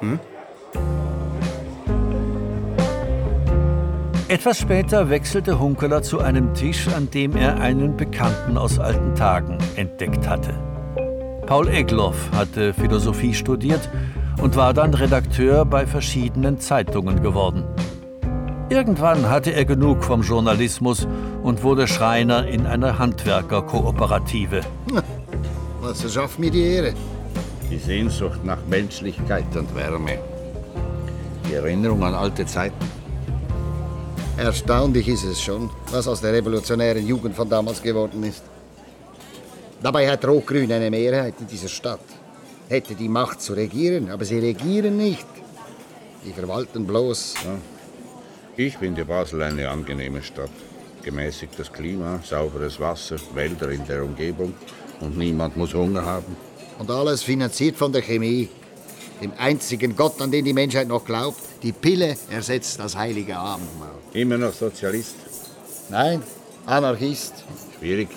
Hm? 0.00 0.18
Etwas 4.28 4.58
später 4.58 5.10
wechselte 5.10 5.58
Hunkeler 5.58 6.02
zu 6.02 6.20
einem 6.20 6.54
Tisch, 6.54 6.86
an 6.88 7.10
dem 7.10 7.36
er 7.36 7.60
einen 7.60 7.96
Bekannten 7.96 8.56
aus 8.56 8.78
alten 8.78 9.14
Tagen 9.16 9.58
entdeckt 9.74 10.28
hatte. 10.28 10.54
Paul 11.46 11.68
Egloff 11.68 12.30
hatte 12.32 12.72
Philosophie 12.72 13.34
studiert 13.34 13.88
und 14.40 14.54
war 14.54 14.72
dann 14.72 14.94
Redakteur 14.94 15.64
bei 15.64 15.84
verschiedenen 15.84 16.60
Zeitungen 16.60 17.22
geworden. 17.22 17.64
Irgendwann 18.68 19.28
hatte 19.28 19.50
er 19.50 19.64
genug 19.64 20.04
vom 20.04 20.22
Journalismus 20.22 21.08
und 21.42 21.64
wurde 21.64 21.88
Schreiner 21.88 22.46
in 22.46 22.66
einer 22.66 23.00
Handwerkerkooperative. 23.00 24.60
Was 25.90 26.02
verschafft 26.02 26.38
mir 26.38 26.52
die 26.52 26.62
Ehre? 26.62 26.94
Die 27.68 27.76
Sehnsucht 27.76 28.44
nach 28.44 28.64
Menschlichkeit 28.66 29.56
und 29.56 29.74
Wärme. 29.74 30.20
Die 31.48 31.54
Erinnerung 31.54 32.04
an 32.04 32.14
alte 32.14 32.46
Zeiten. 32.46 32.86
Erstaunlich 34.36 35.08
ist 35.08 35.24
es 35.24 35.42
schon, 35.42 35.68
was 35.90 36.06
aus 36.06 36.20
der 36.20 36.32
revolutionären 36.32 37.04
Jugend 37.04 37.34
von 37.34 37.48
damals 37.48 37.82
geworden 37.82 38.22
ist. 38.22 38.44
Dabei 39.82 40.08
hat 40.08 40.24
Rot-Grün 40.24 40.70
eine 40.70 40.92
Mehrheit 40.92 41.34
in 41.40 41.48
dieser 41.48 41.66
Stadt. 41.66 42.06
Hätte 42.68 42.94
die 42.94 43.08
Macht 43.08 43.42
zu 43.42 43.54
regieren, 43.54 44.12
aber 44.12 44.24
sie 44.24 44.38
regieren 44.38 44.96
nicht. 44.96 45.26
Die 46.24 46.32
verwalten 46.32 46.86
bloß. 46.86 47.34
Ja. 47.44 47.56
Ich 48.56 48.76
finde 48.76 49.04
Basel 49.04 49.42
eine 49.42 49.68
angenehme 49.68 50.22
Stadt. 50.22 50.56
Gemäßigtes 51.02 51.72
Klima, 51.72 52.20
sauberes 52.22 52.78
Wasser, 52.78 53.16
Wälder 53.34 53.70
in 53.70 53.84
der 53.88 54.04
Umgebung 54.04 54.54
und 55.00 55.16
niemand 55.16 55.56
muss 55.56 55.74
Hunger 55.74 56.04
haben. 56.04 56.36
Und 56.78 56.90
alles 56.90 57.22
finanziert 57.22 57.76
von 57.76 57.92
der 57.92 58.02
Chemie, 58.02 58.48
dem 59.20 59.32
einzigen 59.38 59.96
Gott, 59.96 60.20
an 60.20 60.30
den 60.30 60.44
die 60.44 60.52
Menschheit 60.52 60.88
noch 60.88 61.04
glaubt. 61.04 61.40
Die 61.62 61.72
Pille 61.72 62.16
ersetzt 62.30 62.78
das 62.80 62.96
heilige 62.96 63.36
Abendmahl. 63.36 63.90
Immer 64.14 64.38
noch 64.38 64.52
Sozialist? 64.52 65.16
Nein, 65.90 66.22
Anarchist. 66.66 67.44
Schwierig. 67.78 68.08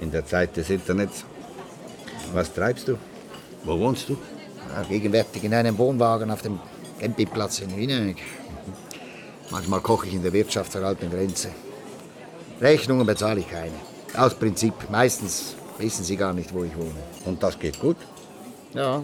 In 0.00 0.10
der 0.10 0.24
Zeit 0.26 0.56
des 0.56 0.70
Internets. 0.70 1.24
Was 2.32 2.52
treibst 2.52 2.88
du? 2.88 2.98
Wo 3.64 3.78
wohnst 3.78 4.08
du? 4.08 4.16
Ja, 4.74 4.82
gegenwärtig 4.82 5.42
in 5.42 5.54
einem 5.54 5.76
Wohnwagen 5.78 6.30
auf 6.30 6.42
dem 6.42 6.60
Campingplatz 7.00 7.60
in 7.60 7.76
Wiener. 7.76 8.14
Manchmal 9.50 9.80
koche 9.80 10.06
ich 10.06 10.14
in 10.14 10.22
der 10.22 10.32
Wirtschaft 10.32 10.72
zur 10.72 10.82
alten 10.82 11.10
Grenze. 11.10 11.50
Rechnungen 12.60 13.06
bezahle 13.06 13.40
ich 13.40 13.50
keine. 13.50 13.72
Aus 14.16 14.34
Prinzip. 14.34 14.74
Meistens 14.90 15.56
wissen 15.78 16.04
sie 16.04 16.16
gar 16.16 16.32
nicht, 16.32 16.52
wo 16.54 16.64
ich 16.64 16.76
wohne. 16.76 17.02
Und 17.24 17.42
das 17.42 17.58
geht 17.58 17.78
gut? 17.78 17.96
Ja, 18.74 19.02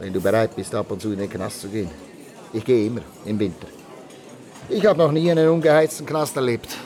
wenn 0.00 0.12
du 0.12 0.20
bereit 0.20 0.56
bist, 0.56 0.74
ab 0.74 0.90
und 0.90 1.00
zu 1.00 1.12
in 1.12 1.18
den 1.18 1.30
Knast 1.30 1.60
zu 1.60 1.68
gehen. 1.68 1.90
Ich 2.52 2.64
gehe 2.64 2.86
immer, 2.86 3.02
im 3.26 3.38
Winter. 3.38 3.66
Ich 4.68 4.84
habe 4.86 4.98
noch 4.98 5.12
nie 5.12 5.30
einen 5.30 5.48
ungeheizten 5.48 6.06
Knast 6.06 6.36
erlebt. 6.36 6.76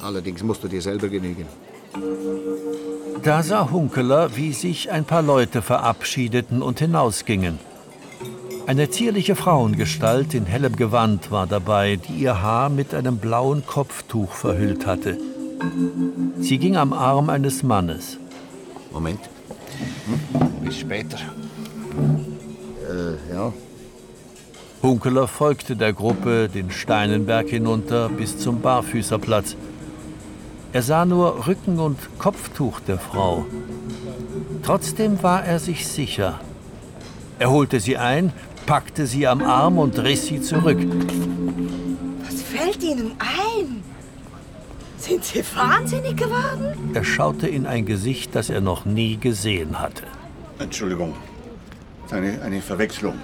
Allerdings 0.00 0.42
musst 0.42 0.62
du 0.62 0.68
dir 0.68 0.80
selber 0.80 1.08
genügen. 1.08 1.46
Da 3.22 3.42
sah 3.42 3.70
Hunkeler, 3.70 4.36
wie 4.36 4.52
sich 4.52 4.90
ein 4.90 5.04
paar 5.04 5.22
Leute 5.22 5.60
verabschiedeten 5.60 6.62
und 6.62 6.78
hinausgingen. 6.78 7.58
Eine 8.66 8.88
zierliche 8.88 9.34
Frauengestalt 9.34 10.32
in 10.32 10.46
hellem 10.46 10.76
Gewand 10.76 11.30
war 11.30 11.46
dabei, 11.46 11.96
die 11.96 12.22
ihr 12.22 12.40
Haar 12.40 12.70
mit 12.70 12.94
einem 12.94 13.18
blauen 13.18 13.66
Kopftuch 13.66 14.32
verhüllt 14.32 14.86
hatte. 14.86 15.18
Sie 16.40 16.58
ging 16.58 16.76
am 16.76 16.92
Arm 16.92 17.30
eines 17.30 17.62
Mannes. 17.62 18.18
Moment. 18.92 19.20
Hm? 20.06 20.64
Bis 20.64 20.78
später. 20.78 21.18
Äh, 22.88 23.34
ja. 23.34 23.52
Hunkeler 24.82 25.28
folgte 25.28 25.76
der 25.76 25.92
Gruppe 25.92 26.48
den 26.48 26.70
Steinenberg 26.70 27.48
hinunter 27.48 28.08
bis 28.08 28.38
zum 28.38 28.60
Barfüßerplatz. 28.60 29.56
Er 30.72 30.82
sah 30.82 31.04
nur 31.04 31.46
Rücken 31.46 31.78
und 31.78 31.98
Kopftuch 32.18 32.80
der 32.80 32.98
Frau. 32.98 33.44
Trotzdem 34.62 35.22
war 35.22 35.44
er 35.44 35.58
sich 35.58 35.86
sicher. 35.86 36.40
Er 37.38 37.50
holte 37.50 37.80
sie 37.80 37.96
ein, 37.96 38.32
packte 38.66 39.06
sie 39.06 39.26
am 39.26 39.42
Arm 39.42 39.78
und 39.78 39.98
riss 39.98 40.26
sie 40.26 40.40
zurück. 40.40 40.78
Was 42.24 42.42
fällt 42.42 42.82
Ihnen 42.82 43.12
ein? 43.18 43.82
Sind 45.00 45.24
Sie 45.24 45.42
wahnsinnig 45.56 46.16
geworden? 46.16 46.90
Er 46.92 47.04
schaute 47.04 47.48
in 47.48 47.66
ein 47.66 47.86
Gesicht, 47.86 48.34
das 48.34 48.50
er 48.50 48.60
noch 48.60 48.84
nie 48.84 49.16
gesehen 49.16 49.80
hatte. 49.80 50.04
Entschuldigung. 50.58 51.16
Eine, 52.10 52.42
eine 52.42 52.60
Verwechslung. 52.60 53.14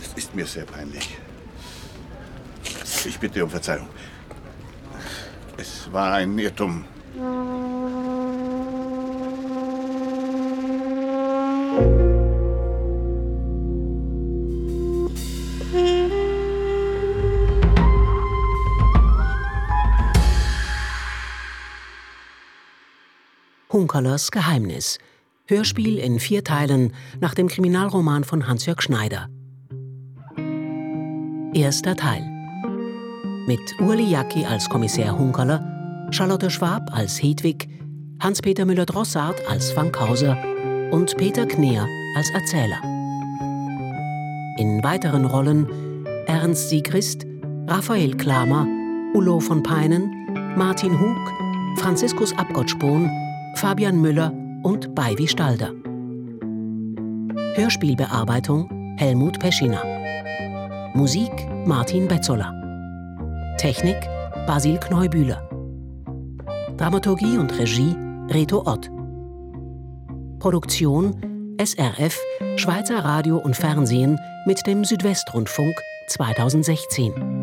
Das 0.00 0.12
ist 0.16 0.34
mir 0.34 0.46
sehr 0.46 0.64
peinlich. 0.64 1.18
Ich 3.04 3.18
bitte 3.18 3.44
um 3.44 3.50
Verzeihung. 3.50 3.88
Es 5.58 5.92
war 5.92 6.14
ein 6.14 6.38
Irrtum. 6.38 6.84
Hunkerlers 23.82 24.30
Geheimnis. 24.30 24.98
Hörspiel 25.46 25.98
in 25.98 26.20
vier 26.20 26.44
Teilen 26.44 26.92
nach 27.20 27.34
dem 27.34 27.48
Kriminalroman 27.48 28.22
von 28.22 28.46
Hans-Jörg 28.46 28.80
Schneider. 28.80 29.28
Erster 31.52 31.96
Teil. 31.96 32.22
Mit 33.48 33.58
Urli 33.80 34.08
Jacki 34.08 34.44
als 34.44 34.68
Kommissar 34.68 35.18
Hunkerler, 35.18 36.08
Charlotte 36.12 36.48
Schwab 36.48 36.96
als 36.96 37.20
Hedwig, 37.20 37.68
Hans-Peter 38.20 38.64
Müller-Drossart 38.64 39.48
als 39.48 39.72
Fankhauser 39.72 40.38
und 40.92 41.16
Peter 41.16 41.44
Kneer 41.44 41.84
als 42.16 42.30
Erzähler. 42.30 42.80
In 44.58 44.80
weiteren 44.84 45.24
Rollen 45.24 45.66
Ernst 46.28 46.68
Siegrist, 46.68 47.26
Raphael 47.66 48.16
Klamer, 48.16 48.64
Ulo 49.12 49.40
von 49.40 49.64
Peinen, 49.64 50.54
Martin 50.56 51.00
Hug, 51.00 51.80
Franziskus 51.80 52.32
Abgottspohn, 52.38 53.10
Fabian 53.54 54.00
Müller 54.00 54.32
und 54.62 54.94
Beiwi 54.94 55.28
Stalder. 55.28 55.70
Hörspielbearbeitung 57.54 58.96
Helmut 58.98 59.38
Peschiner. 59.38 59.82
Musik 60.94 61.32
Martin 61.66 62.08
Betzola. 62.08 62.52
Technik 63.58 63.96
Basil 64.46 64.78
Kneubühler. 64.78 65.48
Dramaturgie 66.76 67.38
und 67.38 67.56
Regie 67.58 67.94
Reto 68.28 68.62
Ott. 68.66 68.90
Produktion 70.38 71.56
SRF 71.62 72.18
Schweizer 72.56 73.04
Radio 73.04 73.38
und 73.38 73.56
Fernsehen 73.56 74.18
mit 74.46 74.66
dem 74.66 74.84
Südwestrundfunk 74.84 75.74
2016. 76.08 77.41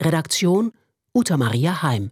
Redaktion 0.00 0.72
Uta 1.14 1.36
Maria 1.36 1.72
Heim 1.82 2.10